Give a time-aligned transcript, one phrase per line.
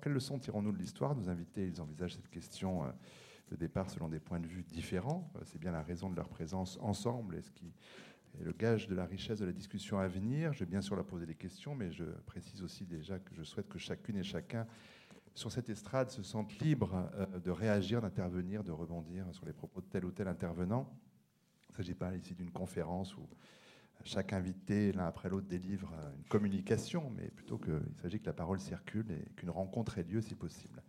[0.00, 1.14] Quelles leçons tirons-nous de l'histoire?
[1.14, 2.90] Nos invités, ils envisagent cette question euh,
[3.50, 5.30] de départ selon des points de vue différents.
[5.36, 8.86] Euh, c'est bien la raison de leur présence ensemble et ce qui est le gage
[8.86, 10.52] de la richesse de la discussion à venir.
[10.52, 13.42] Je vais bien sûr leur poser des questions, mais je précise aussi déjà que je
[13.42, 14.66] souhaite que chacune et chacun
[15.34, 19.80] sur cette estrade se sentent libres euh, de réagir, d'intervenir, de rebondir sur les propos
[19.80, 20.88] de tel ou tel intervenant.
[21.68, 23.28] Il ne s'agit pas ici d'une conférence où
[24.04, 28.60] chaque invité, l'un après l'autre, délivre une communication, mais plutôt qu'il s'agit que la parole
[28.60, 30.82] circule et qu'une rencontre ait lieu si possible.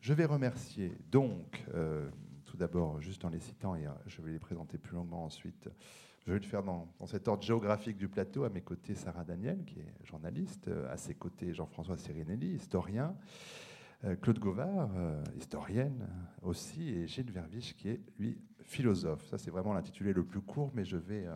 [0.00, 2.08] Je vais remercier donc, euh,
[2.46, 5.68] tout d'abord, juste en les citant, et euh, je vais les présenter plus longuement ensuite.
[6.26, 8.44] Je vais le faire dans, cet ordre géographique du plateau.
[8.44, 10.68] À mes côtés, Sarah Daniel, qui est journaliste.
[10.90, 13.14] À ses côtés, Jean-François Sirinelli, historien.
[14.04, 14.90] Euh, Claude Gauvard,
[15.36, 16.08] historienne
[16.42, 19.24] aussi, et Gilles Verviche, qui est, lui, philosophe.
[19.26, 21.26] Ça, c'est vraiment l'intitulé le plus court, mais je vais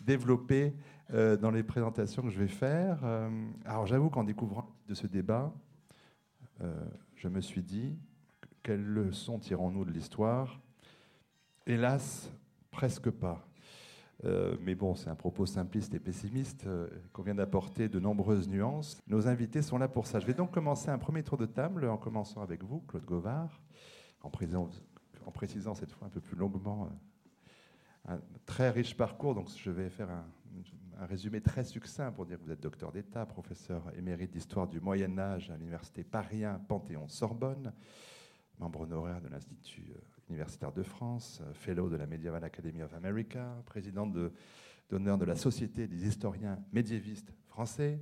[0.00, 0.74] développer
[1.10, 2.98] dans les présentations que je vais faire.
[3.64, 5.52] alors, j'avoue qu'en découvrant de ce débat,
[7.16, 7.96] je me suis dit,
[8.62, 10.60] quelles leçons tirons-nous de l'histoire?
[11.66, 12.30] Hélas,
[12.70, 13.48] presque pas.
[14.24, 18.48] Euh, mais bon, c'est un propos simpliste et pessimiste euh, qu'on vient d'apporter de nombreuses
[18.48, 18.98] nuances.
[19.06, 20.18] Nos invités sont là pour ça.
[20.18, 23.60] Je vais donc commencer un premier tour de table en commençant avec vous, Claude Gauvard,
[24.22, 24.68] en précisant,
[25.28, 26.88] en précisant cette fois un peu plus longuement
[28.08, 29.34] euh, un très riche parcours.
[29.34, 30.24] Donc je vais faire un,
[31.04, 35.16] résumé très succinct pour dire que vous êtes docteur d'État, professeur émérite d'histoire du Moyen
[35.18, 37.72] Âge à l'université Paris Panthéon-Sorbonne,
[38.58, 42.94] membre honoraire de l'Institut euh, universitaire de France, euh, fellow de la Medieval Academy of
[42.94, 48.00] America, président d'honneur de, la Société des historiens médiévistes français.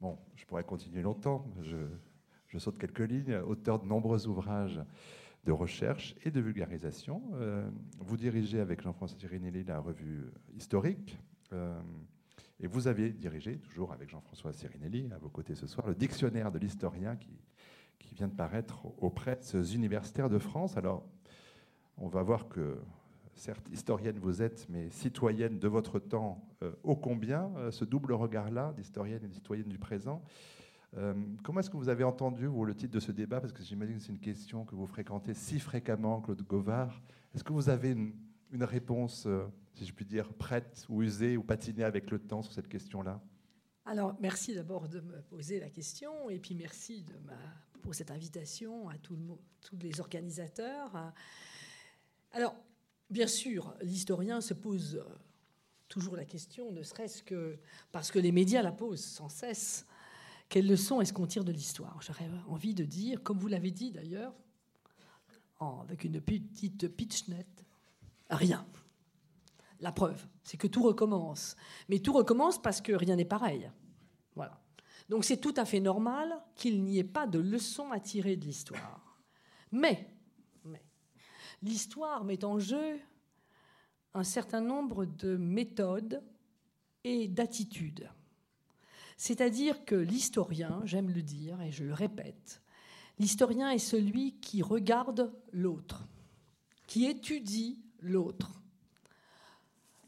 [0.00, 4.80] Bon, je pourrais continuer longtemps, je saute quelques lignes, auteur de nombreux ouvrages
[5.44, 7.22] de recherche et de vulgarisation.
[7.34, 11.18] Euh, vous dirigez avec Jean-François Tirinelli la revue historique.
[12.60, 16.52] Et vous avez dirigé, toujours avec Jean-François Sirinelli à vos côtés ce soir, le dictionnaire
[16.52, 17.30] de l'historien qui,
[18.12, 20.76] vient de paraître auprès des universitaires de France.
[20.76, 21.04] Alors,
[21.96, 22.78] on va voir que,
[23.34, 28.12] certes, historienne vous êtes, mais citoyenne de votre temps, euh, ô combien, euh, ce double
[28.12, 30.22] regard-là, d'historienne et citoyenne du présent.
[30.96, 33.40] Euh, comment est-ce que vous avez entendu, vous, le titre de ce débat?
[33.40, 37.02] Parce que j'imagine que c'est une question que vous fréquentez si fréquemment, Claude Govard.
[37.34, 38.14] Est-ce que vous avez une,
[38.62, 39.26] réponse
[39.72, 43.20] si je puis dire, prête ou usée ou patinée avec le temps sur cette question-là?
[43.84, 47.04] Alors, merci d'abord de me poser la question et puis merci
[47.82, 49.18] pour cette invitation à tous
[49.82, 51.12] les organisateurs.
[52.30, 52.54] Alors,
[53.10, 55.04] bien sûr, l'historien se pose
[55.88, 57.58] toujours la question, ne serait-ce que
[57.92, 59.86] parce que les médias la posent sans cesse.
[60.48, 63.90] Quelles leçons est-ce qu'on tire de l'histoire J'aurais envie de dire, comme vous l'avez dit
[63.90, 64.34] d'ailleurs,
[65.60, 67.64] avec une petite pitchnette,
[68.30, 68.66] rien.
[69.80, 71.56] La preuve, c'est que tout recommence.
[71.88, 73.70] Mais tout recommence parce que rien n'est pareil.
[74.34, 74.60] Voilà.
[75.08, 78.44] Donc c'est tout à fait normal qu'il n'y ait pas de leçon à tirer de
[78.44, 79.18] l'histoire.
[79.72, 80.10] Mais
[81.62, 83.00] l'histoire met en jeu
[84.14, 86.22] un certain nombre de méthodes
[87.02, 88.08] et d'attitudes.
[89.16, 92.62] C'est-à-dire que l'historien, j'aime le dire et je le répète,
[93.18, 96.06] l'historien est celui qui regarde l'autre,
[96.86, 98.60] qui étudie l'autre,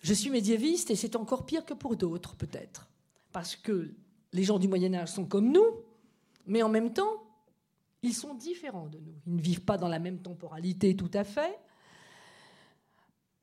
[0.07, 2.89] je suis médiéviste et c'est encore pire que pour d'autres, peut-être.
[3.33, 3.93] Parce que
[4.33, 5.67] les gens du Moyen Âge sont comme nous,
[6.47, 7.25] mais en même temps,
[8.03, 9.15] ils sont différents de nous.
[9.27, 11.59] Ils ne vivent pas dans la même temporalité tout à fait.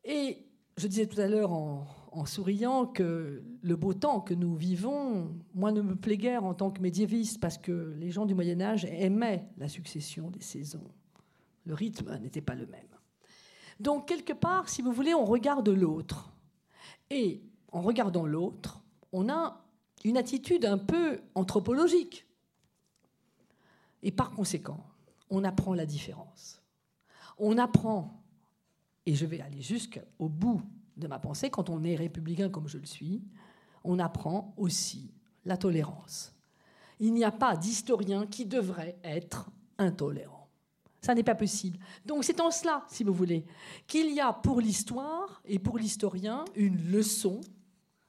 [0.06, 0.46] Et
[0.78, 1.86] je disais tout à l'heure en,
[2.26, 6.72] souriant que le beau temps que nous vivons, moi, ne me plaît guère en tant
[6.72, 10.92] que médiéviste, parce que les gens du Moyen Âge aimaient la succession des saisons.
[11.66, 12.82] Le rythme n'était pas le même.
[13.80, 16.32] Donc, quelque part, si vous voulez, on regarde l'autre.
[17.10, 17.42] Et
[17.72, 18.82] en regardant l'autre,
[19.12, 19.66] on a
[20.04, 22.28] une attitude un peu anthropologique.
[24.04, 24.86] Et par conséquent,
[25.30, 26.62] on apprend la différence.
[27.38, 28.22] On apprend,
[29.06, 30.62] et je vais aller jusqu'au bout
[30.98, 33.22] de ma pensée, quand on est républicain comme je le suis,
[33.84, 35.12] on apprend aussi
[35.46, 36.34] la tolérance.
[37.00, 40.48] Il n'y a pas d'historien qui devrait être intolérant.
[41.02, 41.78] Ça n'est pas possible.
[42.06, 43.46] Donc c'est en cela, si vous voulez,
[43.88, 47.42] qu'il y a pour l'histoire et pour l'historien une leçon,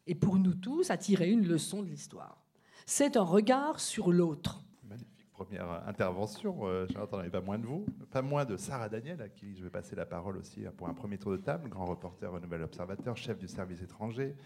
[0.06, 2.44] et pour nous tous à tirer une leçon de l'histoire.
[2.86, 4.62] C'est un regard sur l'autre.
[5.34, 6.66] Première intervention.
[6.66, 9.70] Euh, n'entendais pas moins de vous, pas moins de Sarah Daniel, à qui je vais
[9.70, 13.16] passer la parole aussi pour un premier tour de table, grand reporter au Nouvel Observateur,
[13.16, 14.36] chef du service étranger.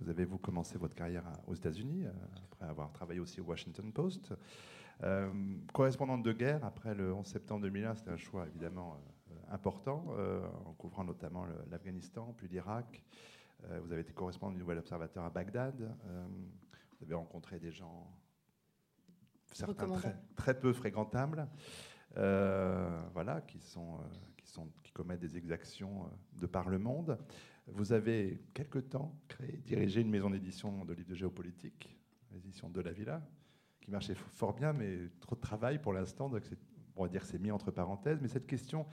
[0.00, 2.10] Vous avez, vous, commencé votre carrière aux États-Unis, euh,
[2.50, 4.32] après avoir travaillé aussi au Washington Post.
[5.02, 5.30] Euh,
[5.72, 8.96] correspondante de guerre, après le 11 septembre 2001, c'était un choix évidemment
[9.30, 13.02] euh, important, euh, en couvrant notamment l'Afghanistan, puis l'Irak.
[13.82, 15.94] vous avez été correspondant du Nouvel Observateur à Bagdad.
[16.98, 18.06] vous avez rencontré des gens
[19.52, 19.88] certains
[20.36, 21.48] très, peu fréquentables,
[22.14, 23.98] voilà, qui, sont,
[24.36, 26.10] qui, sont, qui commettent des exactions
[26.40, 27.18] de par le monde.
[27.66, 31.96] Vous avez quelque temps créé, dirigé une maison d'édition de livres de géopolitique,
[32.32, 33.22] l'édition de la Villa,
[33.80, 36.42] qui marchait fort bien, mais trop de travail pour l'instant, donc
[36.96, 38.18] on va dire c'est mis entre parenthèses.
[38.20, 38.86] Mais cette question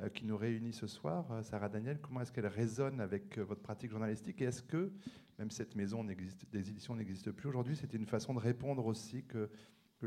[0.00, 3.42] euh, qui nous réunit ce soir, euh, Sarah Daniel, comment est-ce qu'elle résonne avec euh,
[3.42, 4.40] votre pratique journalistique?
[4.40, 4.92] Et est-ce que,
[5.38, 9.50] même cette maison des éditions n'existe plus aujourd'hui, c'était une façon de répondre aussi que,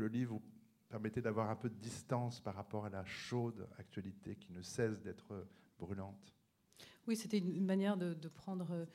[0.00, 0.42] le livre vous
[0.88, 5.00] permettait d'avoir un peu de distance par rapport à la chaude actualité qui ne cesse
[5.00, 5.46] d'être
[5.78, 6.34] brûlante
[7.06, 8.86] oui, c'était une manière de, prendre euh,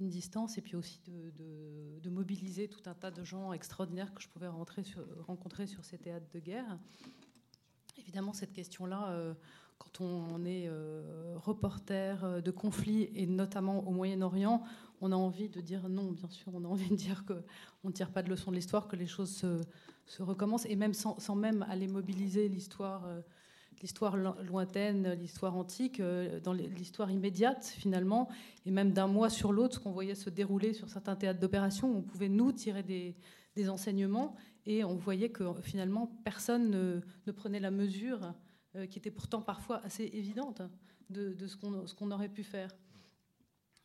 [0.00, 4.28] une distance et puis aussi de, mobiliser tout un tas de gens extraordinaires que je
[4.28, 6.78] pouvais rencontrer sur ces théâtres de guerre.
[7.98, 9.34] Évidemment, cette question-là, euh,
[9.78, 14.62] quand on est euh, reporter de conflits, et notamment au Moyen-Orient,
[15.00, 17.92] on a envie de dire non, bien sûr, on a envie de dire qu'on ne
[17.92, 19.60] tire pas de leçon de l'histoire, que les choses se,
[20.20, 23.04] recommencent, et même sans, même aller mobiliser l'histoire
[23.82, 28.28] l'histoire lointaine, l'histoire antique, euh, dans l'histoire immédiate finalement,
[28.64, 31.94] et même d'un mois sur l'autre, ce qu'on voyait se dérouler sur certains théâtres d'opération,
[31.94, 33.16] on pouvait nous tirer des,
[33.68, 34.34] enseignements,
[34.64, 36.70] et on voyait que finalement personne
[37.26, 38.32] ne, prenait la mesure,
[38.76, 40.62] euh, qui était pourtant parfois assez évidente,
[41.10, 42.70] de, de ce qu'on aurait pu faire.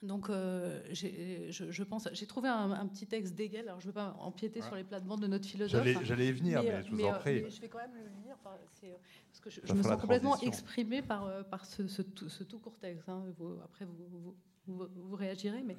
[0.04, 3.68] Donc, euh, je, pense, j'ai trouvé un, petit texte d'Hegel.
[3.68, 5.88] Alors, je ne veux pas empiéter sur les plates-bandes de notre philosophe.
[6.04, 7.50] J'allais y venir, mais, je vous en prie.
[7.50, 11.44] je vais quand même le lire, parce que je, me sens complètement exprimée par, euh,
[11.44, 13.10] par ce, ce, tout court texte.
[13.10, 13.24] Hein.
[13.64, 14.36] après, vous,
[14.68, 15.64] vous, réagirez.
[15.64, 15.78] Mais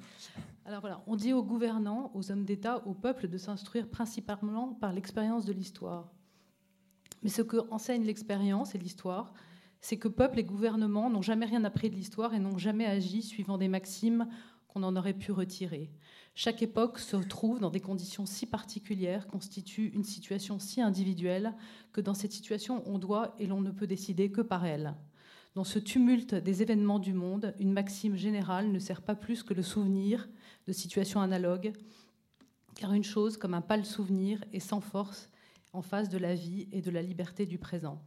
[0.65, 4.93] alors voilà, on dit aux gouvernants, aux hommes d'État, au peuple de s'instruire principalement par
[4.93, 6.11] l'expérience de l'histoire.
[7.23, 9.33] Mais ce que enseigne l'expérience et l'histoire,
[9.81, 13.21] c'est que peuple et gouvernement n'ont jamais rien appris de l'histoire et n'ont jamais agi
[13.21, 14.27] suivant des maximes
[14.67, 15.89] qu'on en aurait pu retirer.
[16.35, 21.53] Chaque époque se trouve dans des conditions si particulières, constitue une situation si individuelle,
[21.91, 24.95] que dans cette situation, on doit et l'on ne peut décider que par elle.
[25.55, 29.53] Dans ce tumulte des événements du monde, une maxime générale ne sert pas plus que
[29.53, 30.29] le souvenir
[30.67, 31.73] de situations analogues,
[32.75, 35.29] car une chose, comme un pâle souvenir, est sans force
[35.73, 38.01] en face de la vie et de la liberté du présent.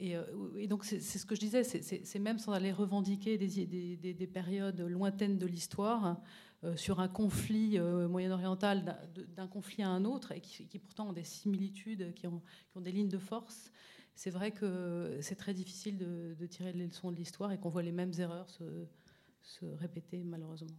[0.00, 0.24] Euh,
[0.56, 5.38] et, donc, c'est ce que je disais, c'est même sans aller revendiquer des, périodes lointaines
[5.38, 6.20] de l'histoire
[6.64, 8.98] euh, sur un conflit euh, moyen-oriental,
[9.36, 12.42] d'un conflit à un autre, et qui, pourtant ont des similitudes, qui ont,
[12.76, 13.72] des lignes de force.
[14.14, 17.82] C'est vrai que c'est très difficile de, tirer les leçons de l'histoire et qu'on voit
[17.82, 20.76] les mêmes erreurs se, répéter, malheureusement.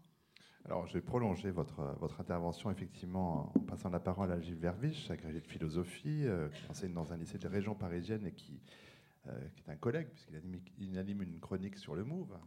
[0.65, 1.79] Alors, je vais prolonger votre,
[2.19, 7.11] intervention, effectivement, en passant la parole à Gilles Verviche, agrégé de philosophie, qui enseigne dans
[7.11, 8.98] un lycée de région parisienne et qui euh,
[9.55, 12.37] qui est un collègue, puisqu'il anime, une chronique sur le Move.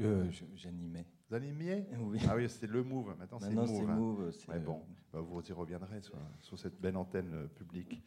[0.00, 1.06] Euh, J'animais.
[1.28, 1.86] Vous animiez?
[1.98, 2.18] Oui.
[2.28, 3.16] Ah oui, c'est le Move.
[3.18, 3.88] Maintenant, c'est Move.
[3.88, 3.96] Hein.
[3.96, 4.32] move
[4.64, 4.82] bon,
[5.12, 6.00] bah, vous y reviendrez
[6.40, 8.02] sur, cette belle antenne euh, publique.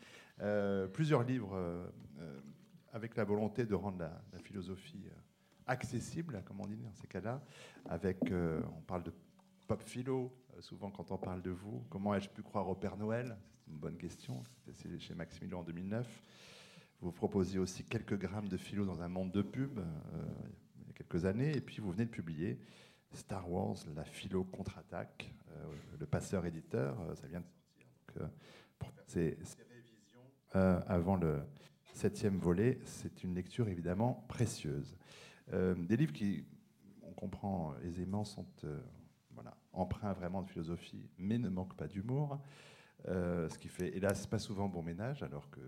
[0.93, 1.57] plusieurs livres
[2.93, 5.05] avec la volonté de rendre la, philosophie
[5.67, 7.41] accessible, comme on dit dans ces cas-là.
[7.85, 9.13] Avec, on parle de
[9.67, 11.85] pop philo, souvent quand on parle de vous.
[11.89, 13.37] Comment ai-je pu croire au Père Noël?
[13.59, 14.43] C'est une bonne question.
[14.73, 16.07] C'était chez Maximilien en 2009.
[17.01, 19.83] Vous proposiez aussi quelques grammes de philo dans un monde de pub euh,
[20.79, 22.59] il y a quelques années, et puis vous venez de publier
[23.13, 28.29] Star Wars, la philo contre-attaque, euh, le passeur éditeur, euh, ça vient de sortir.
[28.77, 29.37] pour faire ces,
[29.67, 30.19] révisions
[30.53, 31.41] avant le
[31.93, 34.95] septième volet, c'est une lecture évidemment précieuse.
[35.51, 36.45] des livres qui,
[37.01, 38.45] on comprend aisément, sont
[39.31, 42.39] voilà, emprunts vraiment de philosophie, mais ne manquent pas d'humour.
[43.05, 45.61] ce qui fait, hélas, pas souvent bon ménage, alors que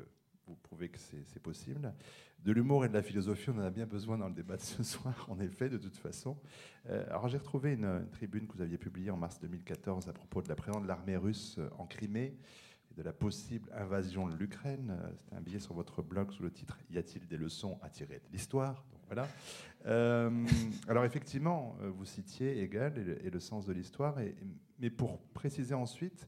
[0.48, 1.94] vous prouvez que c'est possible.
[2.40, 4.62] De l'humour et de la philosophie, on en a bien besoin dans le débat de
[4.62, 6.38] ce soir, en effet, de toute façon.
[6.90, 10.42] Euh, alors j'ai retrouvé une, tribune que vous aviez publiée en mars 2014 à propos
[10.42, 12.36] de la présence de l'armée russe en Crimée
[12.92, 14.92] et de la possible invasion de l'Ukraine.
[14.92, 17.90] Euh, c'était un billet sur votre blog sous le titre Y a-t-il des leçons à
[17.90, 18.84] tirer de l'histoire?
[19.08, 19.28] Voilà.
[19.86, 20.46] Euh,
[20.88, 24.18] alors effectivement, vous citiez Hegel et le, et le sens de l'histoire,
[24.80, 26.28] mais pour préciser ensuite,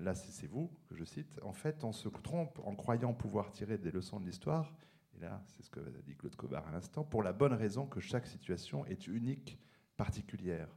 [0.00, 3.78] là c'est vous que je cite, en fait on se trompe en croyant pouvoir tirer
[3.78, 4.74] des leçons de l'histoire,
[5.16, 8.00] et là c'est ce que dit Claude Cobard à l'instant, pour la bonne raison que
[8.00, 9.58] chaque situation est unique,
[9.96, 10.68] particulière.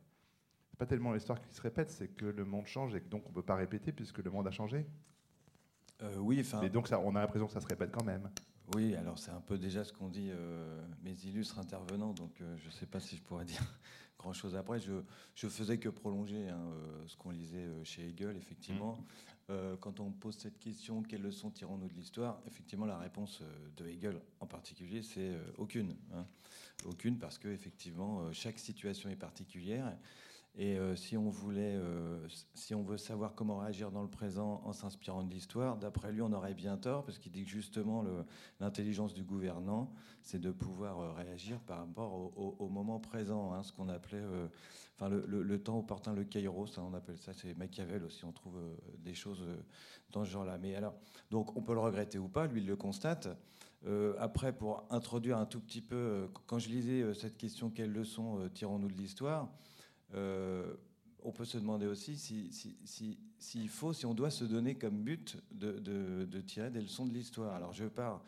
[0.69, 3.23] C'est pas tellement l'histoire qui se répète, c'est que le monde change et que donc
[3.25, 4.85] on ne peut pas répéter puisque le monde a changé.
[6.01, 6.59] Euh, oui, enfin.
[6.61, 8.29] Mais donc ça, on a l'impression que ça se répète quand même.
[8.75, 12.65] Oui, alors c'est un peu déjà ce qu'ont dit euh, mes illustres intervenants, donc je
[12.65, 13.61] ne sais pas si je pourrais dire
[14.21, 14.79] grand chose après.
[14.79, 14.93] Je,
[15.35, 18.95] je faisais que prolonger hein, euh, ce qu'on lisait euh, chez Hegel, effectivement.
[18.95, 19.03] Mmh.
[19.49, 22.39] Euh, quand on pose cette question, quelles leçons tirons-nous de l'histoire?
[22.47, 23.41] Effectivement, la réponse
[23.75, 25.95] de Hegel en particulier, c'est aucune.
[26.13, 26.25] Hein.
[26.85, 29.97] Aucune, parce que effectivement, chaque situation est particulière.
[30.55, 34.61] Et euh, si, on voulait, euh, si on veut savoir comment réagir dans le présent
[34.65, 38.03] en s'inspirant de l'histoire, d'après lui, on aurait bien tort, parce qu'il dit que justement,
[38.59, 43.71] l'intelligence du gouvernant, c'est de pouvoir euh, réagir par rapport au, moment présent, hein, ce
[43.71, 44.23] qu'on appelait,
[44.97, 48.59] enfin, le, temps opportun, le kairos, hein, on appelle ça, c'est Machiavel aussi, on trouve
[48.99, 49.45] des choses
[50.11, 50.57] dans ce genre-là.
[50.57, 50.95] Mais alors,
[51.29, 53.29] donc, on peut le regretter ou pas, lui, il le constate.
[54.19, 58.89] après, pour introduire un tout petit peu, quand je lisais cette question, quelles leçons tirons-nous
[58.89, 59.49] de l'histoire
[60.13, 60.73] euh,
[61.23, 65.03] on peut se demander aussi s'il si, si, faut, si on doit se donner comme
[65.03, 67.55] but de, tirer des leçons de l'histoire.
[67.55, 68.23] Alors je pars,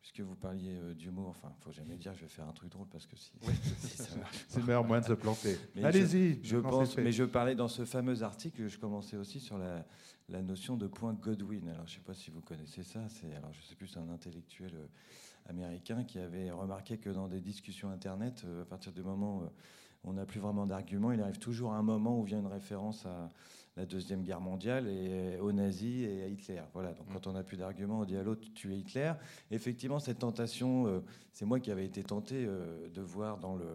[0.00, 2.70] puisque vous parliez euh, d'humour, enfin, il faut jamais dire je vais faire un truc
[2.70, 3.32] drôle parce que si,
[3.96, 4.44] ça marche.
[4.48, 5.58] C'est le meilleur moyen de se planter.
[5.82, 6.40] Allez-y.
[6.42, 9.84] Je, pense, mais je parlais dans ce fameux article, je commençais aussi sur la,
[10.42, 11.68] notion de point Godwin.
[11.68, 13.08] Alors je ne sais pas si vous connaissez ça.
[13.08, 14.86] C'est alors je sais plus, c'est un intellectuel euh,
[15.50, 19.42] américain qui avait remarqué que dans des discussions internet, à partir du moment
[20.06, 21.12] on n'a plus vraiment d'arguments.
[21.12, 23.30] Il arrive toujours un moment où vient une référence à
[23.76, 26.62] la Deuxième Guerre mondiale et aux nazis et à Hitler.
[26.72, 29.12] Voilà, donc quand on n'a plus d'arguments, on dit à l'autre tu es Hitler.
[29.50, 31.00] Effectivement, cette tentation, euh,
[31.32, 33.66] c'est moi qui avais été tenté euh, de voir dans le,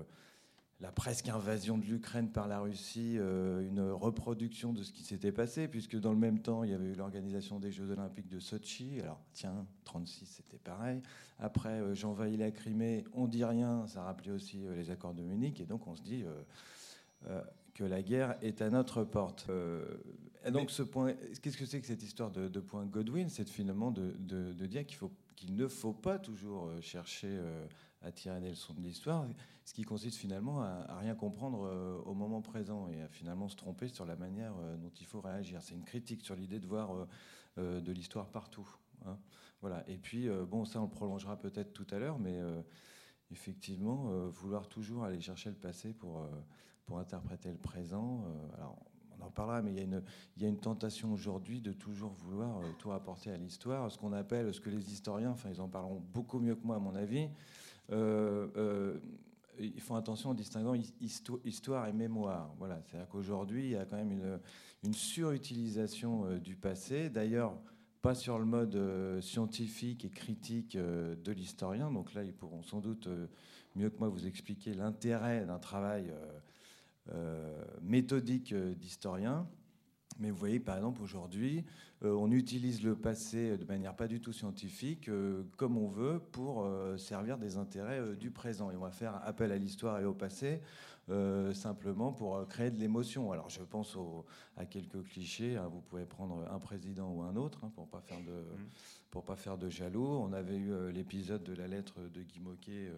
[0.81, 5.31] la presque invasion de l'Ukraine par la Russie, euh, une reproduction de ce qui s'était
[5.31, 8.39] passé, puisque dans le même temps, il y avait eu l'organisation des Jeux Olympiques de
[8.39, 8.99] Sochi.
[9.01, 11.01] Alors, tiens, 36, c'était pareil.
[11.37, 15.21] Après, euh, j'envahis la Crimée, on dit rien, ça rappelait aussi euh, les accords de
[15.21, 16.25] Munich, et donc on se dit
[17.75, 19.47] que la guerre est à notre porte.
[20.43, 23.29] et donc, ce point, qu'est-ce que c'est que cette histoire de, point Godwin?
[23.29, 27.39] C'est finalement de, de dire qu'il faut qu'il ne faut pas toujours chercher
[28.01, 29.27] à tirer des leçons de l'histoire,
[29.63, 33.55] ce qui consiste finalement à, rien comprendre euh, au moment présent et à finalement se
[33.55, 35.61] tromper sur la manière euh, dont il faut réagir.
[35.61, 37.07] C'est une critique sur l'idée de voir
[37.57, 38.67] euh, de l'histoire partout.
[39.05, 39.17] Hein.
[39.61, 39.83] Voilà.
[39.87, 42.39] Et puis, bon, ça on le prolongera peut-être tout à l'heure, mais
[43.29, 46.27] effectivement, vouloir toujours aller chercher le passé pour,
[46.85, 48.25] pour interpréter le présent.
[48.55, 48.79] alors,
[49.11, 50.01] on en parlera, mais il y a une,
[50.35, 54.13] il y a une tentation aujourd'hui de toujours vouloir tout rapporter à l'histoire, ce qu'on
[54.13, 56.95] appelle, ce que les historiens, enfin ils en parleront beaucoup mieux que moi à mon
[56.95, 57.29] avis,
[57.91, 60.75] ils font attention en distinguant
[61.45, 62.53] histoire et mémoire.
[62.57, 64.39] Voilà, c'est-à-dire qu'aujourd'hui, il y a quand même une,
[64.83, 67.09] une surutilisation euh, du passé.
[67.09, 67.53] D'ailleurs,
[68.01, 71.91] pas sur le mode scientifique et critique de l'historien.
[71.91, 73.07] Donc là, ils pourront sans doute
[73.75, 76.11] mieux que moi vous expliquer l'intérêt d'un travail
[77.83, 79.47] méthodique d'historien.
[80.21, 81.65] Mais vous voyez, par exemple, aujourd'hui,
[82.03, 86.19] euh, on utilise le passé de manière pas du tout scientifique, euh, comme on veut,
[86.31, 88.69] pour euh, servir des intérêts du présent.
[88.69, 90.61] Et on va faire appel à l'histoire et au passé,
[91.53, 93.33] simplement pour créer de l'émotion.
[93.33, 93.97] Alors, je pense
[94.55, 95.57] à quelques clichés.
[95.57, 95.67] Hein.
[95.69, 98.69] Vous pouvez prendre un président ou un autre, hein, pour pas faire de mmh.
[99.09, 100.07] pour pas faire de jaloux.
[100.07, 102.93] On avait eu l'épisode de la lettre de Guy Moquet.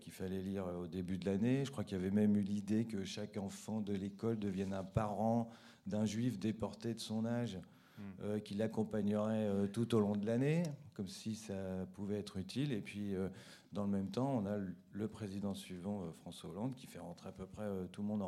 [0.00, 1.64] qu'il fallait lire au début de l'année.
[1.64, 4.82] Je crois qu'il y avait même eu l'idée que chaque enfant de l'école devienne un
[4.82, 5.48] parent
[5.88, 8.02] d'un juif déporté de son âge hmm.
[8.22, 10.62] euh, qui l'accompagnerait euh, tout au long de l'année,
[10.94, 11.54] comme si ça
[11.94, 12.72] pouvait être utile.
[12.72, 13.28] Et puis, euh,
[13.72, 14.58] dans le même temps, on a
[14.92, 18.22] le président suivant, François Hollande, qui fait rentrer à peu près tout le monde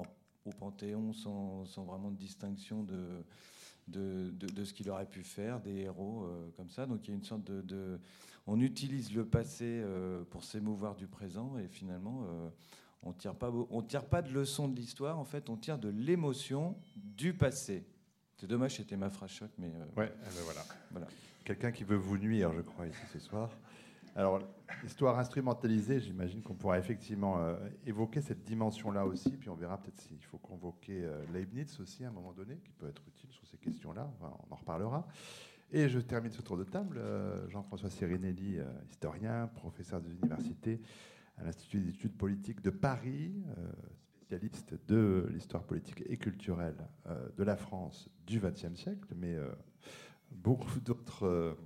[0.44, 3.24] au Panthéon sans, vraiment de distinction de,
[3.88, 6.86] de, ce qu'il aurait pu faire, des héros comme ça.
[6.86, 7.98] Donc il y a une sorte de...
[8.46, 9.82] on utilise le passé
[10.28, 12.26] pour s'émouvoir du présent et finalement
[13.02, 15.88] on tire pas, on tire pas de leçon de l'histoire, en fait, on tire de
[15.88, 17.86] l'émotion du passé.
[18.36, 19.68] C'est dommage, c'était ma phrase choc, mais.
[19.68, 20.64] Euh, ouais, eh ben voilà.
[20.90, 21.06] voilà.
[21.44, 23.50] Quelqu'un qui veut vous nuire, je crois, ici ce soir.
[24.16, 24.40] Alors,
[24.84, 30.00] histoire instrumentalisée, j'imagine qu'on pourra effectivement euh, évoquer cette dimension-là aussi, puis on verra peut-être
[30.00, 33.46] s'il faut convoquer euh, Leibniz aussi à un moment donné, qui peut être utile sur
[33.46, 35.06] ces questions-là, on en reparlera.
[35.70, 37.00] Et je termine ce tour de table.
[37.48, 38.58] Jean-François Sirinelli,
[38.90, 40.80] historien, professeur des universités,
[41.40, 43.72] à l'Institut d'études politiques de Paris, euh,
[44.12, 49.50] spécialiste de l'histoire politique et culturelle euh, de la France du XXe siècle, mais euh,
[50.30, 51.56] beaucoup d'autres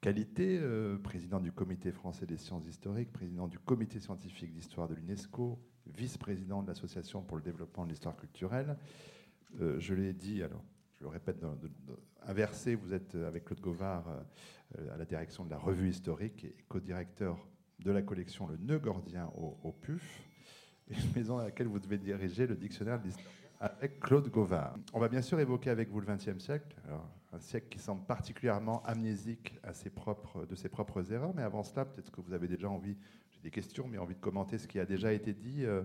[0.00, 0.60] qualités.
[1.02, 6.62] président du Comité français des sciences historiques, président du Comité scientifique d'histoire de l'UNESCO, vice-président
[6.62, 8.76] de l'Association pour le développement de l'histoire culturelle.
[9.58, 10.62] je l'ai dit, alors
[10.98, 11.44] je le répète,
[12.22, 14.06] inversé, vous êtes avec Claude Govard
[14.92, 17.48] à la direction de la revue historique et co-directeur
[17.80, 20.22] de la collection Le Nœud Gordien au, PUF,
[20.88, 23.08] une maison à laquelle vous devez diriger le dictionnaire de
[23.60, 24.76] avec Claude Gauvard.
[24.92, 26.76] On va bien sûr évoquer avec vous le XXe siècle,
[27.32, 31.62] un siècle qui semble particulièrement amnésique à ses propres, de ses propres erreurs, mais avant
[31.62, 32.96] cela, peut-être que vous avez déjà envie,
[33.30, 35.82] j'ai des questions, mais envie de commenter ce qui a déjà été dit euh,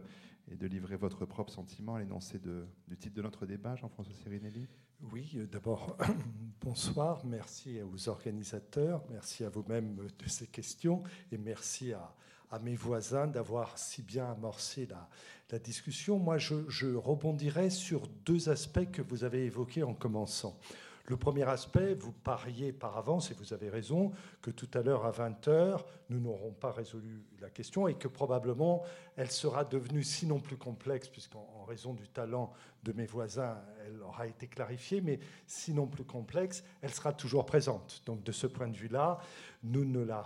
[0.51, 4.67] et de livrer votre propre sentiment à l'énoncé du titre de notre débat, Jean-François Sirinelli.
[5.11, 5.97] Oui, euh, d'abord,
[6.61, 12.13] bonsoir, merci aux organisateurs, merci à vous-même de ces questions et merci à,
[12.61, 15.09] mes voisins d'avoir si bien amorcé la,
[15.49, 16.19] la discussion.
[16.19, 20.57] Moi, je, je, rebondirai sur deux aspects que vous avez évoqués en commençant.
[21.05, 25.05] Le premier aspect, vous pariez par avance, et vous avez raison, que tout à l'heure
[25.05, 28.83] à 20h, nous n'aurons pas résolu la question et que probablement
[29.17, 32.53] elle sera devenue sinon plus complexe, puisqu'en raison du talent
[32.83, 38.03] de mes voisins, elle aura été clarifiée, mais sinon plus complexe, elle sera toujours présente.
[38.05, 39.19] Donc de ce point de vue-là,
[39.63, 40.23] nous ne la,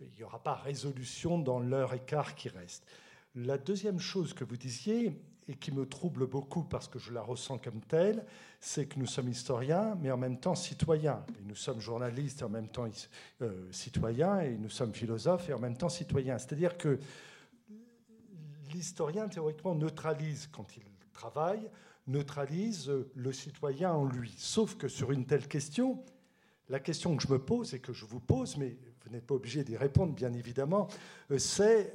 [0.00, 2.86] il n'y aura pas résolution dans l'heure quart qui reste.
[3.34, 5.14] La deuxième chose que vous disiez,
[5.50, 8.24] et qui me trouble beaucoup parce que je la ressens comme telle,
[8.60, 11.24] c'est que nous sommes historiens, mais en même temps citoyens.
[11.40, 12.86] Et nous sommes journalistes et en même temps
[13.42, 16.38] euh, citoyens, et nous sommes philosophes et en même temps citoyens.
[16.38, 17.00] C'est-à-dire que
[18.72, 21.70] l'historien, théoriquement, neutralise, quand il travaille,
[22.06, 24.34] neutralise le citoyen en lui.
[24.36, 26.02] Sauf que sur une telle question,
[26.68, 29.34] la question que je me pose et que je vous pose, mais vous n'êtes pas
[29.34, 30.88] obligé d'y répondre, bien évidemment,
[31.30, 31.92] euh, c'est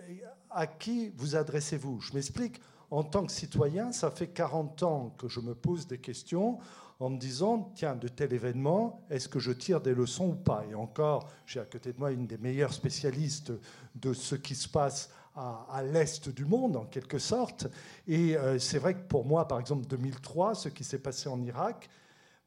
[0.49, 2.01] à qui vous adressez-vous?
[2.01, 2.61] Je m'explique.
[2.91, 6.59] En tant que citoyen, ça fait 40 ans que je me pose des questions
[6.99, 10.63] en me disant, tiens, de tel événement, est-ce que je tire des leçons ou pas?
[10.69, 13.51] Et encore, j'ai à côté de moi une des meilleures spécialistes
[13.95, 17.67] de ce qui se passe à, l'est du monde, en quelque sorte.
[18.07, 21.41] Et euh, c'est vrai que pour moi, par exemple, 2003, ce qui s'est passé en
[21.41, 21.89] Irak,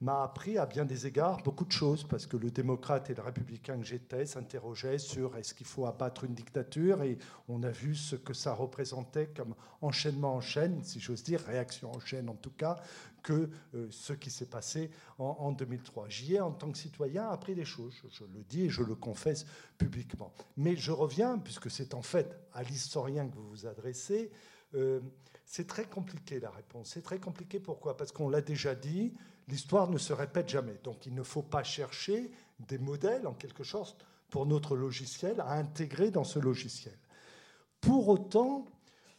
[0.00, 3.22] m'a appris à bien des égards beaucoup de choses, parce que le démocrate et le
[3.22, 7.18] républicain que j'étais s'interrogeaient sur est-ce qu'il faut abattre une dictature, et
[7.48, 11.90] on a vu ce que ça représentait comme enchaînement en chaîne, si j'ose dire, réaction
[11.92, 12.76] en chaîne en tout cas,
[13.28, 16.08] que euh, ce qui s'est passé en, 2003.
[16.08, 18.94] J'y ai, en tant que citoyen, appris des choses, je, le dis et je le
[18.94, 19.44] confesse
[19.76, 20.32] publiquement.
[20.56, 24.30] Mais je reviens, puisque c'est en fait à l'historien que vous vous adressez,
[24.74, 25.00] euh,
[25.44, 26.92] c'est très compliqué la réponse.
[26.94, 27.98] C'est très compliqué pourquoi?
[27.98, 29.12] Parce qu'on l'a déjà dit,
[29.46, 30.80] l'histoire ne se répète jamais.
[30.82, 32.30] Donc il ne faut pas chercher
[32.60, 36.96] des modèles, en quelque sorte, pour notre logiciel, à intégrer dans ce logiciel.
[37.82, 38.64] Pour autant,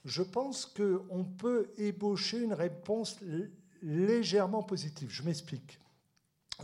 [0.04, 3.20] je pense qu'on peut ébaucher une réponse
[3.82, 5.10] légèrement positive.
[5.10, 5.80] Je m'explique.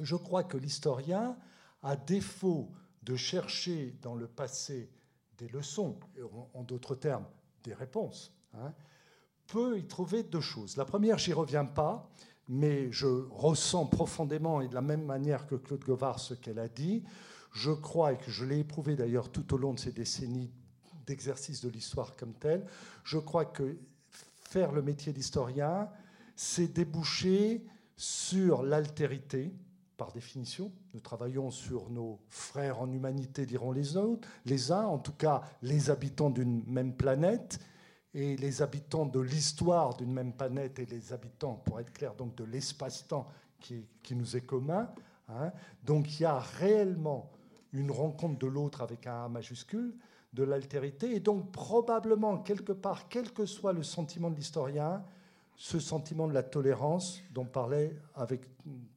[0.01, 1.38] Je crois que l'historien,
[1.84, 2.72] à défaut
[3.03, 4.89] de chercher dans le passé
[5.38, 6.00] des leçons,
[6.53, 7.25] en d'autres termes,
[7.63, 8.74] des réponses, hein,
[9.48, 10.77] peut y trouver deux choses.
[10.77, 12.09] La première, j'y reviens pas,
[12.48, 16.68] mais je ressens profondément et de la même manière que Claude Govard ce qu'elle a
[16.68, 17.03] dit.
[17.51, 20.51] Je crois, et que je l'ai éprouvé d'ailleurs tout au long de ces décennies
[21.05, 22.66] d'exercice de l'histoire comme tel,
[23.03, 23.77] je crois que
[24.09, 25.90] faire le métier d'historien,
[26.35, 27.65] c'est déboucher
[27.98, 29.53] sur l'altérité,
[29.98, 30.71] par définition.
[30.93, 35.41] Nous travaillons sur nos frères en humanité, diront les autres, les uns, en tout cas
[35.61, 37.59] les habitants d'une même planète,
[38.13, 42.35] et les habitants de l'histoire d'une même planète et les habitants, pour être clair, donc
[42.35, 43.27] de l'espace-temps
[43.59, 44.89] qui, nous est commun.
[45.27, 45.51] Hein.
[45.83, 47.29] Donc il y a réellement
[47.74, 49.93] une rencontre de l'autre avec un A majuscule,
[50.31, 55.03] de l'altérité, et donc probablement quelque part, quel que soit le sentiment de l'historien,
[55.55, 58.41] ce sentiment de la tolérance dont parlait avec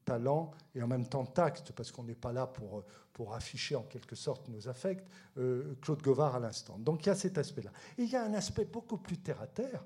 [0.05, 3.83] talent et en même temps tact, parce qu'on n'est pas là pour, pour afficher en
[3.83, 5.05] quelque sorte nos affects,
[5.37, 6.79] euh, Claude Govard à l'instant.
[6.79, 7.71] Donc il y a cet aspect-là.
[7.97, 9.85] Et il y a un aspect beaucoup plus terre-à-terre,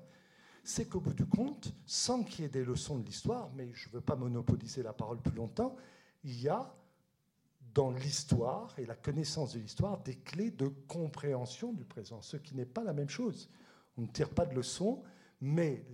[0.63, 3.89] c'est qu'au bout du compte, sans qu'il y ait des leçons de l'histoire, mais je
[3.89, 5.75] ne veux pas monopoliser la parole plus longtemps,
[6.23, 6.73] il y a
[7.73, 12.55] dans l'histoire et la connaissance de l'histoire des clés de compréhension du présent, ce qui
[12.55, 13.49] n'est pas la même chose.
[13.97, 15.03] On ne tire pas de leçons,
[15.41, 15.85] mais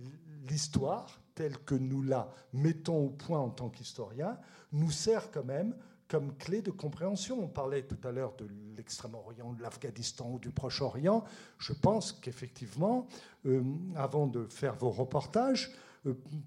[0.50, 4.38] l'histoire, telle que nous la mettons au point en tant qu'historien,
[4.72, 5.74] nous sert quand même
[6.08, 7.40] comme clé de compréhension.
[7.40, 11.24] On parlait tout à l'heure de l'Extrême-Orient, de l'Afghanistan ou du Proche-Orient.
[11.58, 13.06] Je pense qu'effectivement,
[13.46, 13.62] euh,
[13.94, 15.72] avant de faire vos reportages,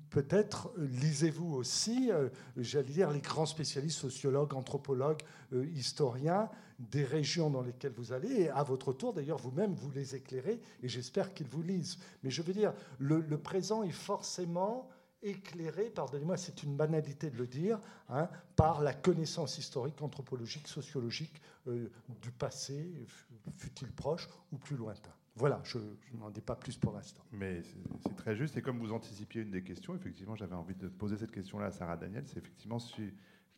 [0.09, 5.21] peut-être lisez-vous aussi, euh, j'allais dire, les grands spécialistes, sociologues, anthropologues,
[5.75, 10.15] historiens des régions dans lesquelles vous allez, et à votre tour, d'ailleurs, vous-même, vous les
[10.15, 11.97] éclairez, et j'espère qu'ils vous lisent.
[12.23, 14.89] Mais je veux dire, le, présent est forcément
[15.21, 21.41] éclairé, pardonnez-moi, c'est une banalité de le dire, hein, par la connaissance historique, anthropologique, sociologique
[21.67, 21.89] euh,
[22.21, 22.91] du passé,
[23.57, 25.13] fut-il proche ou plus lointain.
[25.35, 25.79] Voilà, je,
[26.13, 27.23] n'en dis pas plus pour l'instant.
[27.31, 27.61] Mais
[28.01, 31.17] c'est très juste, et comme vous anticipiez une des questions, effectivement, j'avais envie de poser
[31.17, 32.77] cette question-là à Sarah Daniel, c'est effectivement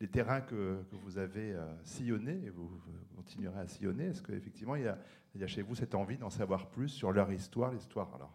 [0.00, 2.70] les terrains que, vous avez euh, sillonnés et vous
[3.14, 4.94] continuerez à sillonner, est-ce qu'effectivement il,
[5.34, 8.34] il, y a chez vous cette envie d'en savoir plus sur leur histoire, l'histoire alors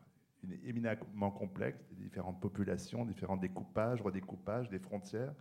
[0.64, 5.34] éminemment complexe, des différentes populations, différents découpages, redécoupages, des frontières?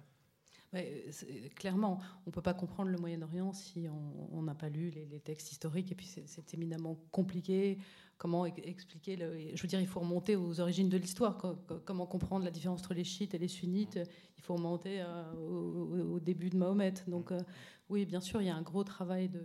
[1.57, 3.87] Clairement, on ne peut pas comprendre le Moyen-Orient si
[4.33, 5.91] on n'a pas lu les, textes historiques.
[5.91, 7.79] Et puis, c'est éminemment compliqué.
[8.19, 9.17] Comment expliquer
[9.55, 11.39] Je veux dire, il faut remonter aux origines de l'histoire.
[11.85, 13.99] Comment comprendre la différence entre les chiites et les sunnites?
[14.37, 16.95] Il faut remonter euh, au, début de Mahomet.
[17.09, 17.41] Donc, euh,
[17.89, 19.43] oui, bien sûr, il y a un gros travail de,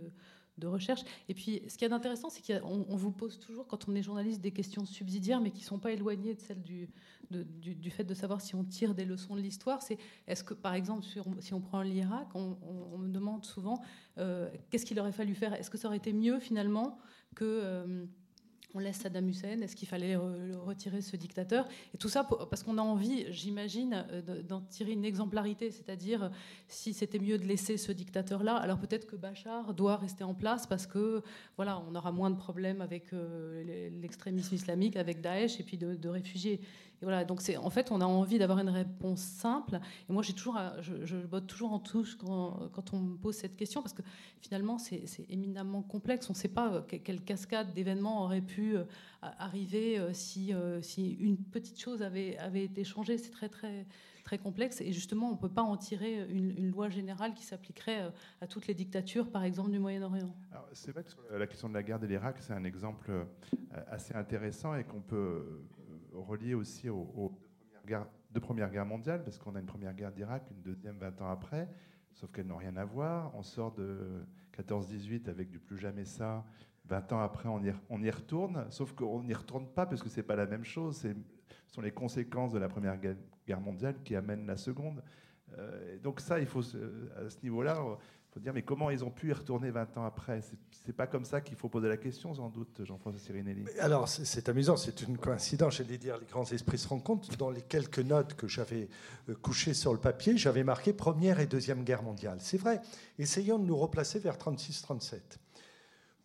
[0.58, 1.02] de recherche.
[1.28, 4.40] Et puis, ce qui est intéressant, c'est qu'on vous pose toujours, quand on est journaliste,
[4.40, 6.88] des questions subsidiaires, mais qui ne sont pas éloignées de celles du,
[7.30, 9.82] du, fait de savoir si on tire des leçons de l'histoire.
[9.82, 11.04] C'est est-ce que, par exemple,
[11.40, 13.82] si on prend l'Irak, on, me demande souvent
[14.18, 15.52] euh, qu'est-ce qu'il aurait fallu faire?
[15.54, 16.98] Est-ce que ça aurait été mieux, finalement,
[17.34, 17.44] que...
[17.44, 18.06] Euh,
[18.76, 21.66] on laisse Saddam Hussein Est-ce qu'il fallait retirer ce dictateur?
[21.94, 26.30] Et tout ça parce qu'on a envie, j'imagine, euh, d'en tirer une exemplarité, c'est-à-dire
[26.68, 30.66] si c'était mieux de laisser ce dictateur-là, alors peut-être que Bachar doit rester en place
[30.66, 31.22] parce que
[31.56, 36.08] voilà, on aura moins de problèmes avec euh, l'extrémisme islamique, avec Daesh et puis de
[36.08, 36.60] réfugiés
[37.02, 39.78] donc en fait, on a envie d'avoir une réponse simple.
[40.08, 43.56] Et moi, j'ai toujours, je, je, botte toujours en touche quand, on me pose cette
[43.56, 44.02] question, parce que
[44.40, 46.28] finalement, c'est éminemment complexe.
[46.30, 48.84] On ne sait pas euh, quelle cascade d'événements aurait pu euh,
[49.20, 50.50] arriver euh, si,
[51.20, 53.18] une petite chose avait, avait été changée.
[53.18, 53.86] C'est très, très,
[54.24, 54.80] très complexe.
[54.80, 58.66] Et justement, on ne peut pas en tirer une, loi générale qui s'appliquerait à toutes
[58.66, 60.34] les dictatures, par exemple, du Moyen-Orient.
[60.72, 63.26] C'est vrai que la question de la guerre de l'Irak, c'est un exemple
[63.88, 65.60] assez intéressant et qu'on peut
[66.22, 67.32] relié aussi aux,
[68.30, 71.30] deux, premières guerres, mondiales, parce qu'on a une première guerre d'Irak, une deuxième 20 ans
[71.30, 71.68] après,
[72.12, 73.32] sauf qu'elles n'ont rien à voir.
[73.34, 74.24] On sort de
[74.58, 76.44] 14-18 avec du plus jamais ça.
[76.86, 80.08] 20 ans après, on y, on y retourne, sauf qu'on n'y retourne pas parce que
[80.08, 80.96] c'est pas la même chose.
[80.98, 81.08] Ce
[81.66, 85.02] sont les conséquences de la première guerre mondiale qui amènent la seconde.
[85.58, 87.80] Euh, donc ça, il faut, à ce niveau-là,
[88.36, 90.42] faut dire, mais comment ils ont pu y retourner 20 ans après?
[90.84, 93.64] C'est pas comme ça qu'il faut poser la question, sans doute, Jean-François Sirinelli.
[93.80, 95.76] Alors, c'est amusant, c'est une coïncidence.
[95.78, 97.34] J'allais dire, les grands esprits se rencontrent.
[97.38, 98.90] Dans les quelques notes que j'avais
[99.30, 102.36] euh, couchées sur le papier, j'avais marqué Première et Deuxième Guerre mondiale.
[102.42, 102.82] C'est vrai.
[103.18, 105.38] Essayons de nous replacer vers 36-37.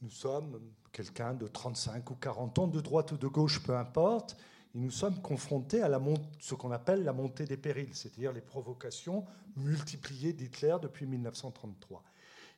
[0.02, 0.60] Nous sommes
[0.92, 4.36] quelqu'un de 35 ou 40 ans, de droite ou de gauche, peu importe
[4.74, 6.02] et nous sommes confrontés à
[6.40, 9.26] ce qu'on appelle la montée des périls, c'est-à-dire les provocations
[9.58, 12.04] multipliées d'Hitler depuis 1933.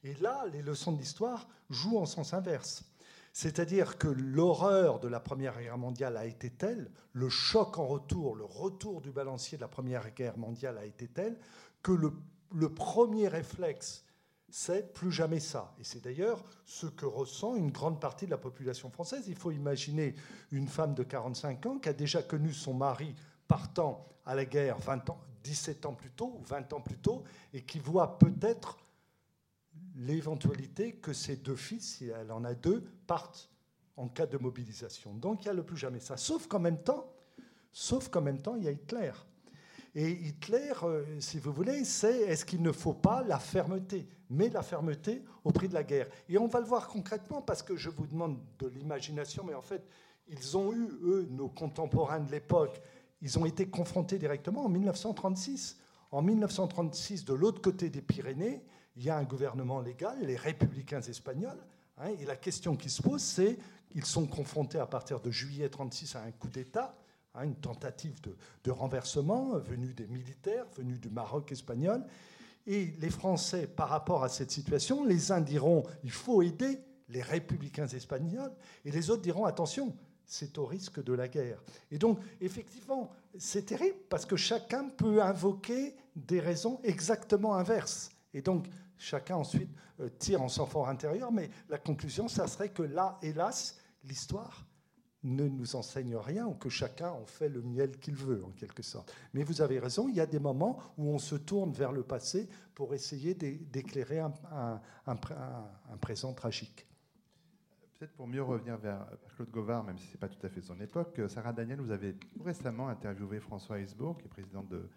[0.04, 2.84] Et là, les leçons de l'histoire jouent en sens inverse.
[3.32, 8.36] C'est-à-dire que l'horreur de la Première Guerre mondiale a été telle, le choc en retour,
[8.36, 11.40] le retour du balancier de la Première Guerre mondiale a été tel,
[11.82, 14.06] que le premier réflexe
[14.56, 15.74] c'est plus jamais ça.
[15.80, 19.24] Et c'est d'ailleurs ce que ressent une grande partie de la population française.
[19.28, 20.14] Il faut imaginer
[20.52, 23.16] une femme de 45 ans qui a déjà connu son mari
[23.48, 27.24] partant à la guerre 20 ans, 17 ans plus tôt ou 20 ans plus tôt,
[27.52, 28.78] et qui voit peut-être
[29.96, 33.50] l'éventualité que ses deux fils, si elle en a deux, partent
[33.98, 35.16] en cas de mobilisation.
[35.16, 36.16] Donc il y a le plus jamais ça.
[36.16, 37.12] Sauf qu'en même temps,
[37.72, 39.14] sauf qu'en même temps, il y a Hitler.
[39.96, 44.50] Et Hitler, euh, si vous voulez, c'est est-ce qu'il ne faut pas la fermeté, mais
[44.50, 46.08] la fermeté au prix de la guerre.
[46.30, 49.62] Et on va le voir concrètement parce que je vous demande de l'imagination, mais en
[49.62, 49.88] fait,
[50.28, 52.82] ils ont eu, eux, nos contemporains de l'époque,
[53.22, 55.78] ils ont été confrontés directement en 1936.
[56.12, 58.64] En 1936, de l'autre côté des Pyrénées,
[58.96, 61.64] il y a un gouvernement légal, les républicains espagnols,
[61.98, 63.58] hein, et la question qui se pose, c'est
[63.92, 66.96] qu'ils sont confrontés à partir de juillet 1936 à un coup d'État
[67.36, 68.20] Hein, une tentative
[68.64, 72.06] de, renversement venue des militaires, venue du Maroc espagnol.
[72.68, 77.24] Et les Français, par rapport à cette situation, les uns diront il faut aider les
[77.24, 78.52] républicains espagnols,
[78.86, 81.62] et les autres diront attention, c'est au risque de la guerre.
[81.92, 88.12] Et donc, effectivement, c'est terrible parce que chacun peut invoquer des raisons exactement inverses.
[88.34, 88.68] Et donc,
[88.98, 89.70] chacun ensuite
[90.00, 94.66] euh, tire en son fort intérieur, mais la conclusion, ça serait que là, hélas, l'histoire
[95.24, 98.84] ne nous enseigne rien ou que chacun en fait le miel qu'il veut, en quelque
[98.84, 99.16] sorte.
[99.34, 102.04] Mais vous avez raison, il y a des moments où on se tourne vers le
[102.04, 104.82] passé pour essayer d'éclairer un,
[106.02, 106.86] présent tragique.
[107.98, 109.06] Peut-être pour mieux revenir vers
[109.36, 111.92] Claude Govard, même si ce n'est pas tout à fait son époque, Sarah Daniel, vous
[111.92, 114.90] avez récemment interviewé François Heisbourg, qui est président de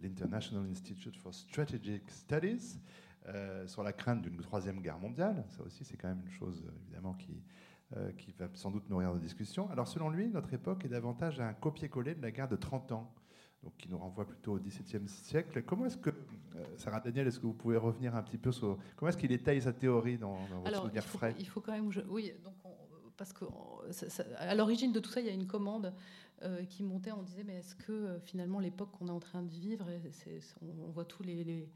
[0.00, 2.78] l'International Institute for Strategic Studies,
[3.26, 5.44] euh, sur la crainte d'une troisième guerre mondiale.
[5.56, 7.42] Ça aussi, c'est quand même une chose, évidemment, qui,
[7.96, 9.70] euh, qui va sans doute nourrir nos discussions.
[9.70, 13.12] Alors selon lui, notre époque est davantage un copier-coller de la guerre de 30 ans,
[13.62, 15.62] donc qui nous renvoie plutôt au XVIIe siècle.
[15.62, 18.78] Comment est-ce que, euh, Sarah Daniel, est-ce que vous pouvez revenir un petit peu sur...
[18.96, 21.72] Comment est-ce qu'il étaye sa théorie dans, dans votre Alors, souvenir frais Il faut quand
[21.72, 21.90] même...
[22.08, 22.54] Oui, donc
[23.16, 23.44] parce que
[24.38, 25.92] à l'origine de tout ça, il y a une commande
[26.42, 27.12] euh, qui montait.
[27.12, 29.86] On disait, mais est-ce que finalement l'époque qu'on est en train de vivre,
[30.62, 31.68] on, voit tous les les,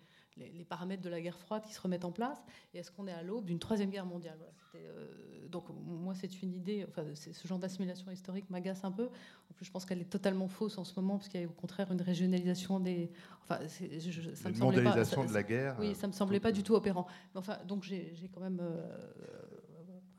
[0.69, 2.39] paramètres de la guerre froide qui se remettent en place
[2.75, 4.39] Et est-ce qu'on est à l'aube d'une troisième guerre mondiale?
[4.75, 9.07] Euh, Donc moi, c'est une idée, enfin, ce genre d'assimilation historique m'agace un peu.
[9.51, 11.47] En plus, je pense qu'elle est totalement fausse en ce moment, parce qu'il y a
[11.47, 13.11] au contraire une régionalisation des...
[13.43, 15.77] Enfin, je, ça une mondialisation de la guerre.
[15.81, 17.07] Oui, ça me semblait pas du tout opérant.
[17.35, 18.87] enfin, donc j'ai quand même euh,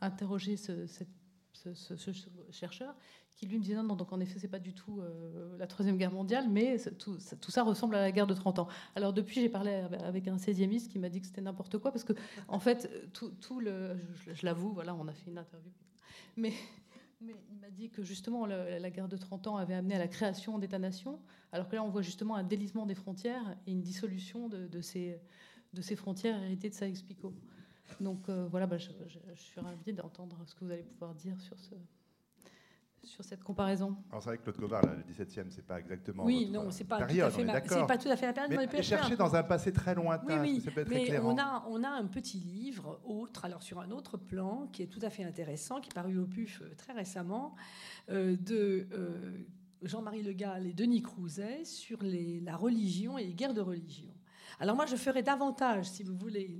[0.01, 1.18] interrogé cette
[1.53, 2.11] ce,
[2.51, 2.95] chercheur,
[3.35, 5.01] qui lui me disait non, non, donc en effet, c'est pas du tout
[5.57, 8.67] la Troisième Guerre mondiale, mais tout, ça ressemble à la guerre de 30 ans.
[8.95, 9.71] Alors depuis, j'ai parlé
[10.03, 12.13] avec un 16e qui m'a dit que c'était n'importe quoi, parce que
[12.47, 13.97] en fait, tout, le,
[14.33, 15.71] je, l'avoue, voilà, on a fait une interview,
[16.35, 16.53] mais,
[17.21, 20.57] il m'a dit que justement la, guerre de 30 ans avait amené à la création
[20.57, 21.19] d'États-nations,
[21.51, 25.19] alors que là, on voit justement un délisement des frontières et une dissolution de, ces,
[25.73, 27.33] de ces frontières héritées de Saïx-Picot.
[27.99, 28.89] Donc euh, voilà, bah, je,
[29.35, 31.75] suis ravie d'entendre ce que vous allez pouvoir dire sur, ce,
[33.03, 33.95] sur cette comparaison.
[34.09, 36.23] Alors c'est vrai que Claude Covard, le 17e, c'est pas exactement.
[36.23, 38.69] Oui, non, c'est pas, tout à fait pas tout à fait la période.
[38.71, 42.05] Mais, chercher dans un passé très lointain, oui, oui, mais on a, on a un
[42.05, 45.89] petit livre autre, alors sur un autre plan, qui est tout à fait intéressant, qui
[45.89, 47.55] est paru au PUF euh, très récemment,
[48.09, 48.87] euh, de
[49.81, 54.13] Jean-Marie Le Gall et Denis Crouzet sur les, la religion et les guerres de religion.
[54.59, 56.59] Alors moi, je ferai davantage, si vous voulez,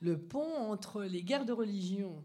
[0.00, 2.24] le, pont entre les guerres de religion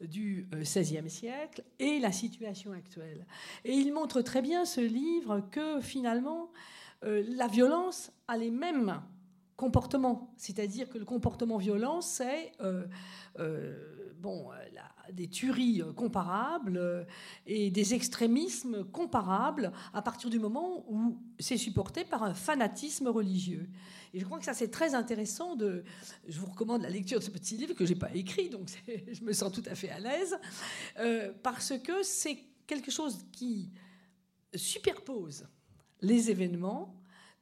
[0.00, 3.26] du XVIe euh, siècle et la situation actuelle.
[3.64, 6.50] Et il montre très bien, ce livre, que finalement,
[7.04, 9.00] euh, la violence a les mêmes
[10.36, 12.52] C'est-à-dire que le comportement violent, c'est...
[12.60, 12.86] Euh,
[14.20, 14.50] bon,
[15.12, 17.06] des tueries comparables
[17.46, 23.68] et des extrémismes comparables à partir du moment où c'est supporté par un fanatisme religieux.
[24.12, 25.56] Et je crois que ça, c'est très intéressant.
[25.58, 28.68] Je vous recommande la lecture de ce petit livre que je n'ai pas écrit, donc
[29.12, 30.36] je me sens tout à fait à l'aise,
[30.98, 33.70] euh, parce que c'est quelque chose qui
[34.54, 35.46] superpose
[36.00, 36.99] les événements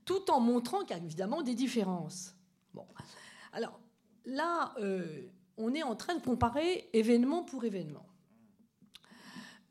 [0.09, 2.35] tout en montrant qu'il y a évidemment des différences.
[3.53, 3.79] Alors
[4.25, 8.07] là, euh, on est en train de comparer événement pour événement.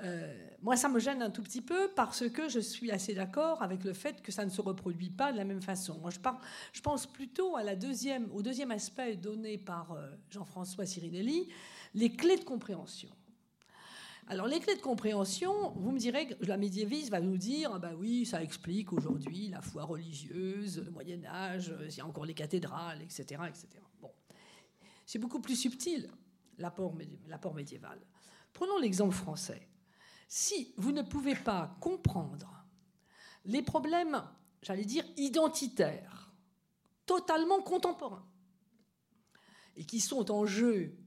[0.03, 3.63] Euh, moi, ça me gêne un tout petit peu parce que je suis assez d'accord
[3.63, 5.97] avec le fait que ça ne se reproduit pas de la même façon.
[6.01, 7.63] Moi, je, pense plutôt à
[8.31, 11.49] au deuxième aspect donné par euh, Jean-François Cirinelli,
[11.95, 13.09] les clés de compréhension.
[14.29, 17.79] Alors, les clés de compréhension, vous me direz que la médiéviste va nous dire ah
[17.79, 22.33] ben oui, ça explique aujourd'hui la foi religieuse, le Moyen-Âge, il y a encore les
[22.33, 23.23] cathédrales, etc.
[23.47, 23.67] etc.
[24.01, 24.11] Bon.
[25.05, 26.09] C'est beaucoup plus subtil,
[26.57, 26.93] l'apport
[27.55, 28.01] médiéval.
[28.51, 29.65] Prenons l'exemple français.
[30.27, 32.65] Si vous ne pouvez pas comprendre
[33.45, 34.21] les problèmes,
[34.61, 36.33] j'allais dire, identitaires,
[37.05, 38.27] totalement contemporains,
[39.77, 40.97] et qui sont en jeu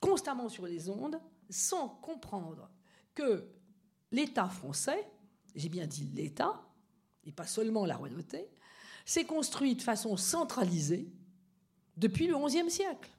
[0.00, 1.20] constamment sur les ondes,
[1.52, 2.70] sans comprendre
[3.14, 3.46] que
[4.10, 5.06] l'État français,
[5.54, 6.62] j'ai bien dit l'État,
[7.24, 8.48] et pas seulement la royauté,
[9.04, 11.12] s'est construit de façon centralisée
[11.96, 13.10] depuis le XIe siècle.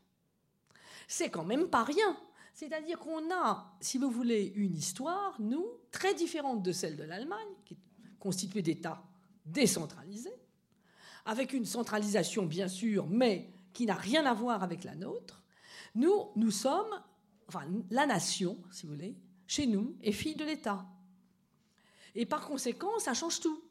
[1.07, 2.17] C'est quand même pas rien.
[2.53, 7.47] C'est-à-dire qu'on a, si vous voulez, une histoire, nous, très différente de celle de l'Allemagne,
[7.65, 7.77] qui est
[8.19, 9.03] constituée d'États
[9.45, 10.35] décentralisés,
[11.25, 15.43] avec une centralisation bien sûr, mais qui n'a rien à voir avec la nôtre.
[15.95, 17.01] Nous, nous sommes,
[17.47, 19.15] enfin, la nation, si vous voulez,
[19.47, 20.85] chez nous, est fille de l'État.
[22.15, 23.61] Et par conséquent, ça change tout.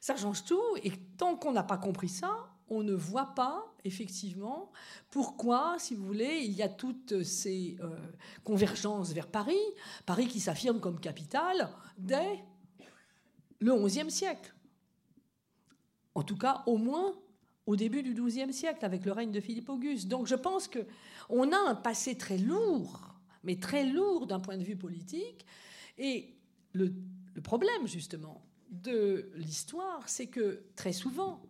[0.00, 4.72] Ça change tout, et tant qu'on n'a pas compris ça, on ne voit pas effectivement
[5.10, 7.96] pourquoi, si vous voulez, il y a toutes ces euh,
[8.42, 9.60] convergences vers Paris,
[10.06, 12.42] Paris qui s'affirme comme capitale dès
[13.60, 14.54] le XIe siècle.
[16.14, 17.14] En tout cas, au moins
[17.66, 20.08] au début du XIIe siècle, avec le règne de Philippe Auguste.
[20.08, 20.68] Donc je pense
[21.28, 23.00] qu'on a un passé très lourd,
[23.44, 25.46] mais très lourd d'un point de vue politique.
[25.98, 26.34] Et
[26.72, 26.92] le
[27.42, 31.42] problème, justement, de l'histoire, c'est que très souvent,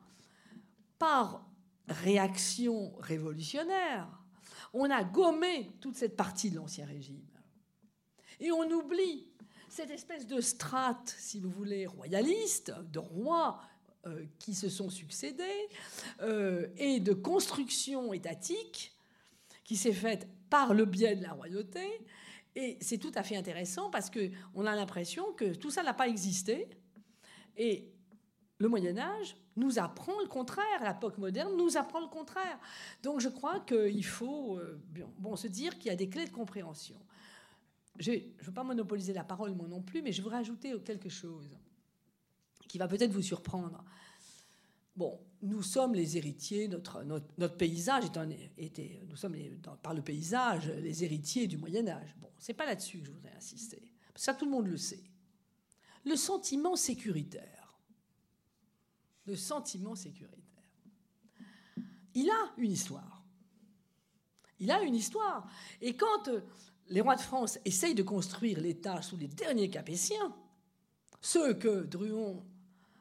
[0.99, 1.47] par
[1.89, 4.09] réaction révolutionnaire,
[4.73, 7.27] on a gommé toute cette partie de l'Ancien Régime.
[8.41, 9.29] Et on oublie
[9.69, 13.61] cette espèce de strate, si vous voulez, royaliste, de rois
[14.07, 15.69] euh, qui se sont succédés,
[16.21, 18.95] euh, et de construction étatique
[19.73, 21.81] qui s'est faite par le biais de la royauté.
[22.55, 26.09] Et c'est tout à fait intéressant parce qu'on a l'impression que tout ça n'a pas
[26.09, 26.69] existé.
[27.57, 27.91] Et
[28.59, 32.59] le Moyen Âge nous apprend le contraire, l'époque moderne nous apprend le contraire.
[33.03, 34.79] Donc je crois qu'il faut euh,
[35.19, 37.01] bon, se dire qu'il y a des clés de compréhension.
[37.99, 41.09] Je ne veux pas monopoliser la parole moi non plus, mais je veux rajouter quelque
[41.09, 41.49] chose
[42.69, 43.83] qui va peut-être vous surprendre.
[44.95, 48.05] Bon, nous sommes les héritiers, notre, notre, paysage
[48.59, 49.37] était, nous sommes
[49.83, 52.15] par le paysage les héritiers du Moyen Âge.
[52.21, 53.83] Bon, c'est pas là-dessus que je voudrais insister.
[54.15, 55.03] Ça, tout le monde le sait.
[56.05, 57.63] Le sentiment sécuritaire
[59.27, 60.39] de sentiment sécuritaire.
[62.15, 63.25] Il a une histoire.
[64.59, 65.49] Il a une histoire.
[65.81, 66.41] Et quand euh,
[66.89, 70.37] les rois de France essayent de construire l'État sous les derniers Capétiens,
[71.21, 72.45] ceux que Druon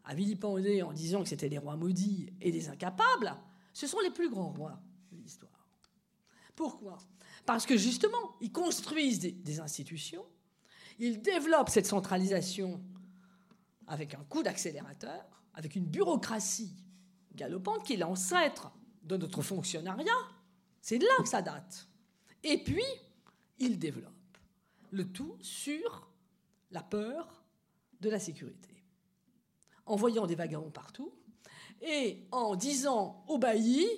[0.05, 3.35] a vilipendés en disant que c'était des rois maudits et des incapables,
[3.73, 5.67] ce sont les plus grands rois de l'histoire.
[6.55, 6.97] Pourquoi?
[7.45, 10.25] Parce que justement, ils construisent des, institutions,
[10.99, 12.81] ils développent cette centralisation
[13.87, 16.75] avec un coup d'accélérateur, avec une bureaucratie
[17.33, 18.71] galopante qui est l'ancêtre
[19.03, 20.11] de notre fonctionnariat.
[20.81, 21.87] C'est de là que ça date.
[22.43, 22.83] Et puis,
[23.59, 24.37] ils développent
[24.91, 26.09] le tout sur
[26.71, 27.43] la peur
[28.01, 28.80] de la sécurité.
[29.91, 31.12] En voyant des vagabonds partout
[31.82, 33.89] et en disant aux baillis,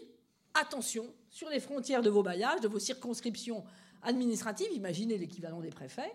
[0.55, 3.63] attention, sur les frontières de vos bailliages, de vos circonscriptions
[4.01, 6.11] administratives, imaginez l'équivalent des préfets,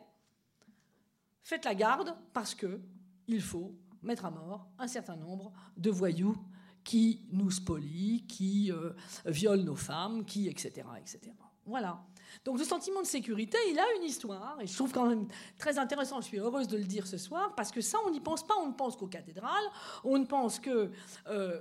[1.45, 2.81] faites la garde parce que
[3.29, 6.37] il faut mettre à mort un certain nombre de voyous
[6.83, 8.95] qui nous spolient, qui euh,
[9.27, 11.33] violent nos femmes, qui etc., etc.
[11.67, 12.05] Voilà.
[12.45, 15.27] Donc le sentiment de sécurité, il a une histoire, et je trouve quand même
[15.59, 18.21] très intéressant, je suis heureuse de le dire ce soir, parce que ça, on n'y
[18.21, 19.65] pense pas, on ne pense qu'aux cathédrales,
[20.05, 20.91] on ne pense que
[21.29, 21.61] euh,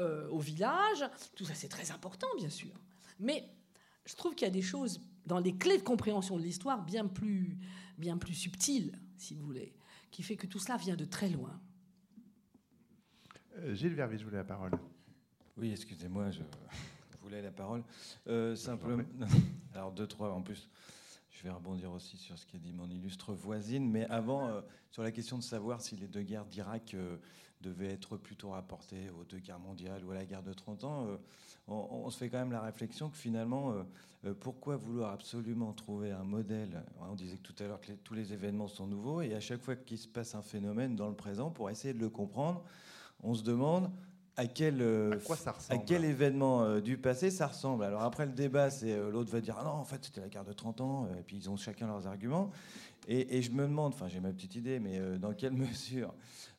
[0.00, 1.04] euh, au, village,
[1.34, 2.72] tout ça c'est très important bien sûr,
[3.18, 3.44] mais
[4.04, 7.06] je trouve qu'il y a des choses dans les clés de compréhension de l'histoire bien
[7.06, 7.56] plus,
[7.96, 9.74] bien plus subtiles, si vous voulez,
[10.10, 11.58] qui fait que tout cela vient de très loin.
[13.58, 14.72] Euh, Gilles Vervier, je voulais la parole.
[15.56, 16.40] Oui, excusez-moi, je
[17.24, 17.82] voulais la parole.
[18.54, 19.02] simplement,
[19.74, 20.68] alors deux, trois en plus.
[21.34, 24.60] Je vais rebondir aussi sur ce qu'a dit mon illustre voisine, mais avant, euh,
[24.92, 27.16] sur la question de savoir si les deux guerres d'Irak euh,
[27.60, 31.06] devaient être plutôt rapportées aux deux guerres mondiales ou à la guerre de 30 ans,
[31.08, 31.16] euh,
[31.66, 33.74] on, se fait quand même la réflexion que finalement,
[34.38, 38.68] pourquoi vouloir absolument trouver un modèle On disait tout à l'heure que tous les événements
[38.68, 41.70] sont nouveaux, et à chaque fois qu'il se passe un phénomène dans le présent, pour
[41.70, 42.62] essayer de le comprendre,
[43.22, 43.90] on se demande
[44.36, 45.12] à quel, euh,
[45.68, 47.84] à, quel événement euh, du passé ça ressemble?
[47.84, 50.28] Alors après le débat, c'est euh, l'autre va dire ah non en fait c'était la
[50.28, 52.50] guerre de 30 ans et puis ils ont chacun leurs arguments.
[53.06, 56.14] Et, je me demande, enfin j'ai ma petite idée, mais dans quelle mesure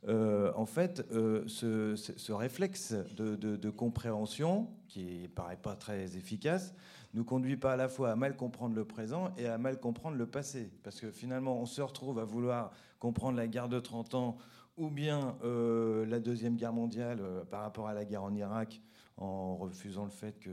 [0.08, 1.04] en fait
[1.48, 6.76] ce, ce, réflexe de, de, compréhension qui paraît pas très efficace
[7.16, 10.18] nous conduit pas à la fois à mal comprendre le présent et à mal comprendre
[10.18, 14.14] le passé, parce que finalement on se retrouve à vouloir comprendre la guerre de 30
[14.16, 14.38] ans
[14.78, 18.82] ou bien euh, la Deuxième Guerre mondiale euh, par rapport à la guerre en Irak,
[19.18, 20.50] en refusant le fait que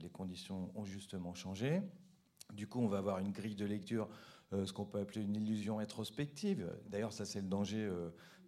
[0.00, 1.80] les conditions ont justement changé.
[2.52, 4.08] Du coup, on va avoir une grille de lecture,
[4.52, 6.68] euh, ce qu'on peut appeler une illusion rétrospective.
[6.88, 7.88] D'ailleurs, ça, c'est le danger.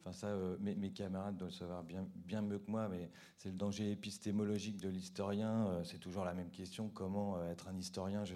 [0.00, 3.54] Enfin, ça, mes, camarades doivent le savoir bien, bien mieux que moi, mais c'est le
[3.54, 5.80] danger épistémologique de l'historien.
[5.84, 8.24] c'est toujours la même question comment être un historien?
[8.24, 8.34] Je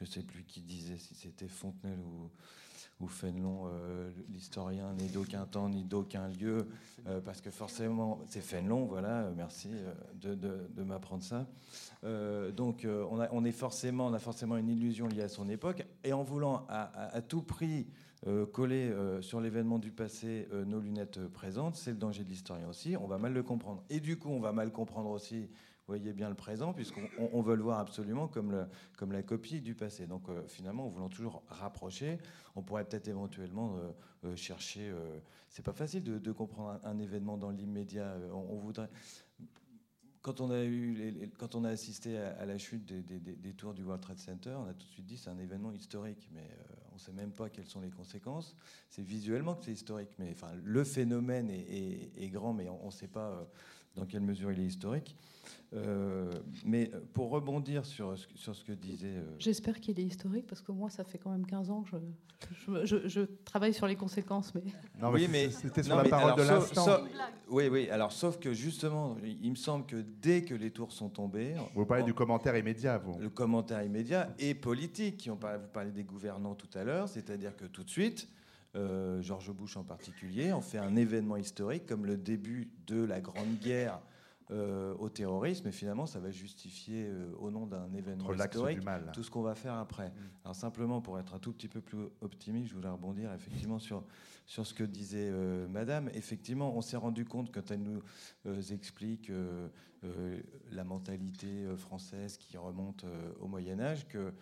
[0.00, 2.30] ne sais plus qui disait si c'était Fontenelle ou
[3.00, 6.68] ou Fénelon, euh, l'historien, n'est d'aucun temps ni d'aucun lieu,
[7.06, 9.70] euh, parce que forcément, c'est Fénelon, voilà, euh, merci
[10.20, 11.46] de, m'apprendre ça.
[12.56, 15.84] donc, on, a, on, est forcément, on a forcément une illusion liée à son époque,
[16.04, 17.86] et en voulant à, tout prix
[18.52, 23.06] coller sur l'événement du passé nos lunettes présentes, c'est le danger de l'historien aussi, on
[23.06, 23.82] va mal le comprendre.
[23.88, 25.48] Et du coup, on va mal comprendre aussi
[25.90, 28.66] voyez bien le présent, puisqu'on veut le voir absolument comme,
[29.10, 30.06] la copie du passé.
[30.06, 32.18] Donc euh, finalement, en voulant toujours rapprocher,
[32.54, 33.90] on pourrait peut-être éventuellement euh,
[34.28, 34.92] euh, chercher.
[35.48, 38.16] c'est pas facile de, comprendre un, événement dans l'immédiat.
[38.32, 38.88] On, voudrait.
[40.22, 44.02] Quand on, a eu quand on a assisté à, la chute des, tours du World
[44.02, 46.48] Trade Center, on a tout de suite dit c'est un événement historique, mais
[46.92, 48.54] on ne sait même pas quelles sont les conséquences.
[48.90, 53.08] C'est visuellement que c'est historique, mais enfin, le phénomène est, grand, mais on ne sait
[53.08, 53.48] pas
[53.96, 55.16] dans quelle mesure il est historique.
[55.72, 56.28] Euh,
[56.64, 59.06] mais pour rebondir sur, sur ce que disait.
[59.06, 61.96] Euh, J'espère qu'il est historique parce que moi, ça fait quand même 15 ans que
[62.52, 64.52] je, je, je, travaille sur les conséquences.
[64.54, 64.62] Mais...
[65.00, 66.98] Non, oui, mais c'était sur la parole de l'instant.
[67.48, 67.88] Oui, oui.
[67.88, 71.54] Alors, sauf que justement, il me semble que dès que les tours sont tombés.
[71.74, 75.18] Vous parlez du commentaire immédiat, vous Le commentaire immédiat et politique.
[75.18, 78.28] Qui ont parlé, vous parlez des gouvernants tout à l'heure, c'est-à-dire que tout de suite.
[78.76, 83.20] Euh, George Bush en particulier, on fait un événement historique comme le début de la
[83.20, 84.00] Grande Guerre
[84.52, 88.80] euh, au terrorisme, et finalement, ça va justifier, euh, au nom d'un événement historique,
[89.12, 90.08] tout ce qu'on va faire après.
[90.08, 90.14] Mm.
[90.44, 94.02] Alors simplement, pour être un tout petit peu plus optimiste, je voulais rebondir effectivement sur,
[94.46, 96.10] sur ce que disait euh, Madame.
[96.14, 98.02] Effectivement, on s'est rendu compte quand elle nous
[98.72, 99.30] explique
[100.72, 103.04] la mentalité française qui remonte
[103.38, 104.32] au Moyen Âge, que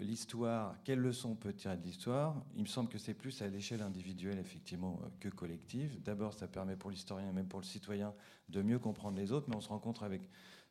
[0.00, 2.42] l'histoire, quelle leçon on peut tirer de l'histoire?
[2.54, 6.00] Il me semble que c'est plus à l'échelle individuelle, effectivement, que collective.
[6.02, 8.14] D'abord, ça permet pour l'historien, même pour le citoyen,
[8.48, 10.28] de mieux comprendre les autres, mais on se rencontre avec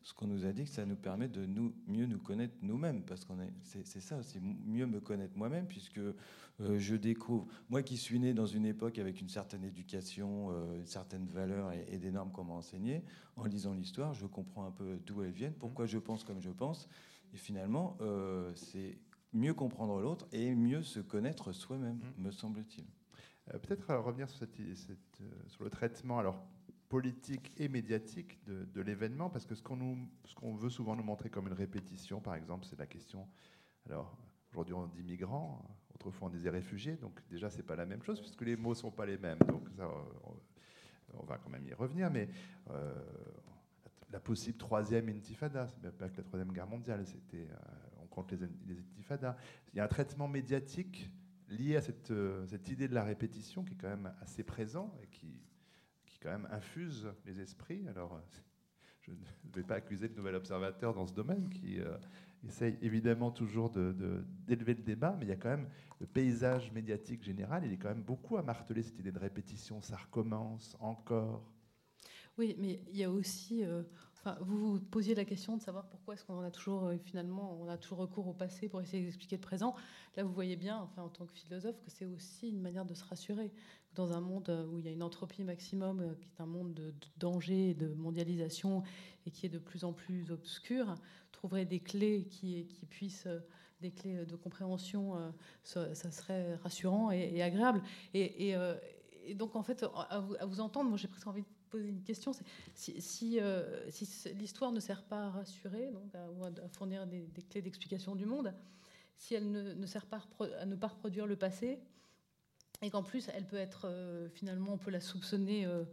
[0.08, 3.04] ce qu'on nous a dit, que ça nous permet de nous, mieux nous connaître nous-mêmes,
[3.04, 6.14] parce qu'on est, c'est, ça aussi, mieux me connaître moi-même, puisque euh,
[6.80, 10.86] je découvre, moi qui suis né dans une époque avec une certaine éducation, euh, une
[10.86, 13.04] certaine valeur et, des normes qu'on m'a enseignées,
[13.36, 16.52] en lisant l'histoire, je comprends un peu d'où elles viennent, pourquoi je pense comme je
[16.52, 16.88] pense,
[17.34, 18.98] et finalement, euh, c'est
[19.34, 22.24] mieux comprendre l'autre et mieux se connaître soi-même, mmh.
[22.24, 22.86] me semble-t-il.
[23.60, 24.58] peut-être revenir sur, cette,
[25.48, 26.42] sur le traitement, alors
[26.90, 31.54] politique et médiatique de, l'événement, parce que ce qu'on veut souvent nous montrer comme une
[31.54, 33.28] répétition, par exemple, c'est la question
[33.86, 34.18] Alors,
[34.52, 35.62] aujourd'hui, on dit migrants,
[35.94, 38.92] autrefois on disait réfugiés, donc déjà, c'est pas la même chose, puisque les mots sont
[38.92, 39.40] pas les mêmes.
[39.48, 39.68] Donc,
[41.14, 42.30] on, va quand même y revenir, mais
[42.70, 42.94] euh,
[44.12, 47.50] la possible troisième intifada, c'est pas que la troisième guerre mondiale, c'était,
[48.02, 49.36] on compte les, intifadas.
[49.74, 51.10] Il y a un traitement médiatique
[51.50, 52.14] lié à cette,
[52.46, 55.47] cette idée de la répétition qui est quand même assez présent et qui
[56.18, 57.88] qui quand même infuse les esprits.
[57.88, 58.20] Alors, euh,
[59.02, 61.98] je ne vais pas accuser de nouvel observateur dans ce domaine qui euh,
[62.46, 65.68] essaye évidemment toujours d'élever le débat, mais il y a quand même
[66.00, 69.82] le paysage médiatique général, il est quand même beaucoup à marteler cette idée de répétition,
[69.82, 71.42] ça recommence encore.
[72.38, 73.82] Oui, mais il y a aussi, euh,
[74.42, 77.78] vous vous posiez la question de savoir pourquoi est-ce qu'on a toujours finalement, on a
[77.78, 79.74] toujours recours au passé pour essayer d'expliquer le présent.
[80.16, 82.94] Là, vous voyez bien, enfin, en tant que philosophe, que c'est aussi une manière de
[82.94, 83.52] se rassurer
[83.98, 86.74] dans un monde où il y a une entropie maximum, euh, qui est un monde
[86.74, 88.84] de, danger, de mondialisation
[89.26, 90.96] et qui est de plus en plus obscur,
[91.32, 93.40] trouverait des clés qui, puissent, euh,
[93.82, 95.32] des clés de compréhension, euh,
[95.64, 97.82] ça, serait rassurant et, agréable.
[98.14, 98.56] Et,
[99.36, 102.32] donc, en fait, à vous, entendre, moi j'ai presque envie de poser une question.
[102.76, 103.40] Si, si,
[104.36, 108.54] l'histoire ne sert pas à rassurer, donc à, fournir des, clés d'explication du monde,
[109.18, 110.22] si elle ne, ne sert pas
[110.60, 111.78] à ne pas reproduire le passé,
[112.82, 115.84] et qu'en plus, elle peut être, euh, finalement, on peut la soupçonner euh,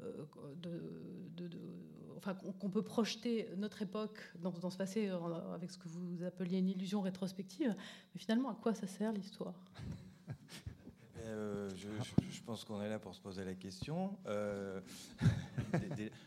[0.00, 0.24] euh,
[0.56, 1.50] de,
[2.16, 5.08] enfin, qu'on peut projeter notre époque dans, ce passé
[5.54, 7.74] avec ce que vous appeliez une illusion rétrospective.
[8.14, 9.54] Mais finalement, à quoi ça sert l'histoire?
[11.76, 14.18] Je, pense qu'on est là pour se poser la question.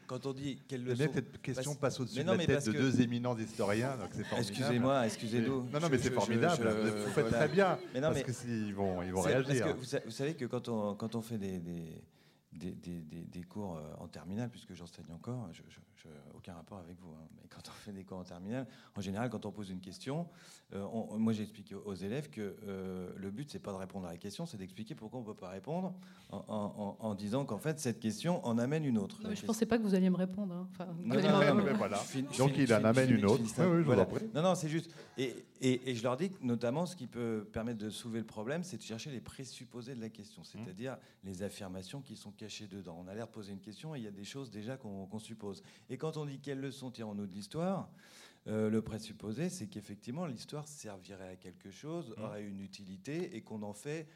[0.07, 1.09] Quand on dit quelle leçon...
[1.13, 4.57] cette question passe au-dessus de la tête de deux éminents historiens, donc c'est formidable.
[4.57, 5.69] Excusez-moi, excusez-nous.
[5.71, 6.67] Non, non, mais c'est formidable.
[6.67, 7.77] vous faites très bien.
[7.93, 9.75] Mais non, parce qu'ils vont, ils vont réagir.
[9.75, 11.83] vous, savez que quand on, quand on fait des, des
[12.57, 15.61] des, cours euh, en terminale, puisque j'enseigne encore, je,
[16.35, 19.29] aucun rapport avec vous, hein, mais quand on fait des cours en terminale, en général,
[19.29, 20.27] quand on pose une question,
[20.73, 20.85] euh,
[21.17, 24.45] moi j'explique aux élèves que euh, le but, c'est pas de répondre à la question,
[24.45, 25.93] c'est d'expliquer pourquoi on ne peut pas répondre
[26.29, 29.17] en, disant qu'en fait, cette question en amène une autre.
[29.23, 30.53] je ne pensais pas que vous alliez me répondre.
[30.53, 30.67] Hein.
[30.71, 32.01] Enfin, non, non, voilà.
[32.37, 33.43] Donc il en amène une autre.
[34.33, 34.93] Non, non, c'est juste.
[35.17, 38.63] Et, et, je leur dis que notamment, ce qui peut permettre de soulever le problème,
[38.63, 43.03] c'est de chercher les présupposés de la question, c'est-à-dire les affirmations qui sont cachées dedans.
[43.03, 45.19] On a l'air de poser une question et il y a des choses déjà qu'on
[45.19, 45.63] suppose.
[45.89, 47.89] Et quand on dit quelles leçons tirons-nous de l'histoire,
[48.47, 52.21] euh, le présupposé, c'est qu'effectivement, l'histoire servirait à quelque chose, mmh.
[52.21, 54.07] aurait une utilité et qu'on en fait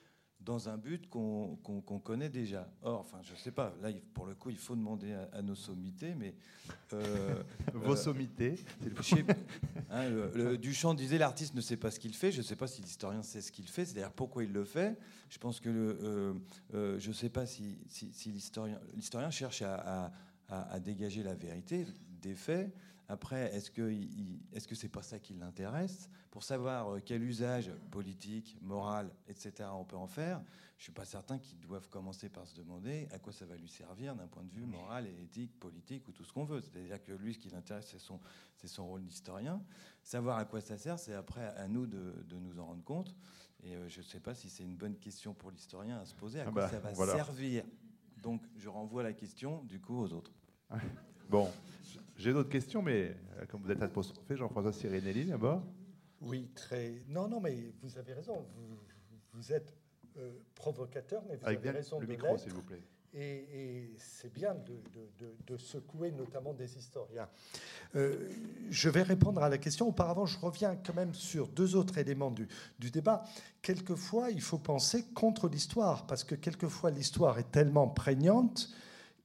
[0.46, 2.68] dans un but qu'on connaît déjà.
[2.82, 6.16] Or, enfin, je sais pas, là, pour le coup, il faut demander à, nos sommités,
[6.16, 6.34] mais...
[6.94, 8.56] Euh, Vos euh, sommités
[9.89, 10.10] hein,
[10.60, 13.24] Duchamp disait l'artiste ne sait pas ce qu'il fait, je ne sais pas si l'historien
[13.24, 14.98] sait ce qu'il fait, c'est-à-dire pourquoi il le fait.
[15.30, 16.42] Je pense que le,
[16.74, 20.12] euh, je ne sais pas si, si, l'historien cherche à,
[20.50, 21.86] à, dégager la vérité
[22.22, 22.74] des faits,
[23.12, 23.93] après, est-ce que
[24.53, 26.09] est-ce que c'est pas ça qui l'intéresse?
[26.30, 29.68] Pour savoir euh, quel usage politique, moral, etc.
[29.74, 30.41] on peut en faire,
[30.78, 33.68] je suis pas certain qu'ils doivent commencer par se demander à quoi ça va lui
[33.68, 36.62] servir d'un point de vue moral et éthique, politique ou tout ce qu'on veut.
[36.62, 38.18] C'est-à-dire que lui, ce qui l'intéresse, c'est son,
[38.55, 39.62] c'est son rôle d'historien.
[40.03, 43.14] Savoir à quoi ça sert, c'est après à nous de, nous en rendre compte.
[43.62, 46.16] Et euh, je ne sais pas si c'est une bonne question pour l'historien à se
[46.16, 47.66] poser, à ah quoi bah, ça va servir?
[48.16, 50.32] Donc je renvoie la question du coup aux autres.
[51.30, 51.49] Bon,
[52.22, 55.63] j'ai d'autres questions, mais euh, comme vous êtes apostrophé, Jean-François Sirinelli d'abord.
[56.22, 57.01] Oui, très.
[57.07, 58.45] Non, non, mais vous avez raison.
[59.34, 59.76] Vous, êtes
[60.17, 62.82] euh, provocateur, mais vous avez raison le micro, s'il vous plaît.
[63.13, 67.28] Et, c'est bien de, secouer notamment des historiens.
[67.95, 68.30] Euh,
[68.69, 69.88] je vais répondre à la question.
[69.88, 72.47] Auparavant, je reviens quand même sur deux autres éléments du,
[72.80, 73.26] du débat.
[73.61, 78.74] Quelquefois, il faut penser contre l'histoire, parce que quelquefois, l'histoire est tellement prégnante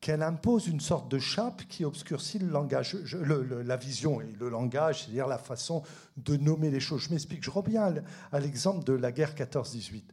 [0.07, 5.03] qu'elle impose une sorte de chape qui obscurcit le langage, la vision et le langage,
[5.03, 5.83] c'est-à-dire la façon
[6.17, 7.03] de nommer les choses.
[7.03, 7.93] Je m'explique, je reviens
[8.31, 10.05] à l'exemple de la guerre 14-18.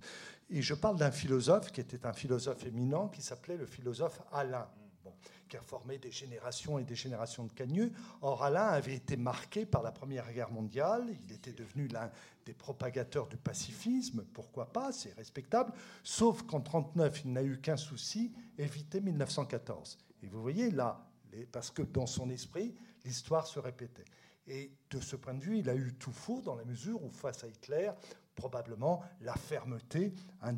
[0.50, 4.66] Et je parle d'un philosophe qui était un philosophe éminent qui s'appelait le philosophe Alain
[5.50, 7.92] qui a formé des générations et des générations de cagneux.
[8.22, 11.06] Or, Alain avait été marqué par la Première Guerre mondiale.
[11.26, 12.12] Il était devenu l'un
[12.46, 14.26] des propagateurs du pacifisme.
[14.34, 14.92] Pourquoi pas?
[14.92, 15.74] C'est respectable.
[16.04, 19.98] Sauf qu'en 1939, il n'a eu qu'un souci éviter 1914.
[20.24, 21.06] Et vous voyez là,
[21.52, 24.06] parce que dans son esprit, l'histoire se répétait.
[24.48, 27.10] Et de ce point de vue, il a eu tout faux dans la mesure où,
[27.12, 27.92] face à Hitler,
[28.36, 30.54] probablement la fermeté un.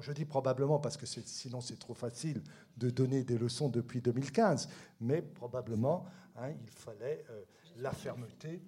[0.00, 2.42] Je dis probablement parce que sinon c'est trop facile
[2.76, 4.68] de donner des leçons depuis 2015,
[5.00, 6.04] mais probablement
[6.36, 7.42] hein, il fallait euh,
[7.78, 8.62] la fermeté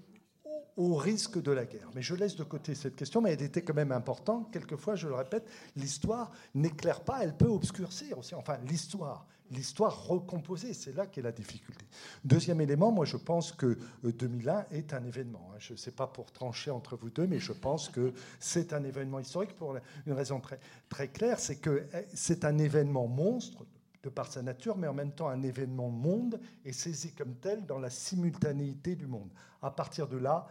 [0.76, 1.90] au risque de la guerre.
[1.94, 4.52] Mais je laisse de côté cette question, mais elle était quand même importante.
[4.52, 8.34] Quelquefois, je le répète, l'histoire n'éclaire pas, elle peut obscurcir aussi.
[8.34, 11.84] Enfin, l'histoire, l'histoire recomposée, c'est là qu'est la difficulté.
[12.24, 15.50] Deuxième élément, moi je pense que 2001 euh, est un événement.
[15.52, 15.56] Hein.
[15.58, 18.84] Je ne sais pas pour trancher entre vous deux, mais je pense que c'est un
[18.84, 19.76] événement historique pour
[20.06, 20.40] une raison
[20.88, 23.64] très, claire, c'est que eh, c'est un événement monstre
[24.02, 27.66] de par sa nature, mais en même temps un événement monde et saisi comme tel
[27.66, 29.30] dans la simultanéité du monde.
[29.62, 30.46] À partir de là,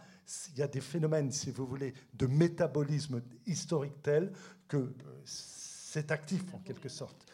[0.52, 4.32] il y a des phénomènes, si vous voulez, de métabolisme historique tel
[4.68, 4.92] que euh,
[5.24, 7.26] c'est actif en quelque sorte.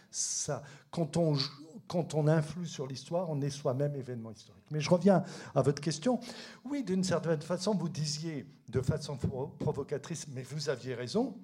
[0.91, 4.65] Quand on, influe sur l'histoire, on est soi-même événement historique.
[4.71, 6.21] Mais je reviens à votre question.
[6.65, 9.17] Oui, d'une certaine façon, vous disiez de façon
[9.59, 11.37] provocatrice, mais vous aviez raison,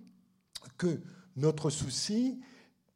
[0.77, 1.01] que
[1.37, 2.41] notre souci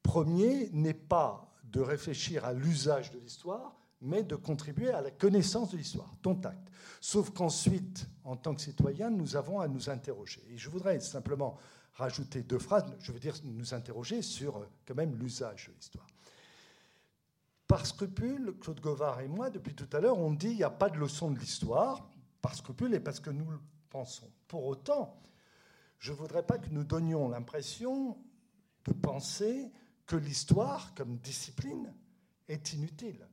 [0.02, 5.70] premier n'est pas de réfléchir à l'usage de l'histoire, mais de contribuer à la connaissance
[5.70, 6.68] de l'histoire, ton acte.
[7.00, 10.42] Sauf qu'ensuite, en tant que citoyen, nous avons à nous interroger.
[10.50, 11.56] Et je voudrais simplement
[11.95, 16.07] rajouter deux phrases, je veux dire nous interroger sur euh, quand même l'usage de l'histoire.
[17.66, 20.70] Par scrupule, Claude Govard et moi, depuis tout à l'heure, on dit qu'il n'y a
[20.70, 22.09] pas de leçon de l'histoire,
[22.40, 24.30] par scrupule et parce que nous le pensons.
[24.49, 25.22] Pour autant,
[25.99, 28.18] je ne voudrais pas que nous donnions l'impression
[28.84, 29.70] de penser
[30.07, 31.95] que l'histoire, comme discipline,
[32.49, 33.26] est inutile.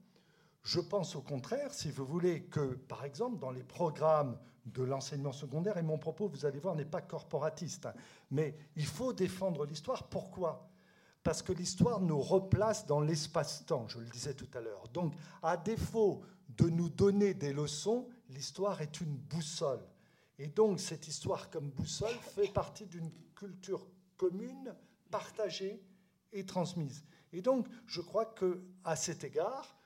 [0.64, 4.38] Je pense au contraire, si vous voulez, que, par exemple, dans les programmes
[4.74, 7.88] de l'enseignement secondaire, et mon propos, vous allez voir, n'est pas corporatiste,
[8.32, 10.08] mais il faut défendre l'histoire.
[10.08, 10.70] Pourquoi?
[11.24, 14.88] Parce que l'histoire nous replace dans l'espace-temps, je le disais tout à l'heure.
[14.90, 15.14] Donc,
[15.44, 19.86] à défaut de nous donner des leçons, l'histoire est une boussole.
[20.38, 23.86] Et donc, cette histoire comme boussole fait partie d'une culture
[24.18, 24.74] commune,
[25.12, 25.84] partagée
[26.32, 27.04] et transmise.
[27.34, 29.79] Et donc, je crois que à cet égard,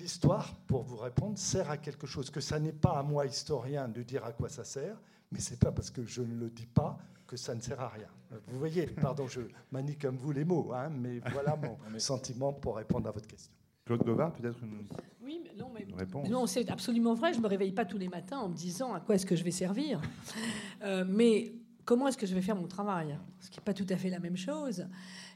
[0.00, 2.30] l'histoire, pour vous répondre, sert à quelque chose.
[2.30, 5.58] Que ça n'est pas à moi, historien, de dire à quoi ça sert, mais c'est
[5.58, 8.08] pas parce que je ne le dis pas que ça ne sert à rien.
[8.48, 9.40] Vous voyez, pardon, je
[9.72, 13.52] manie comme vous les mots, hein, mais voilà mon sentiment pour répondre à votre question.
[13.84, 14.84] Claude Govard, peut-être une,
[15.26, 16.28] oui, mais non, mais, réponse.
[16.28, 17.34] Non, c'est absolument vrai.
[17.34, 19.44] Je me réveille pas tous les matins en me disant à quoi est-ce que je
[19.44, 20.00] vais servir.
[20.82, 21.54] Euh, mais
[21.86, 23.18] comment est-ce que je vais faire mon travail?
[23.40, 24.86] Ce qui n'est pas tout à fait la même chose.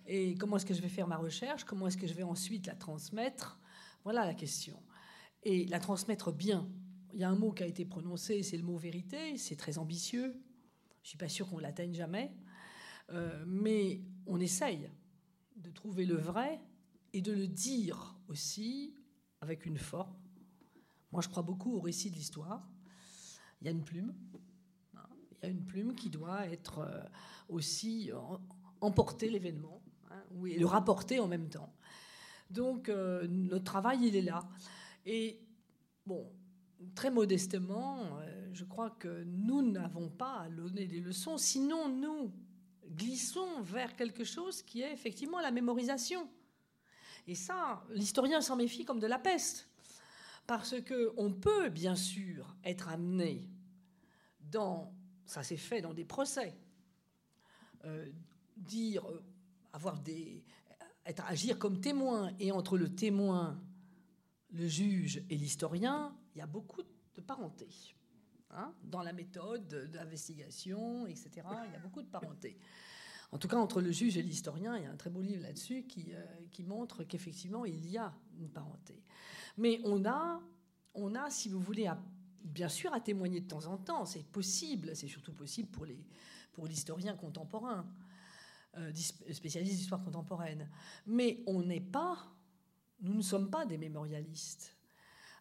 [0.07, 1.65] Et comment est-ce que je vais faire ma recherche?
[1.65, 3.59] Comment est-ce que je vais ensuite la transmettre?
[4.05, 4.83] Voilà la question.
[5.43, 6.69] Et la transmettre bien.
[7.13, 9.37] Il y a un mot qui a été prononcé, c'est le mot vérité.
[9.37, 10.33] C'est très ambitieux.
[11.03, 12.33] Je ne suis pas sûr qu'on l'atteigne jamais.
[13.11, 14.91] Euh, mais on essaye
[15.57, 16.61] de trouver le vrai
[17.13, 18.95] et de le dire aussi
[19.41, 20.15] avec une forme.
[21.13, 22.71] Moi, je crois beaucoup au récit de l'histoire.
[23.61, 24.15] Il y a une plume.
[24.95, 27.03] Hein, il y a une plume qui doit être euh,
[27.49, 28.11] aussi
[28.81, 29.83] emporter l'événement
[30.33, 31.73] oui, le rapporter en même temps.
[32.51, 34.49] Donc, euh, notre travail, il est là.
[35.07, 35.41] Et,
[36.05, 36.31] bon,
[36.95, 42.33] très modestement, euh, je crois que nous n'avons pas à donner des leçons, sinon nous
[42.89, 46.29] glissons vers quelque chose qui est effectivement la mémorisation.
[47.27, 49.69] Et ça, l'historien s'en méfie comme de la peste.
[50.47, 53.49] Parce qu'on peut, bien sûr, être amené
[54.41, 54.93] dans,
[55.25, 56.57] ça s'est fait dans des procès,
[57.85, 58.11] euh,
[58.57, 59.07] dire
[59.73, 60.45] avoir des,
[61.07, 62.33] être, agir comme témoin.
[62.39, 63.61] Et entre le témoin,
[64.51, 67.69] le juge et l'historien, il y a beaucoup de parenté.
[68.53, 71.31] Hein, dans la méthode d'investigation, etc.
[71.69, 72.59] Il y a beaucoup de parenté.
[73.31, 75.43] En tout cas, entre le juge et l'historien, il y a un très beau livre
[75.43, 79.05] là-dessus qui, euh, qui montre qu'effectivement, il y a une parenté.
[79.57, 80.43] Mais on a,
[80.95, 81.89] on a si vous voulez,
[82.43, 84.05] bien sûr, à témoigner de temps en temps.
[84.05, 87.87] C'est possible, c'est surtout possible pour l'historien pour contemporain.
[88.79, 88.93] Euh,
[89.33, 90.71] spécialiste d'histoire contemporaine.
[91.05, 92.25] Mais on n'est pas,
[93.01, 94.77] nous ne sommes pas des mémorialistes.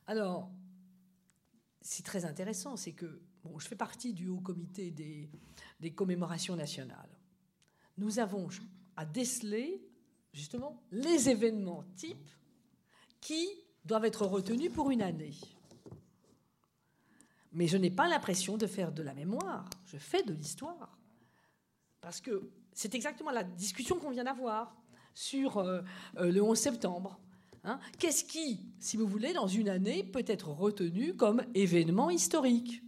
[0.08, 0.50] Alors,
[1.80, 5.30] c'est très intéressant, c'est que bon, je fais partie du haut comité des,
[5.80, 7.20] des commémorations nationales.
[8.00, 8.48] Nous avons
[8.96, 9.80] à déceler
[10.34, 12.32] justement les événements types
[13.22, 13.48] qui
[13.86, 15.36] doivent être retenus pour une année.
[17.52, 20.98] Mais je n'ai pas l'impression de faire de la mémoire, je fais de l'histoire.
[22.02, 22.50] Parce que
[22.80, 24.74] c'est exactement la discussion qu'on vient d'avoir
[25.14, 25.82] sur euh,
[26.16, 27.20] euh, le 11 septembre.
[27.66, 27.78] Hein.
[27.98, 32.82] Qu'est-ce qui, si vous voulez, dans une année, peut être retenu comme événement historique?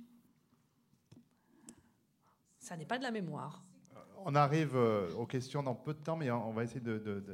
[2.58, 3.66] Ça n'est pas de la mémoire.
[4.24, 6.80] On arrive euh, aux questions dans peu de temps, mais on va essayer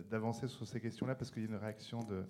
[0.10, 2.26] d'avancer sur ces questions-là parce qu'il y a une réaction de,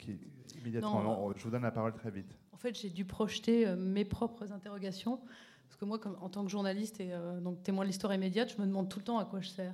[0.00, 0.18] qui
[0.58, 1.32] immédiatement.
[1.36, 2.36] je vous donne la parole très vite.
[2.50, 5.20] En fait, j'ai dû projeter mes propres interrogations
[5.70, 8.60] parce que moi, en tant que journaliste et euh, donc témoin de l'histoire immédiate, je
[8.60, 9.72] me demande tout le temps à quoi je sers.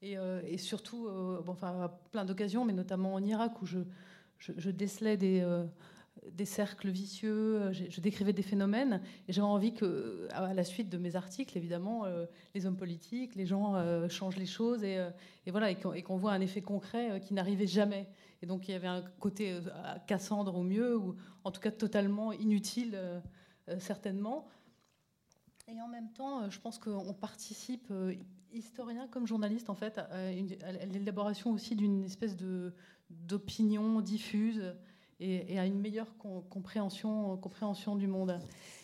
[0.00, 3.80] Et, euh, surtout, euh, enfin, à plein d'occasions, mais notamment en Irak, où je,
[4.70, 5.44] décelais des,
[6.44, 11.16] cercles vicieux, je, décrivais des phénomènes, et j'avais envie que, à la suite de mes
[11.16, 12.04] articles, évidemment,
[12.54, 13.74] les hommes politiques, les gens
[14.08, 15.00] changent les choses, et,
[15.48, 18.06] voilà, et qu'on voit un effet concret qui n'arrivait jamais.
[18.40, 19.58] Et donc il y avait un côté
[20.06, 22.96] Cassandre au mieux, ou en tout cas totalement inutile,
[23.78, 24.46] certainement.
[25.66, 27.92] Et en même temps, je pense qu'on participe
[28.52, 30.30] historien comme journaliste, en fait, à,
[30.86, 32.72] l'élaboration aussi d'une espèce de,
[33.10, 34.74] d'opinion diffuse
[35.20, 38.38] et, à une meilleure compréhension, du monde.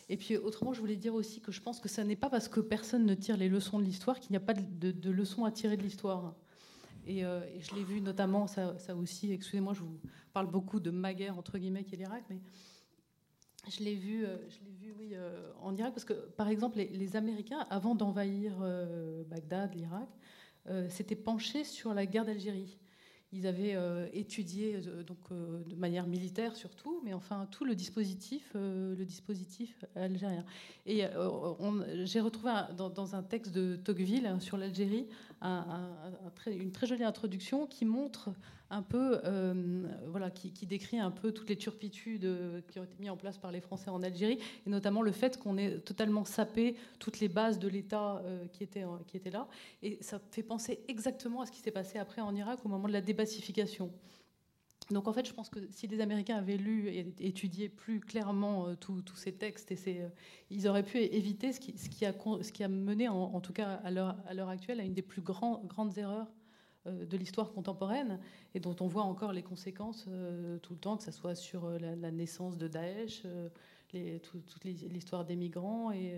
[0.08, 2.48] Et puis autrement, je voulais dire aussi que je pense que ce n'est pas parce
[2.48, 5.50] que personne ne tire les leçons de l'histoire qu'il n'y a pas de, leçons à
[5.50, 6.34] tirer de l'histoire.
[7.06, 10.00] Et, euh, je l'ai vu notamment, ça, ça aussi, excusez-moi, je vous
[10.32, 12.40] parle beaucoup de ma guerre, entre guillemets, qui est l'Irak, mais
[13.68, 16.78] je l'ai vu, euh, je l'ai vu oui, euh, en Irak, parce que par exemple,
[16.78, 20.08] les, Américains, avant d'envahir euh, Bagdad, l'Irak,
[20.88, 22.78] s'étaient penchés sur la guerre d'Algérie.
[23.32, 23.76] Ils avaient
[24.12, 30.44] étudié donc de manière militaire surtout, mais enfin tout le dispositif, le dispositif algérien.
[30.86, 31.06] Et
[32.04, 35.08] j'ai retrouvé dans, un texte de Tocqueville hein, sur l'Algérie
[35.42, 38.30] une très jolie introduction qui montre
[38.70, 42.94] un peu, euh, voilà, qui, décrit un peu toutes les turpitudes euh, qui ont été
[43.00, 46.24] mises en place par les Français en Algérie, et notamment le fait qu'on ait totalement
[46.24, 49.48] sapé toutes les bases de l'État euh, qui, étaient, qui là.
[49.82, 52.86] Et ça fait penser exactement à ce qui s'est passé après en Irak au moment
[52.86, 53.90] de la débassification.
[54.90, 58.74] Donc en fait, je pense que si les Américains avaient lu et étudié plus clairement
[58.76, 60.02] tous ces textes, et
[60.50, 64.84] ils auraient pu éviter ce qui, a, mené, en, tout cas à l'heure actuelle, à
[64.84, 66.26] une des plus grandes erreurs
[66.86, 68.18] euh, de l'histoire contemporaine
[68.54, 71.66] et dont on voit encore les conséquences euh, tout le temps, que ce soit sur
[71.66, 73.26] euh, la, naissance de Daesh,
[74.22, 76.14] toute l'histoire des migrants et,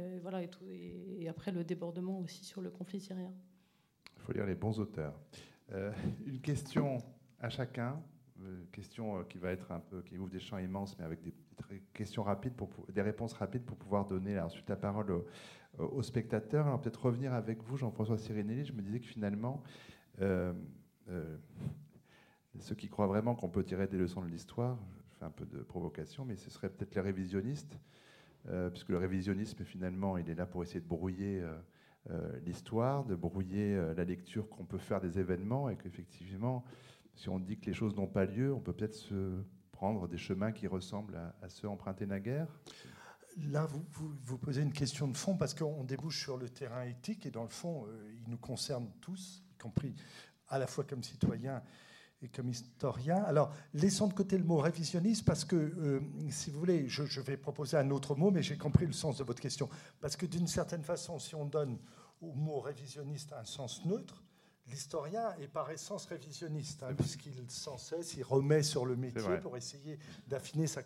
[1.18, 3.32] et, après le débordement aussi sur le conflit syrien.
[4.16, 5.18] Il faut lire les bons auteurs.
[6.24, 6.98] une question
[7.40, 8.00] à chacun,
[8.72, 11.34] question qui va être un peu, qui ouvre des champs immenses, mais avec des,
[11.94, 15.24] questions rapides, pour, des réponses rapides pour pouvoir donner ensuite la parole
[15.78, 16.66] aux, spectateurs.
[16.66, 18.64] Alors peut-être revenir avec vous, Jean-François Sirinelli.
[18.64, 19.62] Je me disais que finalement,
[20.20, 20.52] euh,
[21.08, 21.36] euh,
[22.58, 24.78] ceux qui croient vraiment qu'on peut tirer des leçons de l'histoire,
[25.10, 27.78] je fais un peu de provocation, mais ce serait peut-être les révisionnistes,
[28.48, 31.42] euh, puisque le révisionnisme, finalement, il est là pour essayer de brouiller
[32.44, 36.64] l'histoire, de brouiller la lecture qu'on peut faire des événements, et qu'effectivement,
[37.14, 40.18] si on dit que les choses n'ont pas lieu, on peut peut-être se prendre des
[40.18, 42.48] chemins qui ressemblent à, ceux empruntés naguère
[43.50, 43.82] Là, vous,
[44.24, 47.44] vous, posez une question de fond parce qu'on débouche sur le terrain éthique et dans
[47.44, 49.94] le fond, il nous concerne tous compris
[50.48, 51.62] à la fois comme citoyen
[52.22, 53.22] et comme historien.
[53.24, 56.00] Alors, laissons de côté le mot révisionniste parce que, euh,
[56.30, 59.24] si vous voulez, je, vais proposer un autre mot, mais j'ai compris le sens de
[59.24, 59.68] votre question.
[60.00, 61.78] Parce que d'une certaine façon, si on donne
[62.20, 64.22] au mot révisionniste un sens neutre,
[64.68, 69.56] L'historien est par essence révisionniste, hein, puisqu'il sans cesse il remet sur le métier pour
[69.56, 69.98] essayer
[70.28, 70.82] d'affiner sa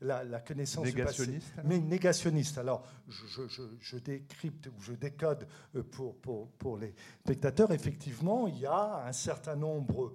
[0.00, 1.38] la, connaissance du passé.
[1.64, 2.58] Mais négationniste.
[2.58, 5.46] Alors, je, décrypte ou je décode
[5.76, 7.70] euh, pour, pour, pour, les spectateurs.
[7.70, 10.12] Effectivement, il y a un certain nombre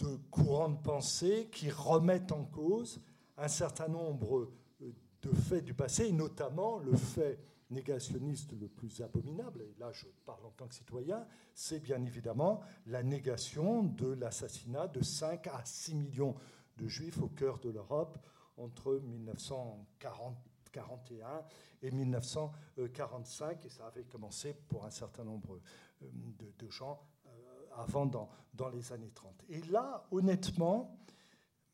[0.00, 3.00] de courants de pensée qui remettent en cause
[3.36, 4.50] un certain nombre
[4.82, 4.92] euh,
[5.22, 7.38] de faits du passé, et notamment le fait
[7.70, 12.60] négationniste le plus abominable, et là je parle en tant que citoyen, c'est bien évidemment
[12.86, 16.34] la négation de l'assassinat de 5 à 6 millions
[16.78, 18.18] de juifs au cœur de l'Europe
[18.56, 21.44] entre 1941
[21.82, 25.60] et 1945, et ça avait commencé pour un certain nombre
[26.02, 26.06] euh,
[26.58, 27.30] de, gens euh,
[27.76, 29.44] avant dans, dans les années 30.
[29.48, 30.96] Et là, honnêtement,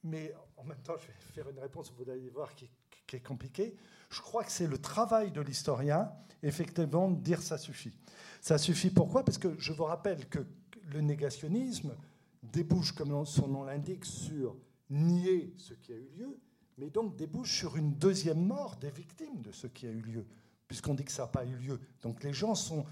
[0.03, 2.70] mais en même temps, je vais faire une réponse, vous allez voir, qui,
[3.07, 3.76] qui est compliquée.
[4.11, 6.11] Je crois que c'est le travail de l'historien,
[6.42, 7.92] effectivement, de dire ça suffit.
[8.40, 9.24] Ça suffit pourquoi?
[9.24, 10.46] Parce que je vous rappelle que
[10.92, 11.94] le négationnisme
[12.42, 14.57] débouche, comme son nom l'indique, sur
[14.88, 16.38] nier ce qui a eu lieu,
[16.78, 20.26] mais donc débouche sur une deuxième mort des victimes de ce qui a eu lieu,
[20.68, 21.80] puisqu'on dit que ça n'a pas eu lieu.
[22.02, 22.84] Donc les gens sont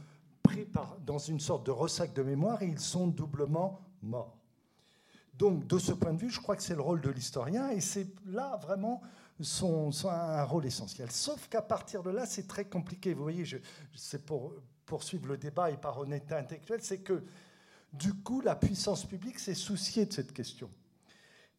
[0.43, 0.67] pris
[1.07, 4.37] dans une sorte de ressac de mémoire et ils sont doublement morts.
[5.35, 7.81] Donc de ce point de vue, je crois que c'est le rôle de l'historien, et
[7.81, 9.01] c'est là vraiment
[9.41, 11.11] sont, un rôle essentiel.
[11.11, 13.15] Sauf qu'à partir de là, c'est très compliqué.
[13.15, 13.45] Vous voyez,
[13.95, 14.55] c'est pour
[14.87, 17.25] poursuivre le débat et par honnêteté intellectuelle, c'est que
[17.93, 20.69] du coup, la puissance publique s'est souciée de cette question.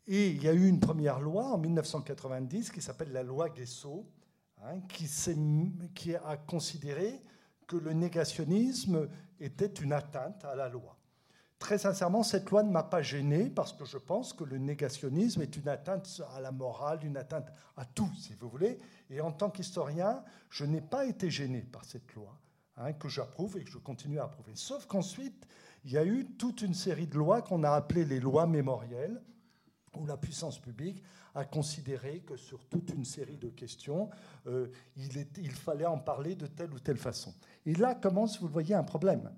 [0.08, 4.06] Et il y a eu une première loi en 1990 qui s'appelle la loi Guesso,
[4.62, 5.10] hein, qui,
[5.96, 7.22] qui a considéré
[7.66, 9.10] que le négationnisme
[9.40, 10.98] était une atteinte à la loi.
[11.60, 15.42] Très sincèrement, cette loi ne m'a pas gêné parce que je pense que le négationnisme
[15.42, 17.48] est une atteinte à la morale, une atteinte
[17.78, 18.78] à tout, si vous voulez.
[19.10, 22.38] Et en tant qu'historien, je n'ai pas été gêné par cette loi,
[22.78, 24.52] hein, que j'approuve et que je continue à approuver.
[24.56, 25.48] Sauf qu'ensuite,
[25.86, 29.22] il y a eu toute une série de lois qu'on a appelées les lois mémorielles,
[29.98, 31.02] où la puissance publique
[31.36, 34.10] a considéré que sur toute une série de questions,
[34.48, 37.34] euh, il, il, fallait en parler de telle ou telle façon.
[37.66, 39.32] Et là commence, vous le voyez, un problème.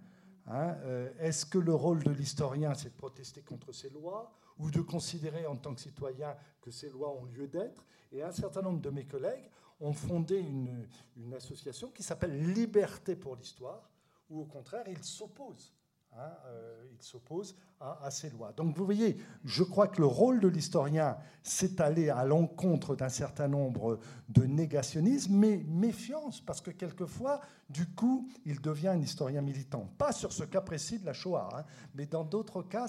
[0.48, 0.76] Hein.
[0.84, 4.82] Euh, est-ce que le rôle de l'historien, c'est de protester contre ces lois ou de
[4.82, 7.86] considérer en tant que citoyen que ces lois ont lieu d'être?
[8.12, 10.88] Et un certain nombre de mes collègues ont fondé une,
[11.18, 13.90] une association qui s'appelle Liberté pour l'histoire,
[14.30, 15.77] où au contraire, ils s'opposent
[16.14, 18.52] Hein, euh, il s'oppose à, ces lois.
[18.54, 23.10] Donc vous voyez, je crois que le rôle de l'historien, c'est aller à l'encontre d'un
[23.10, 24.00] certain nombre
[24.30, 27.40] de négationnismes, mais méfiance, parce que quelquefois,
[27.70, 29.92] du coup, il devient un historien militant.
[30.00, 32.88] Pas sur ce cas précis de la Shoah, hein, mais dans d'autres cas,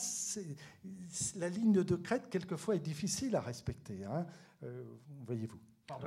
[1.36, 4.04] la ligne de crête, quelquefois, est difficile à respecter.
[4.04, 4.24] Hein.
[4.62, 4.84] Euh,
[5.26, 5.60] voyez-vous.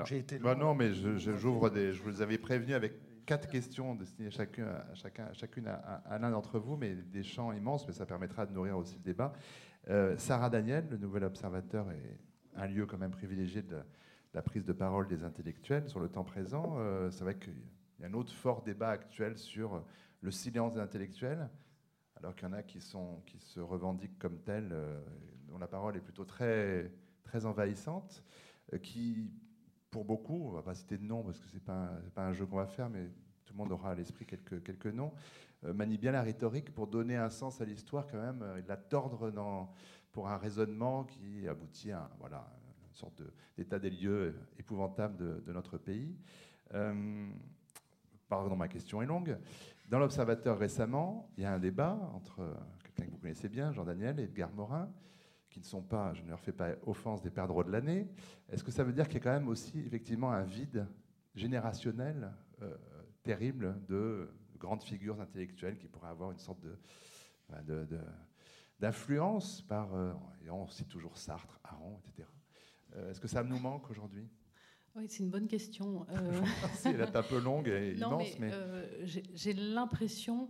[0.06, 0.40] j'ai été.
[0.40, 1.94] Bah non, mais j'ouvre des.
[1.94, 2.94] Je vous avais prévenu avec
[3.32, 7.88] quatre questions destinées chacun, à, chacun, chacune à, l'un d'entre vous, mais des champs immenses,
[7.88, 9.32] mais ça permettra de nourrir aussi le débat.
[9.88, 12.20] Euh, Sarah Daniel, le nouvel observateur, est
[12.58, 13.78] un lieu quand même privilégié de
[14.34, 16.76] la prise de parole des intellectuels sur le temps présent.
[16.80, 17.56] Euh, c'est vrai qu'il
[18.02, 19.82] y a un autre fort débat actuel sur
[20.20, 21.48] le silence des intellectuels,
[22.18, 25.02] alors qu'il y en a qui, se revendiquent comme tels, euh,
[25.48, 26.92] dont la parole est plutôt très,
[27.24, 28.26] très envahissante,
[28.82, 29.32] qui
[29.90, 32.46] pour beaucoup, on va pas citer de noms parce que c'est pas pas un jeu
[32.46, 33.10] qu'on va faire, mais
[33.52, 35.12] tout le monde aura à l'esprit quelques noms.
[35.66, 38.78] Euh, manie bien la rhétorique pour donner un sens à l'histoire quand même, et la
[38.78, 39.32] tordre
[40.14, 43.22] pour un raisonnement qui aboutit à une sorte
[43.58, 46.16] d'état des lieux épouvantable de, notre pays.
[46.74, 47.30] Euh,
[48.30, 49.38] pardon, ma question est longue.
[49.90, 53.84] Dans l'Observateur récemment, il y a un débat entre quelqu'un que vous connaissez bien, Jean
[53.84, 54.90] Daniel et Edgar Morin,
[55.50, 58.08] qui ne sont pas, je ne leur fais pas offense, des perdreaux de l'année,
[58.50, 60.88] est-ce que ça veut dire qu'il y a quand même aussi effectivement un vide
[61.36, 62.32] générationnel
[62.62, 62.76] euh,
[63.24, 66.78] terrible de grandes figures intellectuelles qui pourraient avoir une sorte de,
[67.64, 68.00] de,
[68.80, 70.14] d'influence par, euh,
[70.46, 72.28] et on cite toujours Sartre, Aron, etc.
[72.96, 74.28] Euh, est-ce que ça nous manque aujourd'hui?
[74.96, 76.06] Oui, c'est une bonne question.
[76.86, 78.38] elle est un peu longue et immense.
[78.40, 78.52] Mais,
[79.04, 80.50] j'ai, l'impression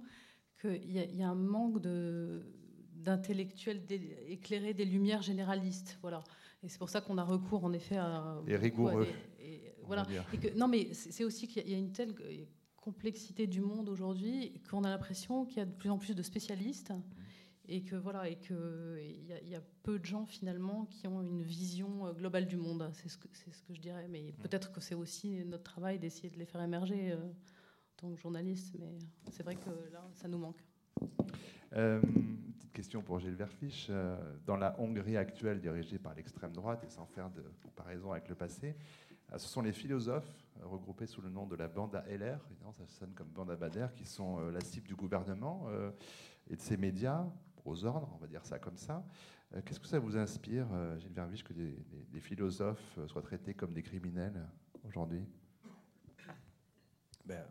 [0.59, 2.43] qu'il y, a un manque de,
[2.93, 3.84] d'intellectuels
[4.28, 5.99] éclairés des lumières généralistes.
[6.01, 6.24] Voilà.
[6.63, 8.41] Et c'est pour ça qu'on a recours, en effet, à.
[8.47, 9.07] Et rigoureux.
[9.84, 10.05] voilà.
[10.41, 12.15] que, non, mais c'est aussi qu'il y a une telle
[12.82, 16.24] complexité du monde aujourd'hui qu'on a l'impression qu'il y a de plus en plus de
[16.24, 16.92] spécialistes
[17.68, 21.42] et que voilà et que il y, a peu de gens finalement qui ont une
[21.42, 22.90] vision euh, globale du monde.
[22.94, 24.08] C'est ce que c'est ce que je dirais.
[24.10, 28.12] Mais peut-être que c'est aussi notre travail d'essayer de les faire émerger euh, en tant
[28.14, 28.76] que journaliste.
[28.80, 28.98] Mais
[29.30, 30.62] c'est vrai que là, ça nous manque.
[31.74, 32.02] Euh,
[32.74, 33.88] question pour Gilles Verfiche.
[33.90, 38.28] Euh, dans la Hongrie actuelle dirigée par l'extrême droite, et sans faire de comparaison avec
[38.30, 38.76] le passé,
[39.38, 42.88] ce sont les philosophes euh, regroupés sous le nom de la bande LR, évidemment ça
[42.88, 45.68] sonne comme bande Bader, qui sont la cible du gouvernement
[46.50, 47.26] et de ses médias,
[47.66, 49.06] aux ordres, on va dire ça comme ça.
[49.66, 50.68] Qu'est-ce que ça vous inspire,
[50.98, 54.48] Gilles Verfiche, que des, philosophes soient traités comme des criminels
[54.84, 55.26] aujourd'hui?
[57.26, 57.46] Ben,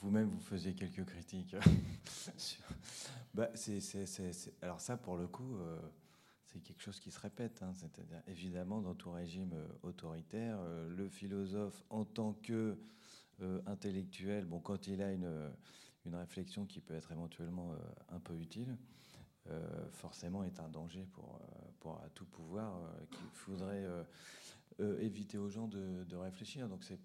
[0.00, 1.54] vous-même, vous faisiez quelques critiques.
[3.34, 3.50] bah,
[4.62, 5.78] Alors ça, pour le coup, euh,
[6.52, 7.62] c'est quelque chose qui se répète.
[7.62, 7.72] Hein.
[7.74, 12.78] C'est-à-dire, évidemment, dans tout régime euh, autoritaire, euh, le philosophe, en tant que
[13.64, 15.50] intellectuel, bon, quand il a une,
[16.04, 17.74] une réflexion qui peut être éventuellement
[18.10, 18.76] un peu utile,
[19.92, 21.40] forcément est un danger pour,
[21.78, 22.78] pour tout pouvoir
[23.10, 23.86] qu'il faudrait
[24.98, 26.68] éviter aux gens de, de réfléchir.
[26.68, 26.98] Donc c'est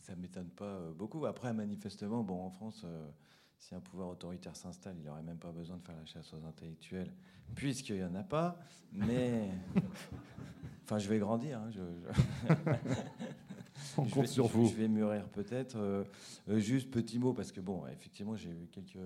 [0.00, 1.24] ça ne m'étonne pas euh, beaucoup.
[1.26, 3.08] Après, manifestement, bon, en France, euh,
[3.60, 6.44] si un pouvoir autoritaire s'installe, il n'aurait même pas besoin de faire la chasse aux
[6.46, 7.12] intellectuels,
[7.54, 8.58] puisqu'il n'y en a pas.
[8.92, 9.50] Mais.
[10.84, 11.60] enfin, je vais grandir.
[11.60, 11.82] Hein, je,
[13.96, 14.66] On compte sur vous.
[14.66, 15.76] Je vais mûrir peut-être.
[15.76, 16.04] Euh,
[16.48, 18.98] juste petit mot, parce que, bon, effectivement, j'ai eu quelques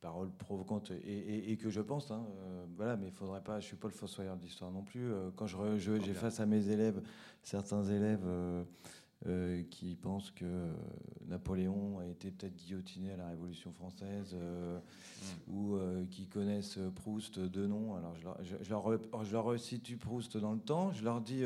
[0.00, 2.26] paroles provocantes et, que je pense, hein,
[2.76, 5.10] voilà, mais il faudrait pas, je suis pas le fossoyeur de l'histoire non plus.
[5.34, 7.00] quand je, j'ai face à mes élèves,
[7.42, 8.26] certains élèves
[9.26, 10.72] euh, qui pensent que euh,
[11.28, 15.52] Napoléon a été peut-être guillotiné à la Révolution française, euh, mm.
[15.52, 15.78] ou
[16.10, 17.96] qui connaissent Proust de nom.
[17.96, 21.42] Alors je leur, je, leur, je leur, situe Proust dans le temps, je leur dis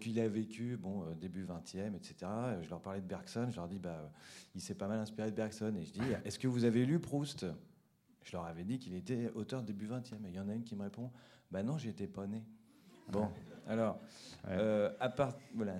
[0.00, 2.30] qu'il a vécu bon, début 20e, etc.
[2.62, 4.10] Je leur parlais de Bergson, je leur dis bah,
[4.54, 5.74] il s'est pas mal inspiré de Bergson.
[5.76, 7.46] Et je dis est-ce que vous avez lu Proust?
[8.22, 10.24] Je leur avais dit qu'il était auteur début 20e.
[10.26, 11.10] Et il y en a une qui me répond
[11.50, 12.44] bah non, j'étais pas né.
[13.08, 13.28] Bon,
[13.70, 14.00] alors,
[14.48, 15.74] euh, à part, voilà,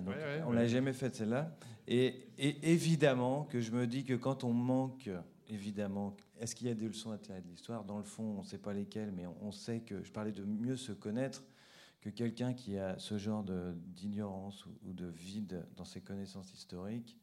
[0.47, 1.51] on l'a jamais faite celle-là.
[1.89, 5.09] Et, évidemment que je me dis que quand on manque,
[5.49, 7.83] évidemment, est-ce qu'il y a des leçons à tirer de l'histoire?
[7.83, 10.45] Dans le fond, on ne sait pas lesquelles, mais on, sait que je parlais de
[10.45, 11.43] mieux se connaître
[11.99, 17.17] que quelqu'un qui a ce genre d'ignorance ou, de vide dans ses connaissances historiques.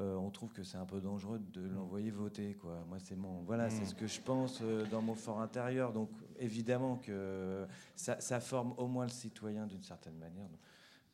[0.00, 2.54] Euh, on trouve que c'est un peu dangereux de l'envoyer voter.
[2.54, 2.84] Quoi.
[2.88, 3.86] Moi, c'est mon, voilà, c'est hmm.
[3.86, 5.92] ce que je pense euh, dans mon fort intérieur.
[5.92, 7.66] Donc, évidemment que
[7.96, 10.48] ça, forme au moins le citoyen d'une certaine manière.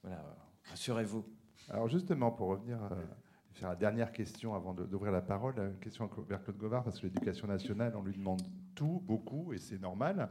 [0.03, 0.25] voilà,
[0.71, 1.25] rassurez-vous.
[1.71, 2.79] Alors justement, pour revenir
[3.53, 7.07] faire la dernière question avant d'ouvrir la parole, une question vers Claude Govard, parce que
[7.07, 8.43] l'éducation nationale, on lui demande
[8.75, 10.29] tout, beaucoup, et c'est normal.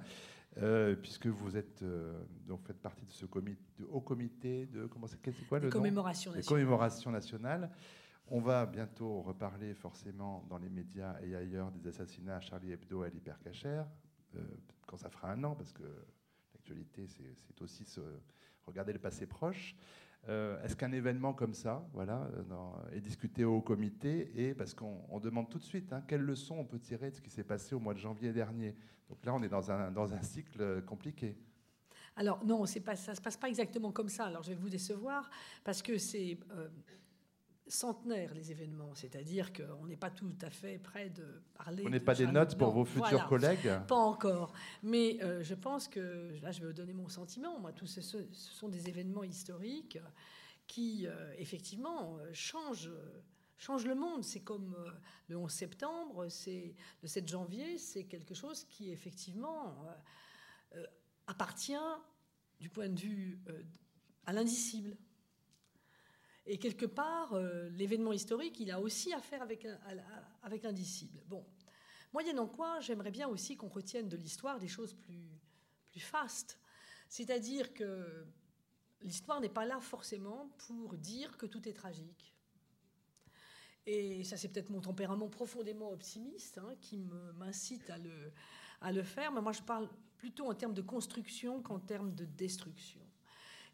[0.58, 4.88] Euh, puisque vous êtes euh, donc faites partie de ce comité, de haut comité de
[4.88, 6.48] comment c'est quoi le commémoration nationale.
[6.48, 7.70] commémoration nationale.
[8.32, 13.04] On va bientôt reparler forcément dans les médias et ailleurs des assassinats à Charlie Hebdo
[13.04, 13.84] et à l'hypercacher, euh,
[14.86, 15.84] quand ça fera un an, parce que
[16.54, 17.86] l'actualité c'est aussi
[18.66, 19.76] regarder le passé proche.
[20.28, 25.20] Euh, est-ce qu'un événement comme ça voilà, euh, est discuté au comité Et parce qu'on
[25.20, 27.74] demande tout de suite hein, quelles leçons on peut tirer de ce qui s'est passé
[27.74, 28.76] au mois de janvier dernier?
[29.08, 31.38] Donc là, on est dans un, dans un cycle compliqué.
[32.16, 34.26] Alors non, ça ne se passe pas exactement comme ça.
[34.26, 35.30] Alors je vais vous décevoir
[35.64, 36.68] parce que c'est euh,
[37.70, 38.94] centenaire, les événements.
[38.96, 41.84] C'est-à-dire qu'on n'est pas tout à fait prêt de parler.
[41.86, 43.70] On n'est pas des notes pour vos futurs collègues?
[43.88, 44.54] Pas encore.
[44.84, 47.60] Mais euh, je pense que, là, je vais vous donner mon sentiment.
[47.60, 50.00] Moi, tout ce, ce sont des événements historiques
[50.68, 52.92] qui, euh, effectivement, changent,
[53.58, 54.24] changent le monde.
[54.24, 54.92] C'est comme euh,
[55.28, 59.76] le 11 septembre, c'est le 7 janvier, c'est quelque chose qui, effectivement,
[61.28, 61.74] appartient,
[62.60, 63.40] du point de vue
[64.26, 64.98] à l'indicible.
[66.46, 69.68] Et quelque part, euh, l'événement historique, il a aussi affaire avec,
[70.42, 71.22] avec l'indicible.
[71.28, 71.46] Bon,
[72.14, 75.30] moyennant quoi, j'aimerais bien aussi qu'on retienne de l'histoire des choses plus,
[75.90, 76.60] plus fastes.
[77.08, 78.26] C'est-à-dire que
[79.02, 82.36] l'histoire n'est pas là forcément pour dire que tout est tragique.
[83.86, 87.00] Et ça, c'est peut-être mon tempérament profondément optimiste hein, qui
[87.38, 88.32] m'incite à le,
[88.82, 89.32] à le faire.
[89.32, 93.02] Mais moi, je parle plutôt en termes de construction qu'en termes de destruction.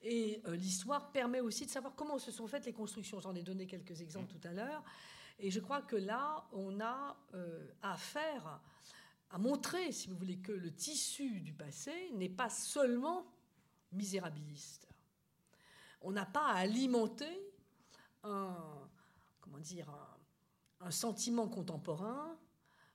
[0.07, 3.19] Et euh, l'histoire permet aussi de savoir comment se sont faites les constructions.
[3.19, 4.83] J'en ai donné quelques exemples tout à l'heure.
[5.39, 8.61] Et je crois que là, on a euh, à faire,
[9.31, 13.25] à montrer, si vous voulez, que le tissu du passé n'est pas seulement
[13.91, 14.87] misérabiliste.
[16.01, 17.51] On n'a pas à alimenter
[18.21, 18.55] un,
[19.41, 19.91] comment dire,
[20.81, 22.37] un sentiment contemporain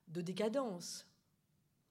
[0.07, 1.09] de décadence.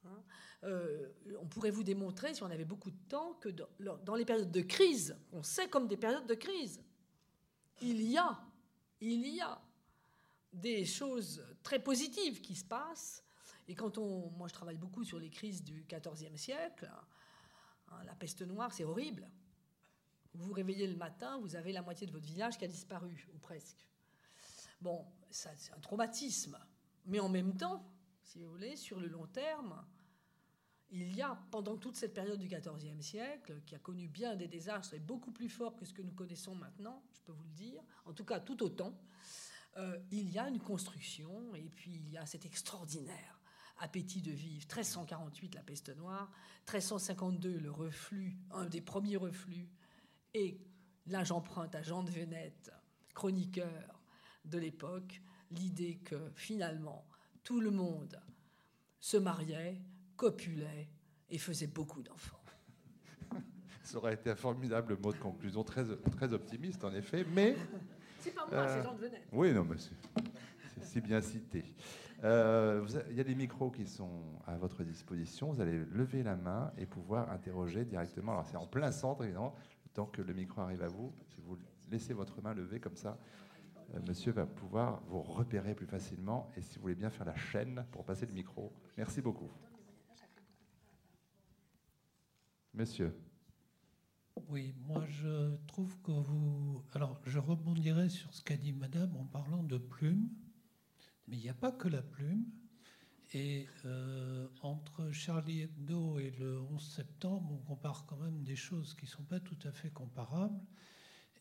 [0.05, 0.23] Hein.
[0.63, 1.07] Euh,
[1.39, 4.61] on pourrait vous démontrer, si on avait beaucoup de temps, que dans, les périodes de
[4.61, 6.81] crise, on sait comme des périodes de crise,
[7.81, 8.39] il y a,
[8.99, 9.61] il y a
[10.51, 13.23] des choses très positives qui se passent.
[13.69, 16.91] Et quand on, moi je travaille beaucoup sur les crises du XIVe siècle,
[17.91, 19.29] hein, la peste noire c'est horrible.
[20.33, 23.27] Vous vous réveillez le matin, vous avez la moitié de votre village qui a disparu,
[23.33, 23.87] ou presque.
[24.81, 26.57] Bon, c'est un traumatisme.
[27.05, 27.83] Mais en même temps,
[28.23, 29.83] si vous voulez, sur le long terme,
[30.91, 34.47] il y a, pendant toute cette période du XIVe siècle, qui a connu bien des
[34.47, 37.53] désastres et beaucoup plus forts que ce que nous connaissons maintenant, je peux vous le
[37.53, 38.97] dire, en tout cas tout autant,
[39.77, 43.39] euh, il y a une construction et puis il y a cet extraordinaire
[43.77, 44.65] appétit de vivre.
[44.65, 46.31] 1348, la peste noire,
[46.67, 49.69] 1352, le reflux, un des premiers reflux,
[50.33, 50.59] et
[51.07, 52.71] là j'emprunte à Jean de Venette,
[53.13, 54.01] chroniqueur
[54.45, 55.21] de l'époque,
[55.51, 57.05] l'idée que finalement
[57.43, 58.19] tout le monde
[58.99, 59.81] se mariait,
[60.19, 60.89] copulait
[61.29, 62.43] et faisait beaucoup d'enfants.
[63.83, 67.55] Ça aurait été un formidable mot de conclusion, très, très optimiste en effet, mais...
[68.19, 69.27] C'est pas moi, c'est Jean de Venette.
[69.31, 69.77] Oui, non, mais
[70.81, 71.63] c'est bien cité.
[72.25, 75.53] Euh, il y a des micros qui sont à votre disposition.
[75.53, 78.33] Vous allez lever la main et pouvoir interroger directement.
[78.33, 79.55] Alors c'est en plein centre, évidemment,
[79.93, 81.13] tant que le micro arrive à vous.
[81.27, 81.57] Si vous
[81.89, 83.17] laissez votre main levée comme ça,
[83.95, 86.51] euh, monsieur va pouvoir vous repérer plus facilement.
[86.57, 88.73] Et si vous voulez bien faire la chaîne pour passer le micro.
[88.97, 89.49] Merci beaucoup.
[92.73, 93.15] Monsieur.
[94.47, 96.83] Oui, moi je trouve que vous...
[96.93, 100.29] Alors je rebondirai sur ce qu'a dit Madame en parlant de plume,
[101.27, 102.45] mais il n'y a pas que la plume.
[103.33, 108.95] Et euh, entre Charlie Hebdo et le 11 septembre, on compare quand même des choses
[108.95, 110.59] qui ne sont pas tout à fait comparables.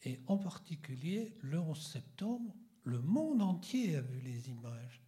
[0.05, 2.55] Et en particulier, le 11 septembre,
[2.85, 5.03] le monde entier a vu les images.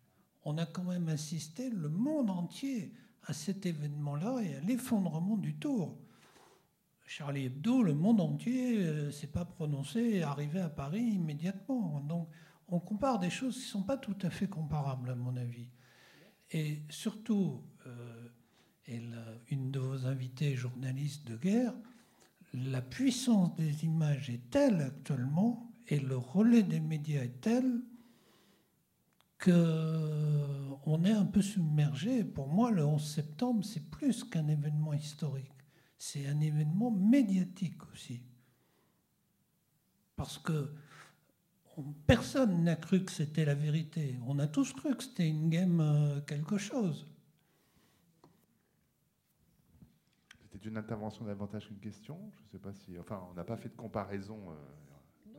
[0.45, 2.95] On a quand même assisté, le monde entier,
[3.25, 5.99] à cet événement-là et à l'effondrement du tour.
[7.11, 11.99] Charlie Hebdo, le monde entier euh, s'est pas prononcé et arrivé à Paris immédiatement.
[12.09, 12.29] Donc
[12.69, 15.67] on compare des choses qui ne sont pas tout à fait comparables à mon avis.
[16.53, 18.29] Et surtout, euh,
[18.87, 19.03] et
[19.49, 21.75] une de vos invités journalistes de guerre,
[22.55, 27.81] la puissance des images est telle actuellement et le relais des médias est tel
[29.43, 32.23] qu'on est un peu submergé.
[32.23, 35.51] Pour moi, le 11 septembre, c'est plus qu'un événement historique
[36.01, 38.23] c'est un événement médiatique aussi.
[40.17, 40.73] Parce que
[42.07, 44.19] personne n'a cru que c'était la vérité.
[44.27, 47.07] On a tous cru que c'était une game euh, quelque chose.
[50.51, 52.19] C'est une intervention davantage qu'une question.
[52.33, 52.99] Je ne sais pas si.
[52.99, 54.39] Enfin, on n'a pas fait de comparaison.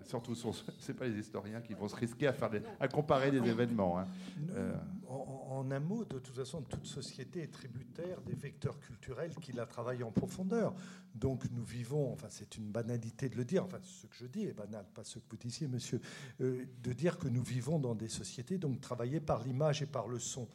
[0.05, 0.47] Surtout, ce
[0.87, 2.49] n'est pas les historiens qui vont se risquer à, faire
[2.79, 3.99] à comparer des événements.
[3.99, 4.07] Hein.
[4.55, 4.73] Euh,
[5.07, 9.65] en, un mot, de toute façon, toute société est tributaire des vecteurs culturels qui la
[9.65, 10.73] travaillent en profondeur.
[11.13, 14.43] Donc nous vivons, enfin c'est une banalité de le dire, enfin ce que je dis
[14.43, 15.99] est banal, pas ce que vous disiez, monsieur,
[16.39, 20.07] euh, de dire que nous vivons dans des sociétés donc travaillées par l'image et par
[20.07, 20.47] le son.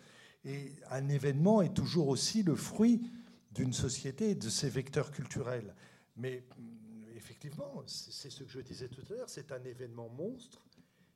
[0.45, 3.11] Et un événement est toujours aussi le fruit
[3.53, 5.75] d'une société et de ses vecteurs culturels.
[6.17, 6.45] Mais
[7.37, 10.64] effectivement, c'est ce que je disais tout à l'heure, c'est un événement monstre,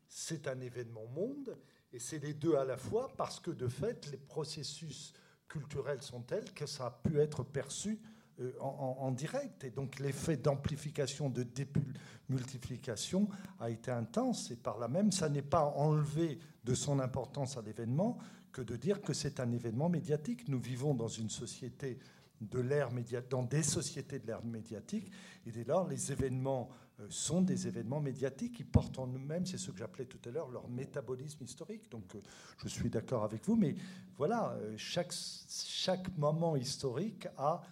[0.07, 1.57] c'est un événement monde,
[1.93, 5.15] et c'est les deux à la fois parce que de fait, les processus
[5.49, 7.99] culturels sont tels que ça a pu être perçu
[8.41, 9.65] euh, en, direct.
[9.65, 14.51] Et donc l'effet d'amplification, de démultiplication a été intense.
[14.51, 18.19] Et par là même, ça n'est pas enlevé de son importance à l'événement
[18.53, 20.49] que de dire que c'est un événement médiatique.
[20.49, 21.99] Nous vivons dans une société
[22.41, 22.91] de l'ère
[23.29, 25.11] dans des sociétés de l'ère médiatique,
[25.47, 26.71] et dès lors, les événements
[27.01, 30.33] euh, sont des événements médiatiques qui portent en eux-mêmes, c'est ce que j'appelais tout à
[30.33, 31.91] l'heure, leur métabolisme historique.
[31.91, 32.21] Donc, euh,
[32.59, 33.75] je suis d'accord avec vous, mais
[34.17, 35.13] voilà, chaque,
[35.49, 37.63] chaque moment historique a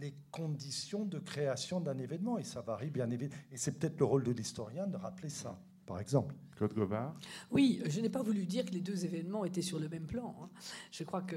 [0.00, 2.38] les conditions de création d'un événement.
[2.38, 3.40] Et ça varie bien évidemment.
[3.52, 6.34] Et c'est peut-être le rôle de l'historien de rappeler ça, par exemple.
[6.56, 7.16] Claude Gobard
[7.50, 10.36] Oui, je n'ai pas voulu dire que les deux événements étaient sur le même plan.
[10.40, 10.50] Hein.
[10.92, 11.36] Je crois que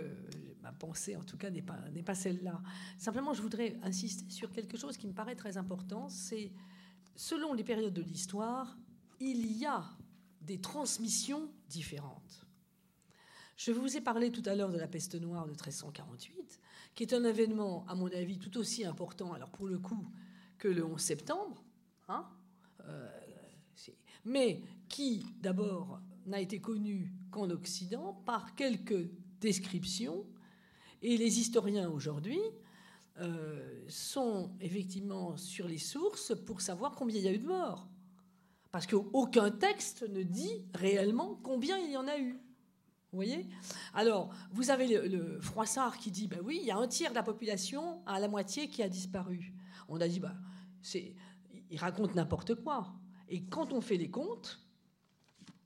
[0.61, 2.61] ma pensée, en tout cas, n'est pas, n'est pas celle-là.
[2.99, 6.07] Simplement, je voudrais insister sur quelque chose qui me paraît très important.
[6.09, 6.51] C'est,
[7.15, 8.77] selon les périodes de l'histoire,
[9.19, 9.83] il y a
[10.41, 12.45] des transmissions différentes.
[13.55, 16.59] Je vous ai parlé tout à l'heure de la peste noire de 1348
[16.97, 20.11] qui est un événement, à mon avis, tout aussi important, alors pour le coup,
[20.57, 21.63] que le 11 septembre,
[22.07, 22.25] hein,
[22.85, 23.07] euh,
[24.27, 29.09] mais qui, d'abord, n'a été connu qu'en Occident par quelques
[29.39, 30.25] descriptions,
[31.01, 32.39] et les historiens aujourd'hui
[33.19, 37.87] euh, sont effectivement sur les sources pour savoir combien il y a eu de morts.
[38.71, 42.33] Parce qu'aucun texte ne dit réellement combien il y en a eu.
[43.11, 43.47] Vous voyez?
[43.93, 47.15] Alors, vous avez le, Froissart qui dit, ben oui, il y a un tiers de
[47.15, 49.53] la population à la moitié qui a disparu.
[49.87, 50.35] On a dit, bah,
[50.81, 51.15] c'est,
[51.69, 52.93] il raconte n'importe quoi.
[53.29, 54.59] Et quand on fait les comptes,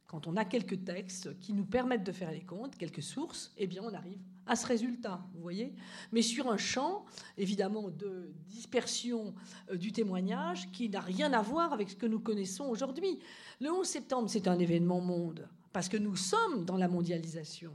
[0.07, 3.65] quand on a quelques textes qui nous permettent de faire les comptes, quelques sources, eh
[3.67, 5.73] bien, on arrive à ce résultat, vous voyez
[6.11, 7.05] Mais sur un champ,
[7.37, 9.33] évidemment, de dispersion
[9.71, 13.19] euh, du témoignage qui n'a rien à voir avec ce que nous connaissons aujourd'hui.
[13.61, 17.71] Le 11 septembre, c'est un événement monde parce que nous sommes dans la mondialisation.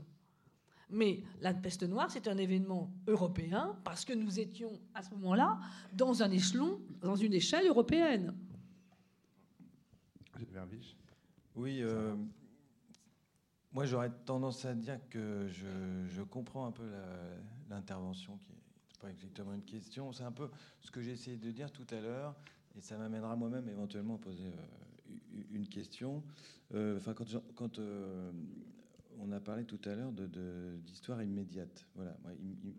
[0.89, 5.59] Mais la peste noire, c'est un événement européen parce que nous étions à ce moment-là
[5.93, 8.33] dans un échelon, dans une échelle européenne.
[11.55, 12.15] Oui, euh,
[13.71, 16.89] moi j'aurais tendance à dire que je, comprends un peu
[17.69, 20.11] l'intervention qui n'est pas exactement une question.
[20.11, 20.49] C'est un peu
[20.81, 22.35] ce que j'ai essayé de dire tout à l'heure
[22.77, 24.87] et ça m'amènera moi-même éventuellement à poser euh,
[25.51, 26.23] une question.
[26.73, 27.13] Euh, enfin,
[27.55, 28.31] quand, euh,
[29.19, 32.15] on a parlé tout à l'heure d'histoire immédiate, voilà,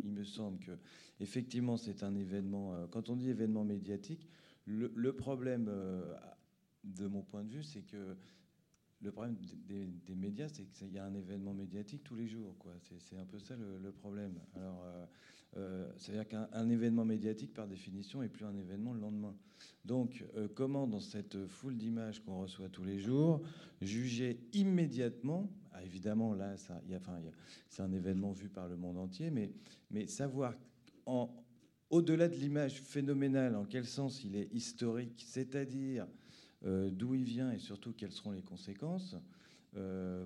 [0.02, 0.72] il, me semble que
[1.20, 2.74] effectivement c'est un événement.
[2.74, 4.28] Euh, quand on dit événement médiatique,
[4.66, 5.70] le, problème,
[6.96, 8.16] de mon point de vue, c'est que
[9.00, 9.36] le problème
[9.66, 12.56] des, médias, c'est qu'il y a un événement médiatique tous les jours.
[12.98, 14.34] C'est un peu ça le, problème.
[14.56, 14.84] Alors,
[15.56, 19.34] euh, c'est-à-dire qu'un événement médiatique, par définition, est plus un événement le lendemain.
[19.84, 23.40] Donc, euh, comment, dans cette foule d'images qu'on reçoit tous les jours,
[23.80, 30.54] juger immédiatement, ah, évidemment, là, c'est un événement vu par le monde entier, mais, savoir
[31.90, 36.06] au-delà de l'image phénoménale, en quel sens il est historique, c'est-à-dire euh,
[36.62, 39.16] d'où il vient et surtout quelles seront les conséquences,
[39.76, 40.24] euh,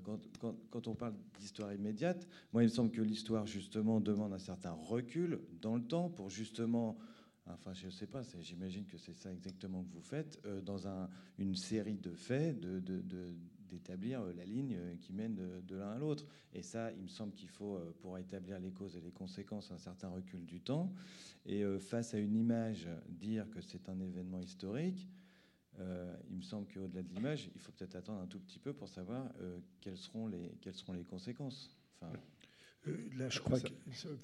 [0.71, 4.73] quand, on parle d'histoire immédiate, moi, il me semble que l'histoire, justement, demande un certain
[4.73, 6.97] recul dans le temps pour justement.
[7.47, 10.87] Enfin, je ne sais pas, j'imagine que c'est ça exactement que vous faites, euh, dans
[11.39, 12.61] une série de faits,
[13.69, 16.25] d'établir de, la ligne qui mène de, l'un à l'autre.
[16.55, 19.73] Et ça, il me semble qu'il faut, euh, pour établir les causes et les conséquences,
[19.73, 20.93] un certain recul du temps.
[21.45, 25.09] Et face à une image, dire que c'est un événement historique,
[25.81, 28.73] euh, il me semble qu'au-delà de l'image, il faut peut-être attendre un tout petit peu
[28.73, 31.75] pour savoir euh, quelles, seront les, quelles seront les conséquences.
[32.01, 32.13] Enfin,
[32.89, 33.69] euh, là, je crois que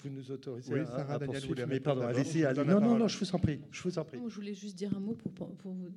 [0.01, 1.65] vous nous autorisez oui, à, à poursuivre.
[1.67, 2.43] Mais pardon, allez-y.
[2.53, 3.61] non, non, non, je vous en prie.
[3.71, 4.19] Je vous en prie.
[4.27, 5.89] je voulais juste dire un mot pour, pour vous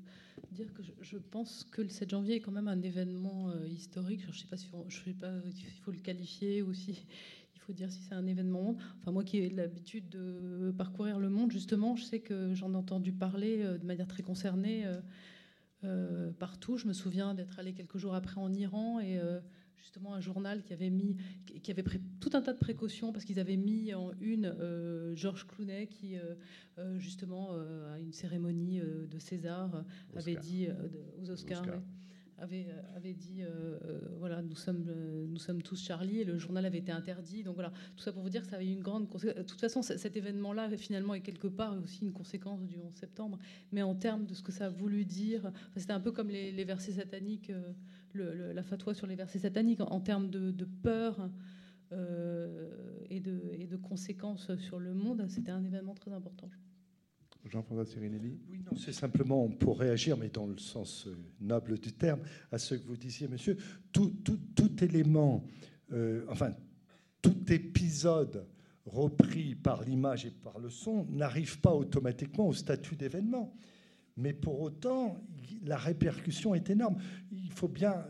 [0.50, 4.22] dire que je, pense que le 7 janvier est quand même un événement historique.
[4.22, 7.04] Je ne sais pas si je sais pas il faut le qualifier ou si
[7.54, 11.28] il faut dire si c'est un événement Enfin, moi qui ai l'habitude de parcourir le
[11.28, 14.86] monde, justement, je sais que j'en ai entendu parler de manière très concernée.
[14.86, 15.00] Euh,
[16.38, 16.76] partout.
[16.76, 19.40] Je me souviens d'être allé quelques jours après en Iran et euh,
[19.76, 21.16] justement un journal qui avait mis,
[21.62, 25.14] qui avait pris tout un tas de précautions parce qu'ils avaient mis en une euh,
[25.16, 26.16] Georges Clooney qui,
[26.96, 27.52] justement,
[27.92, 30.68] à une cérémonie de César, avait dit
[31.20, 31.78] aux Oscars euh,
[32.38, 34.84] avait dit euh, euh, voilà, nous sommes,
[35.28, 37.42] nous sommes tous Charlie, et le journal avait été interdit.
[37.42, 39.36] Donc voilà, tout ça pour vous dire que ça avait eu une grande conséquence.
[39.36, 43.38] De toute façon, cet événement-là, finalement, est quelque part aussi une conséquence du 11 septembre.
[43.70, 46.64] Mais en termes de ce que ça a voulu dire, c'était un peu comme les,
[46.64, 47.52] versets sataniques,
[48.14, 51.30] la fatwa sur les versets sataniques, en, termes de, peur.
[53.10, 56.50] et, de, et de conséquences sur le monde, c'était un événement très important.
[57.44, 61.92] Jean-François Sirinelli Oui, non, c'est simplement pour réagir, mais dans le sens euh, noble du
[61.92, 62.20] terme,
[62.50, 63.56] à ce que vous disiez, monsieur.
[63.92, 65.44] Tout, tout, tout élément,
[65.92, 66.52] euh, enfin,
[67.20, 68.46] tout épisode
[68.86, 73.54] repris par l'image et par le son n'arrive pas automatiquement au statut d'événement.
[74.16, 75.16] Mais pour autant,
[75.64, 76.96] la répercussion est énorme.
[77.30, 78.04] Il faut bien,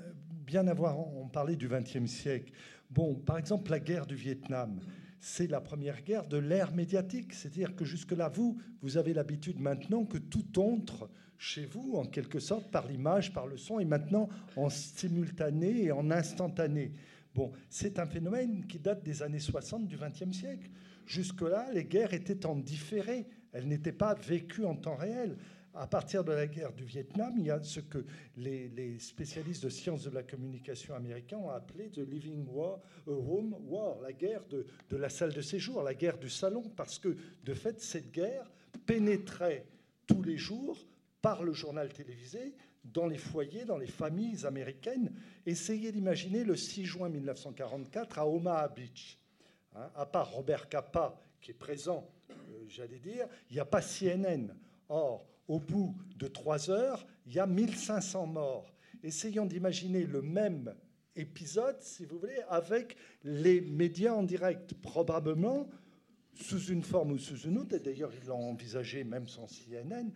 [0.47, 2.53] bien avoir, on parlait du XXe siècle.
[2.91, 4.81] Bon, par exemple, la guerre du Vietnam
[5.23, 7.33] c'est la première guerre de l'ère médiatique.
[7.33, 11.09] C'est-à-dire que jusque-là, vous, vous avez l'habitude maintenant que tout entre
[11.39, 15.93] chez vous, en quelque sorte, par l'image, par le son, et maintenant en simultané et
[15.93, 16.93] en instantané.
[17.37, 20.69] Bon, c'est un phénomène qui date des années 60 du XXe siècle.
[21.07, 23.27] Jusque-là, les guerres étaient en différé.
[23.53, 25.37] Elles n'étaient pas vécues en temps réel
[25.75, 28.05] à partir de la guerre du Vietnam, il y a ce que
[28.37, 34.01] les, spécialistes de sciences de la communication américains ont appelé the living war, room war,
[34.01, 37.55] la guerre de, de, la salle de séjour, la guerre du salon, parce que de
[37.55, 38.51] fait, cette guerre
[38.87, 39.67] pénétrait
[40.07, 40.79] tous les jours
[41.21, 42.55] par le journal télévisé
[42.85, 45.13] dans les foyers, dans les familles américaines.
[45.47, 49.19] Essayez d'imaginer le 6 juin 1944 à Omaha Beach.
[49.75, 52.35] Hein, à part Robert Capa, qui est présent, euh,
[52.69, 54.55] j'allais dire, il n'y a pas CNN.
[54.89, 58.75] Or, au bout de trois heures, il y a 1500 morts.
[59.03, 60.75] Essayons d'imaginer le même
[61.15, 65.69] épisode, si vous voulez, avec les médias en direct, probablement
[66.33, 70.11] sous une forme ou sous une autre, et d'ailleurs ils l'ont envisagé même sans CNN,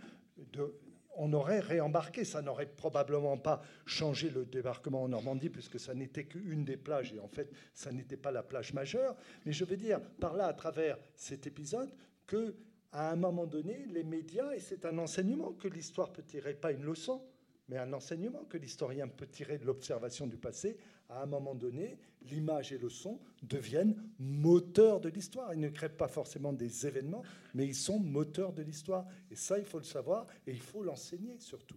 [1.19, 2.25] on aurait réembarqué.
[2.25, 7.13] Ça n'aurait probablement pas changé le débarquement en Normandie, puisque ça n'était qu'une des plages,
[7.13, 9.17] et en fait, ça n'était pas la plage majeure.
[9.45, 11.91] Mais je veux dire, par là, à travers cet épisode,
[12.27, 12.55] que
[12.93, 16.73] à un moment donné, les médias, et c'est un enseignement que l'histoire peut tirer, pas
[16.73, 17.23] une leçon,
[17.69, 20.77] mais un enseignement que l'historien peut tirer de l'observation du passé,
[21.09, 21.99] à un moment donné,
[22.31, 25.55] l'image et le son deviennent moteurs de l'histoire.
[25.55, 27.23] Ils ne créent pas forcément des événements,
[27.55, 29.07] mais ils sont moteurs de l'histoire.
[29.31, 31.77] Et ça, il faut le savoir et il faut l'enseigner surtout.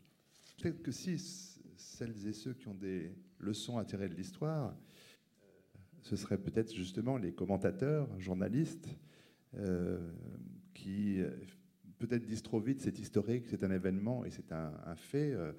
[0.58, 1.20] Peut-être que si
[1.78, 4.76] celles et ceux qui ont des leçons à tirer de l'histoire,
[6.02, 8.90] ce seraient peut-être justement les commentateurs, journalistes,
[9.56, 10.00] euh,
[10.80, 11.30] qui euh,
[12.00, 15.32] peut-être disent trop vite, c'est historique, c'est un événement et c'est un, fait.
[15.34, 15.52] Euh,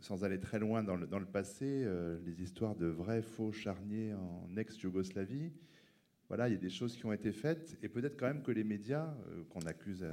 [0.00, 4.56] sans aller très loin dans le, passé, euh, les histoires de vrais faux charniers en
[4.56, 5.50] ex-Yougoslavie,
[6.28, 8.52] voilà, il y a des choses qui ont été faites et peut-être quand même que
[8.52, 9.12] les médias,
[9.48, 10.06] qu'on accuse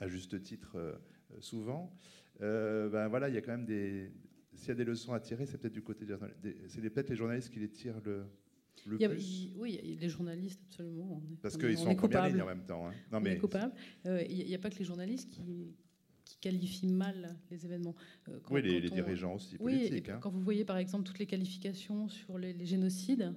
[0.00, 0.98] à, juste titre
[1.38, 1.96] souvent,
[2.40, 4.10] ben voilà, il y a quand même des.
[4.54, 7.16] S'il y a des leçons à tirer, c'est peut-être du côté des, c'est peut-être les
[7.16, 8.24] journalistes qui les tirent le,
[8.86, 11.22] oui, les journalistes, absolument.
[11.42, 12.88] Parce qu'ils sont en première ligne en même temps.
[12.88, 12.92] Hein.
[13.12, 13.40] Non, mais
[14.06, 15.74] euh, Il n'y a pas que les journalistes qui,
[16.40, 17.94] qualifient mal les événements.
[18.28, 20.04] Euh, oui, les, dirigeants aussi politiques.
[20.06, 20.18] Oui, hein.
[20.20, 23.32] Quand vous voyez par exemple toutes les qualifications sur les génocides,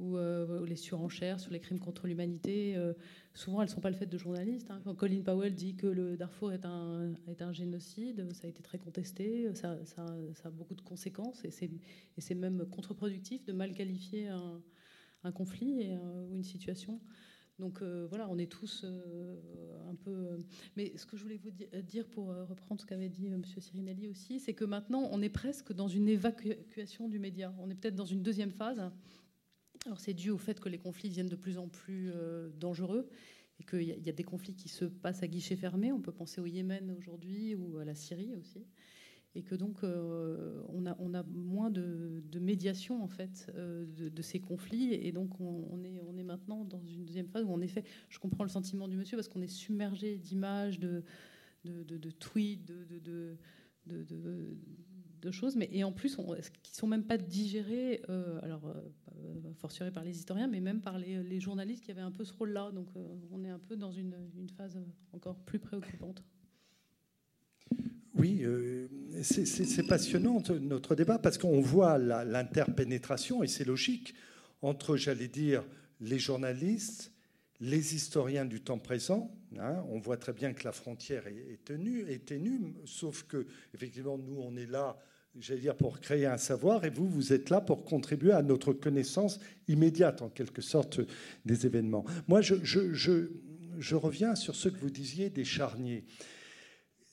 [0.00, 2.92] euh, ou, les surenchères sur les crimes contre l'humanité, euh,
[3.34, 4.70] souvent elles ne sont pas le fait de journalistes.
[4.70, 4.80] Hein.
[4.84, 8.62] Quand Colin Powell dit que le Darfour est un, est un génocide, ça a été
[8.62, 10.04] très contesté, ça, ça,
[10.44, 16.26] a beaucoup de conséquences et c'est même contre-productif de mal qualifier un, conflit et, euh,
[16.30, 17.00] ou une situation.
[17.58, 20.38] Donc voilà, on est tous un peu.
[20.78, 21.50] Mais ce que je voulais vous
[21.82, 23.44] dire pour reprendre ce qu'avait dit M.
[23.44, 27.54] Sirinelli aussi, c'est que maintenant on est presque dans une évacuation du média.
[27.58, 28.80] On est peut-être dans une deuxième phase
[29.86, 33.08] alors c'est dû au fait que les conflits deviennent de plus en plus euh, dangereux
[33.60, 35.92] et qu'il y, a des conflits qui se passent à guichet fermé.
[35.92, 38.64] On peut penser au Yémen aujourd'hui ou à la Syrie aussi.
[39.34, 44.94] Et que donc euh, on, a, moins de, médiation en fait euh, de, ces conflits.
[44.94, 48.50] Et donc on, est, maintenant dans une deuxième phase où en effet, je comprends le
[48.50, 51.04] sentiment du monsieur parce qu'on est submergé d'images, de,
[52.18, 53.36] tweets, de,
[55.30, 58.74] choses, mais et en plus, on, qui sont même pas digérés, euh, alors
[59.54, 62.70] fortiori par les historiens, mais même par les, journalistes qui avaient un peu ce rôle-là.
[62.72, 64.14] Donc, euh, on est un peu dans une,
[64.56, 64.78] phase
[65.12, 66.24] encore plus préoccupante.
[68.14, 68.44] Oui,
[69.22, 74.14] c'est passionnant notre débat parce qu'on voit l'interpénétration, et c'est logique,
[74.62, 75.64] entre, j'allais dire,
[76.00, 77.12] les journalistes,
[77.60, 79.30] les historiens du temps présent.
[79.58, 79.84] Hein.
[79.88, 84.40] on voit très bien que la frontière est, tenue, est ténue, sauf que, effectivement, nous,
[84.40, 84.96] on est là
[85.38, 88.72] j'allais dire, pour créer un savoir, et vous, vous êtes là pour contribuer à notre
[88.72, 89.38] connaissance
[89.68, 91.00] immédiate, en quelque sorte,
[91.44, 92.04] des événements.
[92.26, 96.04] Moi, je, reviens sur ce que vous disiez des charniers.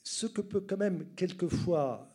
[0.02, 2.08] Ce que peut quand même quelquefois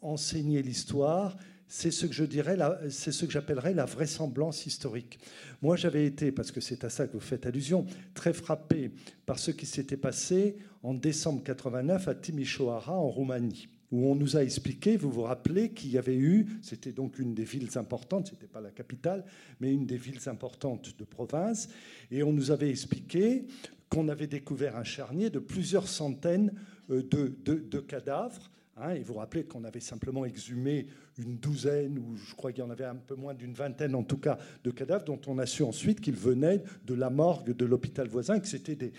[0.00, 1.36] enseigner l'histoire,
[1.66, 2.58] c'est ce que je dirais,
[2.90, 5.18] c'est ce que j'appellerais la vraisemblance historique.
[5.62, 8.92] Moi, j'avais été, parce que c'est à ça que vous faites allusion, très frappé
[9.24, 14.36] par ce qui s'était passé en décembre 89 à Timișoara, en Roumanie, où on nous
[14.36, 18.26] a expliqué, vous vous rappelez, qu'il y avait eu, c'était donc une des villes importantes,
[18.28, 19.24] ce n'était pas la capitale,
[19.60, 21.68] mais une des villes importantes de province,
[22.10, 23.44] et on nous avait expliqué
[23.88, 26.52] qu'on avait découvert un charnier de plusieurs centaines
[26.90, 30.86] euh, de, de cadavres Hein, et vous rappelez qu'on avait simplement exhumé
[31.18, 34.02] une douzaine, ou je crois qu'il y en avait un peu moins d'une vingtaine en
[34.02, 37.64] tout cas, de cadavres dont on a su ensuite qu'ils venaient de la morgue de
[37.66, 38.92] l'hôpital voisin, que c'était des,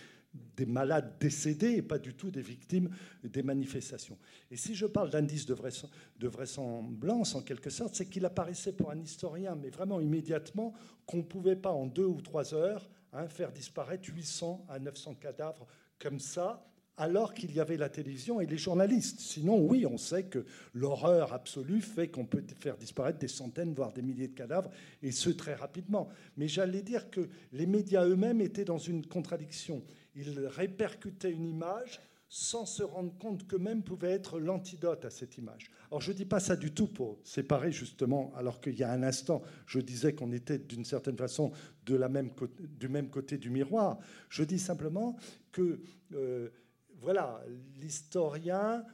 [0.55, 2.89] des malades décédés et pas du tout des victimes
[3.23, 4.17] des manifestations.
[4.51, 8.99] Et si je parle d'indice de, vraisemblance, en quelque sorte, c'est qu'il apparaissait pour un
[8.99, 10.73] historien, mais vraiment immédiatement,
[11.05, 15.15] qu'on ne pouvait pas en deux ou trois heures hein, faire disparaître 800 à 900
[15.15, 15.67] cadavres
[15.99, 19.19] comme ça, alors qu'il y avait la télévision et les journalistes.
[19.19, 23.93] Sinon, oui, on sait que l'horreur absolue fait qu'on peut faire disparaître des centaines, voire
[23.93, 24.69] des milliers de cadavres,
[25.01, 26.09] et ce très rapidement.
[26.37, 29.83] Mais j'allais dire que les médias eux-mêmes étaient dans une contradiction.
[30.15, 31.99] Ils répercutaient une image
[32.29, 35.69] sans se rendre compte qu'eux-mêmes pouvaient être l'antidote à cette image.
[35.89, 38.91] Alors je ne dis pas ça du tout pour séparer justement, alors qu'il y a
[38.91, 41.51] un instant, je disais qu'on était d'une certaine façon
[41.85, 42.31] de la même,
[42.79, 43.99] du même côté du miroir.
[44.29, 45.15] Je dis simplement
[45.51, 45.79] que...
[46.13, 46.49] Euh,
[47.03, 47.43] voilà,
[47.81, 48.85] l'historien,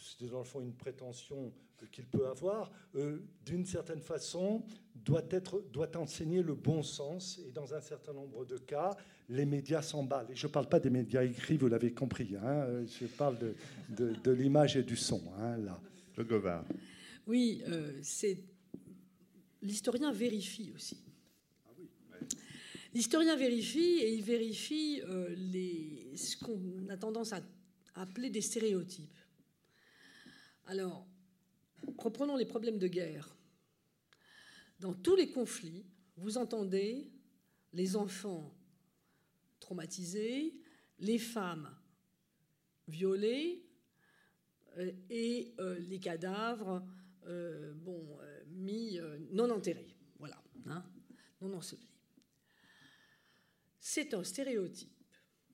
[0.00, 1.52] c'est dans le fond une prétention
[1.86, 4.64] qu'il peut avoir, euh, d'une certaine façon,
[4.94, 7.40] doit, être, doit enseigner le bon sens.
[7.46, 8.96] Et dans un certain nombre de cas,
[9.28, 10.30] les médias s'emballent.
[10.30, 12.36] Et je ne parle pas des médias écrits, vous l'avez compris.
[12.36, 13.54] Hein, je parle de,
[14.22, 15.22] de, l'image et du son.
[15.38, 15.80] Hein, là.
[16.16, 16.64] Le Govard.
[17.26, 18.38] Oui, euh, c'est
[19.62, 21.02] l'historien vérifie aussi.
[22.94, 27.40] L'historien vérifie et il vérifie euh, les, ce qu'on a tendance à
[27.94, 29.16] appeler des stéréotypes.
[30.66, 31.06] Alors,
[31.98, 33.36] reprenons les problèmes de guerre.
[34.80, 35.84] Dans tous les conflits,
[36.16, 37.10] vous entendez
[37.72, 38.54] les enfants
[39.60, 40.54] traumatisés,
[40.98, 41.74] les femmes
[42.88, 43.64] violées
[44.76, 46.84] euh, et euh, les cadavres
[47.76, 48.18] bon,
[48.48, 48.98] mis
[49.30, 49.94] non enterrés.
[50.18, 50.84] Voilà, hein,
[51.40, 51.92] non ensevelis
[53.82, 54.88] c'est un stéréotype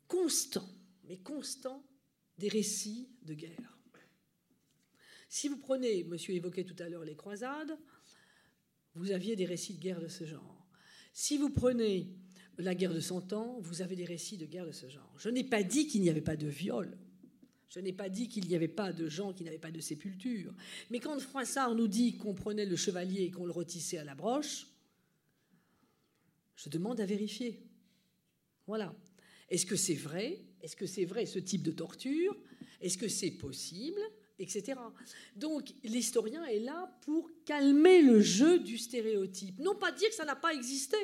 [0.07, 0.69] constant,
[1.05, 1.83] mais constant,
[2.37, 3.78] des récits de guerre.
[5.29, 7.77] Si vous prenez, monsieur évoquait tout à l'heure les croisades,
[8.95, 10.67] vous aviez des récits de guerre de ce genre.
[11.13, 12.09] Si vous prenez
[12.57, 15.15] la guerre de Cent Ans, vous avez des récits de guerre de ce genre.
[15.19, 16.97] Je n'ai pas dit qu'il n'y avait pas de viol.
[17.69, 20.55] Je n'ai pas dit qu'il n'y avait pas de gens qui n'avaient pas de sépulture.
[20.91, 24.15] Mais quand Froissart nous dit qu'on prenait le chevalier et qu'on le retissait à la
[24.15, 24.67] broche,
[26.57, 27.61] je demande à vérifier.
[28.67, 28.95] Voilà.
[29.51, 30.41] Est-ce que c'est vrai?
[30.63, 32.37] Est-ce que c'est vrai ce type de torture?
[32.81, 34.01] Est-ce que c'est possible?
[34.39, 34.79] Etc.
[35.35, 39.59] Donc l'historien est là pour calmer le jeu du stéréotype.
[39.59, 40.97] Non pas dire que ça n'a pas existé,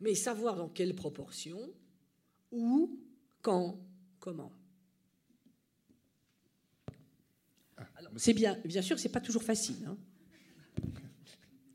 [0.00, 1.72] mais savoir dans quelle proportion,
[2.50, 2.98] où,
[3.42, 3.78] quand,
[4.18, 4.52] comment.
[8.16, 9.86] C'est bien, bien sûr, c'est pas toujours facile.
[9.86, 9.96] Hein.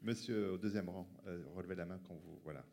[0.02, 2.66] Monsieur au deuxième rang, euh, relevez la main quand vous voilà.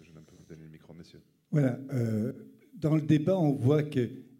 [0.00, 1.20] Je vais vous donner le micro, monsieur.
[1.50, 1.78] Voilà.
[1.92, 2.32] Euh,
[2.74, 3.82] dans le débat, on voit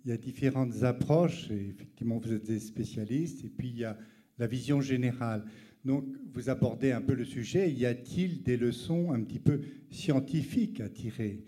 [0.01, 1.51] qu'il y a différentes approches.
[1.51, 3.45] Et effectivement, vous êtes des spécialistes.
[3.45, 3.97] Et puis, il y a
[4.39, 5.45] la vision générale.
[5.85, 7.70] Donc, vous abordez un peu le sujet.
[7.70, 9.61] Y a-t-il des leçons un petit peu
[9.91, 11.45] scientifiques à tirer?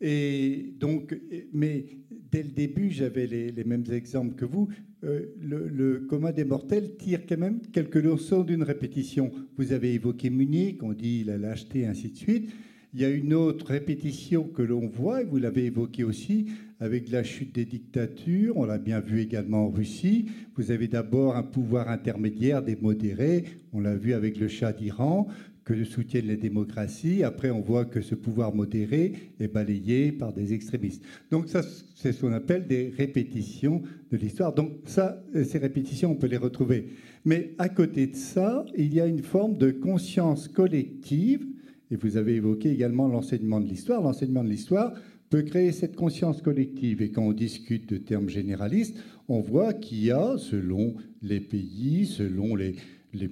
[0.00, 1.16] Et donc,
[1.52, 1.86] mais
[2.30, 4.68] dès le début, j'avais les, mêmes exemples que vous.
[5.04, 9.30] Euh, le, le, commun des mortels tire quand même quelques leçons d'une répétition.
[9.56, 12.50] Vous avez évoqué Munich, on dit la lâcheté, ainsi de suite.
[12.94, 16.48] Il y a une autre répétition que l'on voit, et vous l'avez évoqué aussi,
[16.78, 18.58] avec la chute des dictatures.
[18.58, 20.26] On l'a bien vu également en Russie.
[20.56, 23.44] Vous avez d'abord un pouvoir intermédiaire des modérés.
[23.72, 25.26] On l'a vu avec le chat d'Iran,
[25.64, 27.22] que soutiennent les démocraties.
[27.22, 31.02] Après, on voit que ce pouvoir modéré est balayé par des extrémistes.
[31.30, 31.62] Donc ça,
[31.94, 34.52] c'est ce qu'on appelle des répétitions de l'histoire.
[34.52, 36.88] Donc ça, ces répétitions, on peut les retrouver.
[37.24, 41.46] Mais à côté de ça, il y a une forme de conscience collective
[41.92, 44.00] et vous avez évoqué également l'enseignement de l'histoire.
[44.00, 44.94] L'enseignement de l'histoire
[45.28, 47.02] peut créer cette conscience collective.
[47.02, 48.96] Et quand on discute de termes généralistes,
[49.28, 52.76] on voit qu'il y a, selon les pays, selon les,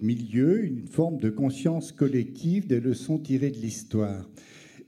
[0.02, 4.28] milieux, une forme de conscience collective des leçons tirées de l'histoire.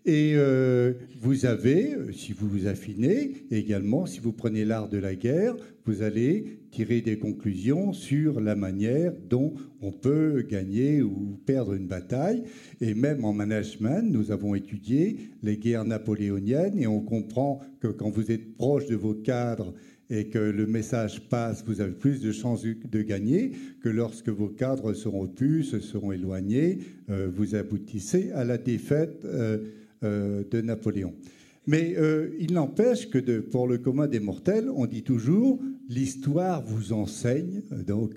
[0.04, 4.98] Et euh, vous avez, euh, si vous vous affinez, également, si vous prenez l'art de
[4.98, 5.54] la guerre,
[5.84, 11.86] vous allez tirer des conclusions sur la manière dont on peut gagner ou perdre une
[11.86, 12.42] bataille.
[12.80, 18.10] Et même en management, nous avons étudié les guerres napoléoniennes et on comprend que quand
[18.10, 19.72] vous êtes proche de vos cadres
[20.10, 23.52] et que le message passe, vous avez plus de chances de gagner
[23.82, 29.24] que lorsque vos cadres seront plus, se seront éloignés, euh, vous aboutissez à la défaite
[30.02, 31.14] de Napoléon.
[31.66, 31.96] Mais
[32.40, 37.62] il n'empêche que pour le commun des mortels, on dit toujours l'histoire vous enseigne.
[37.86, 38.14] Donc,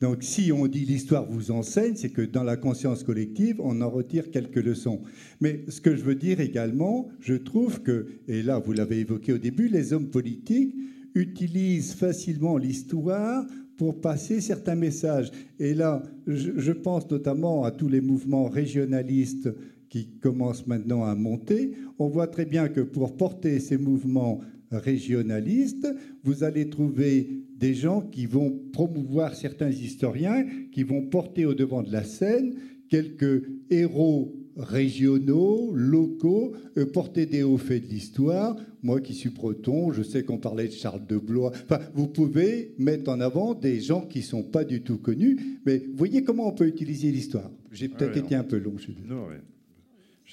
[0.00, 3.90] donc si on dit l'histoire vous enseigne, c'est que dans la conscience collective, on en
[3.90, 5.02] retire quelques leçons.
[5.40, 9.32] Mais ce que je veux dire également, je trouve que, et là vous l'avez évoqué
[9.32, 10.74] au début, les hommes politiques
[11.14, 13.46] utilisent facilement l'histoire
[13.76, 15.30] pour passer certains messages.
[15.58, 19.50] Et là, je, pense notamment à tous les mouvements régionalistes
[19.88, 21.72] qui commencent maintenant à monter.
[21.98, 24.40] On voit très bien que pour porter ces mouvements
[24.70, 25.86] régionalistes,
[26.24, 31.82] vous allez trouver des gens qui vont promouvoir certains historiens, qui vont porter au devant
[31.82, 32.54] de la scène
[32.88, 38.56] quelques héros régionaux, locaux, euh, porter des hauts faits de l'histoire.
[38.82, 41.52] Moi qui suis breton, je sais qu'on parlait de Charles de Blois.
[41.64, 45.60] Enfin, vous pouvez mettre en avant des gens qui ne sont pas du tout connus,
[45.66, 47.50] mais voyez comment on peut utiliser l'histoire.
[47.72, 48.76] J'ai peut-être été un peu long.
[48.78, 49.26] Je non,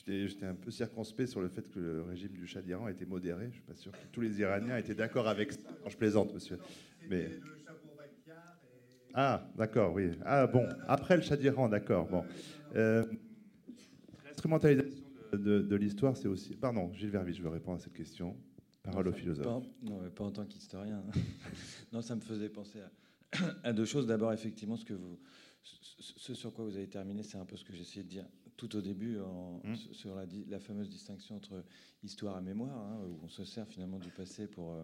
[0.05, 3.43] J'étais un peu circonspect sur le fait que le régime du Shah d'Iran était modéré.
[3.43, 5.69] Je ne suis pas sûr que tous les Iraniens étaient d'accord avec ça.
[5.87, 6.59] je plaisante, monsieur.
[7.09, 7.29] Mais...
[9.13, 10.11] Ah, d'accord, oui.
[10.25, 12.07] Ah, bon, après le Shah d'Iran, d'accord.
[12.07, 12.25] Bon.
[12.75, 13.05] Euh,
[14.25, 16.55] L'instrumentalisation de, l'histoire, c'est aussi.
[16.55, 18.35] Pardon, Gilles Vervis, je veux répondre à cette question.
[18.81, 19.45] Parole au philosophe.
[19.45, 21.01] Pas, non, pas en tant qu'historien.
[21.93, 22.79] non, ça me faisait penser
[23.63, 24.05] à, deux choses.
[24.05, 25.17] D'abord, effectivement, ce, que vous,
[25.63, 28.25] ce sur quoi vous avez terminé, c'est un peu ce que j'essayais de dire
[28.67, 29.75] tout au début en, mmh.
[29.91, 31.65] sur la, la, fameuse distinction entre
[32.01, 34.83] histoire et mémoire, hein, où on se sert finalement du passé pour, euh,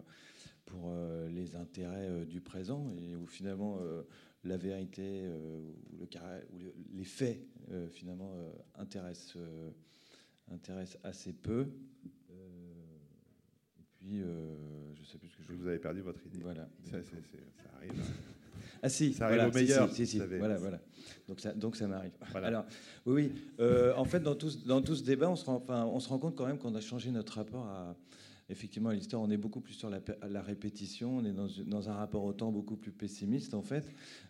[0.66, 3.78] pour euh, les intérêts euh, du présent et où finalement
[4.44, 6.04] la vérité ou, le,
[6.52, 6.58] ou
[6.92, 7.42] les faits
[7.90, 9.70] finalement euh, intéresse, euh,
[10.48, 11.72] intéresse assez peu.
[13.78, 15.52] et puis, je sais plus ce que je.
[15.54, 16.40] Vous avez perdu votre idée.
[16.42, 16.68] Voilà.
[16.82, 16.98] Ça,
[17.76, 17.92] arrive.
[18.82, 19.90] Ah si, ça arrive au meilleur.
[19.92, 20.80] Si, si, voilà, voilà.
[21.28, 22.12] Donc ça, donc ça m'arrive.
[22.34, 22.64] Alors,
[23.06, 26.08] oui, en fait, dans tout, dans tout ce débat, on se, rend, enfin, on se
[26.08, 27.94] rend compte quand même qu'on a changé notre rapport à,
[28.50, 32.32] effectivement, l'histoire, on est beaucoup plus sur la, répétition, on est dans, un rapport au
[32.32, 33.84] temps beaucoup plus pessimiste, en fait.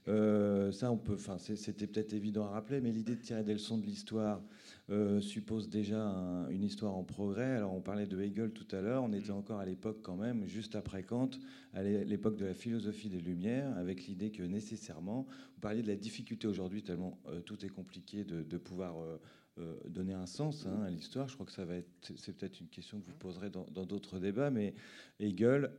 [0.09, 3.55] Euh, ça, on peut, enfin, c'était peut-être évident à rappeler, mais l'idée de tirer des
[3.55, 4.41] leçons de l'histoire
[4.91, 6.03] euh, suppose déjà
[6.51, 7.57] une histoire en progrès.
[7.57, 10.47] Alors, on parlait de Hegel tout à l'heure, on était encore à l'époque quand même,
[10.47, 11.31] juste après Kant,
[11.75, 15.97] à l'époque de la philosophie des Lumières, avec l'idée que nécessairement, vous parliez de la
[15.97, 18.97] difficulté aujourd'hui, tellement euh, tout est compliqué de, pouvoir
[19.59, 21.29] euh, donner un sens hein, à l'histoire.
[21.29, 24.19] Je crois que ça va être, c'est peut-être une question que vous poserez dans d'autres
[24.19, 24.75] débats, mais
[25.21, 25.71] Hegel,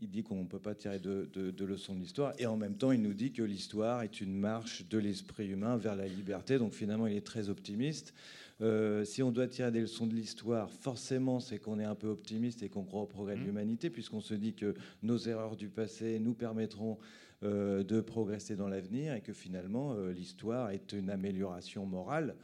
[0.00, 2.76] il dit qu'on ne peut pas tirer de, de, leçons de l'histoire, et en même
[2.76, 6.58] temps, il nous dit que l'histoire est une marche de l'esprit humain vers la liberté.
[6.58, 8.12] Donc finalement, il est très optimiste.
[8.60, 12.08] Euh, si on doit tirer des leçons de l'histoire, forcément, c'est qu'on est un peu
[12.08, 13.46] optimiste et qu'on croit au progrès de mmh.
[13.46, 16.98] l'humanité, puisqu'on se dit que nos erreurs du passé nous permettront
[17.42, 22.36] euh, de progresser dans l'avenir et que finalement euh, l'histoire est une amélioration morale.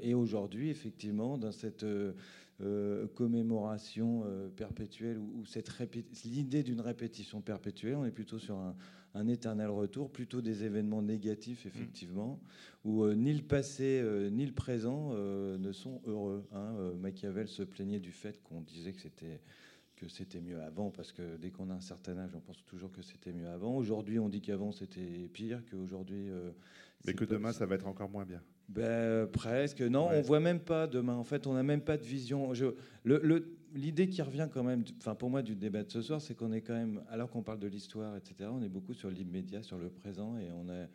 [0.00, 1.84] Et aujourd'hui, effectivement, dans cette
[3.14, 4.24] commémoration
[4.56, 5.70] perpétuelle ou, cette
[6.24, 8.56] l'idée d'une répétition perpétuelle, on est plutôt sur
[9.14, 12.40] un, éternel retour, plutôt des événements négatifs, effectivement,
[12.84, 12.88] mm.
[12.88, 16.44] où ni le passé ni le présent ne sont heureux.
[16.52, 16.92] Hein.
[17.00, 19.40] Machiavel se plaignait du fait qu'on disait que c'était
[20.02, 22.90] que c'était mieux avant, parce que dès qu'on a un certain âge, on pense toujours
[22.90, 23.76] que c'était mieux avant.
[23.76, 26.28] Aujourd'hui, on dit qu'avant c'était pire, qu'aujourd'hui.
[26.28, 26.50] Euh,
[27.06, 28.42] Mais que demain, ça va être encore moins bien.
[28.68, 29.80] Ben, presque.
[29.82, 31.14] Non, on voit même pas demain.
[31.14, 32.54] En fait, on n'a même pas de vision.
[32.54, 32.66] Je,
[33.04, 36.34] le, l'idée qui revient quand même, enfin pour moi du débat de ce soir, c'est
[36.34, 39.62] qu'on est quand même, alors qu'on parle de l'histoire, etc., on est beaucoup sur l'immédiat,
[39.62, 40.86] sur le présent, et on a,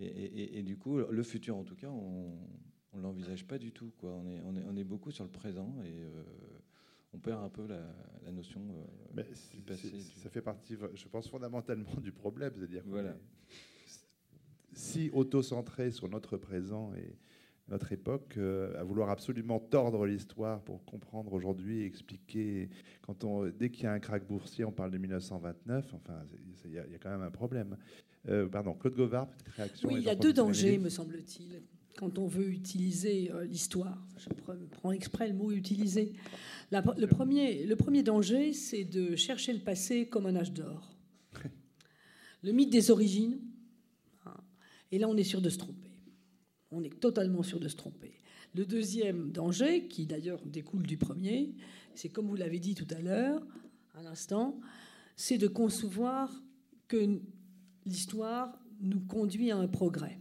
[0.00, 2.32] et, et, du coup, le futur en tout cas, on,
[2.92, 3.92] on l'envisage pas du tout.
[3.98, 4.10] Quoi.
[4.10, 6.22] On, est, on, est, on est beaucoup sur le présent et euh,
[7.12, 8.60] on perd un peu la, notion
[9.16, 9.22] euh,
[9.52, 9.90] du passé.
[10.22, 12.52] Ça fait partie, je pense, fondamentalement du problème.
[12.56, 13.16] C'est-à-dire voilà.
[14.72, 17.16] Si auto-centré sur notre présent et
[17.68, 22.68] notre époque, euh, à vouloir absolument tordre l'histoire pour comprendre aujourd'hui et expliquer.
[23.02, 25.94] Quand on, dès qu'il y a un crack boursier, on parle de 1929.
[25.94, 26.14] Enfin,
[26.64, 27.76] il y, a quand même un problème.
[28.28, 29.88] Euh, pardon, Claude Govard, petite réaction.
[29.88, 31.62] Oui, il y a deux dangers, me semble-t-il
[31.96, 33.98] quand on veut utiliser euh, l'histoire.
[34.16, 34.28] Je
[34.70, 36.12] prends exprès le mot utiliser.
[36.70, 40.96] le, premier, le premier danger, c'est de chercher le passé comme un âge d'or.
[42.42, 43.38] Le mythe des origines.
[44.92, 45.90] Et là, on est sûr de se tromper.
[46.70, 48.12] On est totalement sûr de se tromper.
[48.54, 51.54] Le deuxième danger, qui d'ailleurs découle du premier,
[51.94, 53.42] c'est comme vous l'avez dit tout à l'heure,
[53.94, 54.60] à l'instant,
[55.16, 56.30] c'est de concevoir
[56.88, 57.20] que
[57.86, 60.18] l'histoire nous conduit à un progrès.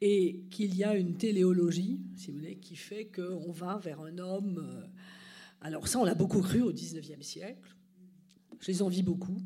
[0.00, 4.16] Et qu'il y a une téléologie, si vous voulez, qui fait qu'on va vers un
[4.18, 4.64] homme.
[4.64, 4.86] Euh,
[5.60, 7.76] alors, ça, on l'a beaucoup cru au XIXe siècle.
[8.60, 9.36] Je les envie beaucoup,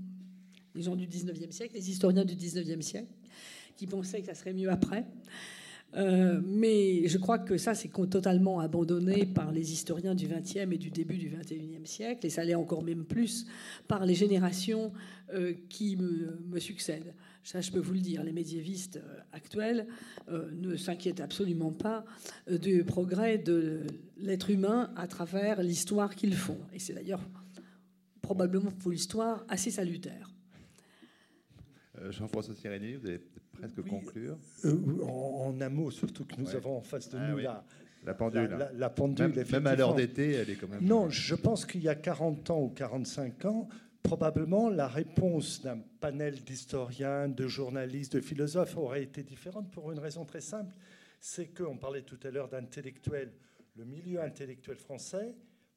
[0.74, 3.12] les gens du XIXe siècle, les historiens du XIXe siècle,
[3.76, 5.04] qui pensaient que ça serait mieux après.
[5.96, 10.78] Euh, mais je crois que ça, c'est totalement abandonné par les historiens du XXe et
[10.78, 13.46] du début du XXIe siècle, et ça l'est encore même plus
[13.86, 14.92] par les générations
[15.32, 17.14] euh, qui me, succèdent.
[17.44, 19.86] Ça, je peux vous le dire, les médiévistes euh, actuels
[20.30, 22.04] ne s'inquiètent absolument pas
[22.50, 23.82] du progrès de
[24.16, 26.58] l'être humain à travers l'histoire qu'ils font.
[26.72, 27.20] Et c'est d'ailleurs
[28.22, 30.30] probablement pour l'histoire assez salutaire.
[32.10, 33.20] Jean-François Sirény, vous avez
[33.52, 34.36] presque conclure.
[34.64, 37.64] Euh, en, un mot, surtout que nous avons en face de ah nous la,
[38.04, 38.68] la pendule.
[38.74, 40.84] La, pendule même, même, à l'heure d'été, elle est quand même.
[40.84, 43.68] Non, je pense qu'il y a 40 ans ou 45 ans,
[44.02, 49.98] probablement la réponse d'un panel d'historiens, de journalistes, de philosophes aurait été différente pour une
[49.98, 50.74] raison très simple.
[51.20, 53.32] C'est qu'on parlait tout à l'heure d'intellectuels.
[53.76, 55.34] Le milieu intellectuel français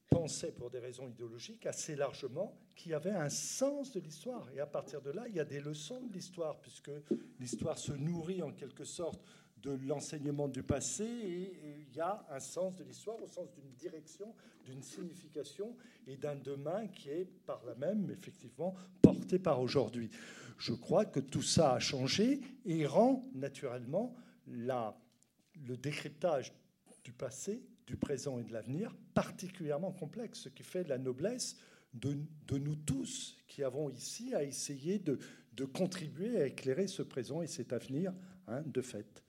[0.10, 4.50] pensait pour des raisons idéologiques assez largement qu'il y avait un sens de l'histoire.
[4.52, 6.92] Et à partir de là, il y a des leçons de l'histoire, puisque
[7.40, 9.22] l'histoire se nourrit en quelque sorte
[9.62, 13.72] de l'enseignement du passé et il y a un sens de l'histoire au sens d'une
[13.74, 14.34] direction,
[14.66, 15.76] d'une signification
[16.06, 20.10] et d'un demain qui est par la même effectivement porté par aujourd'hui.
[20.58, 24.16] Je crois que tout ça a changé et rend naturellement
[24.48, 24.98] la,
[25.66, 26.54] le décryptage
[27.04, 31.58] du passé du présent et de l'avenir particulièrement complexe, ce qui fait la noblesse
[31.94, 35.18] de, de, nous tous qui avons ici à essayer de,
[35.54, 38.14] de, contribuer à éclairer ce présent et cet avenir
[38.48, 39.24] hein, de fait.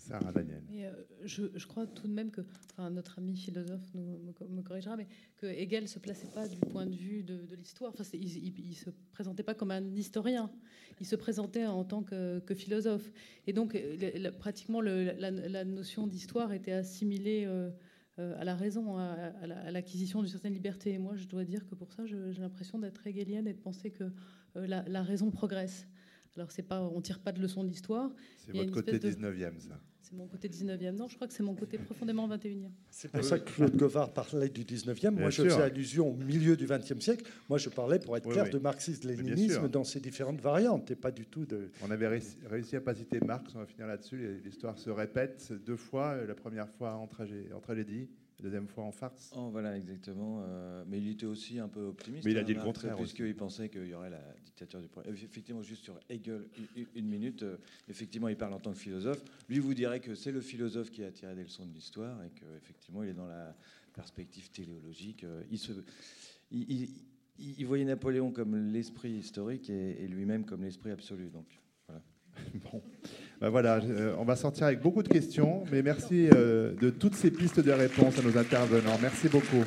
[0.00, 0.62] Sarah Daniel.
[0.72, 0.92] Euh,
[1.24, 2.40] je, je, crois tout de même que,
[2.72, 4.18] enfin, notre ami philosophe nous,
[4.48, 5.06] me, corrigera, mais
[5.36, 7.92] que Hegel ne se plaçait pas du point de vue de, l'histoire.
[7.92, 10.50] Enfin, il ne se présentait pas comme un historien,
[11.00, 13.12] il se présentait en tant que, que philosophe.
[13.46, 13.78] Et donc,
[14.38, 17.44] pratiquement, le, la, notion d'histoire était assimilée.
[17.46, 17.70] Euh, euh,
[18.38, 20.92] à la raison, à, l'acquisition d'une certaine liberté.
[20.92, 23.90] Et moi, je dois dire que pour ça, j'ai l'impression d'être hegelienne et de penser
[23.90, 24.04] que
[24.56, 25.86] euh, la, raison progresse.
[26.36, 28.10] Alors, c'est pas, on tire pas de leçons de l'histoire.
[28.38, 29.80] C'est votre côté 19e, ça.
[30.10, 30.96] C'est mon côté 19e.
[30.96, 32.68] Non, je crois que c'est mon côté profondément 21e.
[32.90, 35.10] C'est pour ça que Claude Govard parlait du 19e.
[35.10, 37.30] Moi, je faisais allusion au milieu du 20e siècle.
[37.48, 41.26] Moi, je parlais, pour être clair, de marxisme-léninisme dans ses différentes variantes et pas du
[41.26, 41.70] tout de.
[41.86, 44.40] On avait réussi, à pas citer Marx, on va finir là-dessus.
[44.44, 46.16] L'histoire se répète deux fois.
[46.26, 48.08] La première fois en, tragédie, en tragédie,
[48.40, 49.32] deuxième fois en farce.
[49.36, 50.42] Oh, voilà, exactement.
[50.42, 52.24] Euh, mais il était aussi un peu optimiste.
[52.24, 52.96] Mais il a dit le hein, contraire.
[52.96, 55.10] Puisqu'il pensait qu'il y aurait la dictature du progrès.
[55.12, 56.48] Effectivement, juste sur Hegel,
[56.94, 57.42] une, minute.
[57.42, 57.56] Euh,
[57.88, 59.22] effectivement, il parle en tant que philosophe.
[59.48, 62.30] Lui vous dirait que c'est le philosophe qui a tiré des leçons de l'histoire et
[62.30, 63.54] qu'effectivement, il est dans la
[63.92, 65.24] perspective téléologique.
[65.24, 65.72] Euh, il, se,
[66.50, 71.30] il, voyait Napoléon comme l'esprit historique et, et lui-même comme l'esprit absolu.
[71.30, 71.46] Donc,
[71.86, 72.02] voilà.
[72.72, 72.82] bon.
[73.40, 77.14] Ben voilà, euh, on va sortir avec beaucoup de questions, mais merci euh, de toutes
[77.14, 78.98] ces pistes de réponse à nos intervenants.
[79.00, 79.64] Merci beaucoup.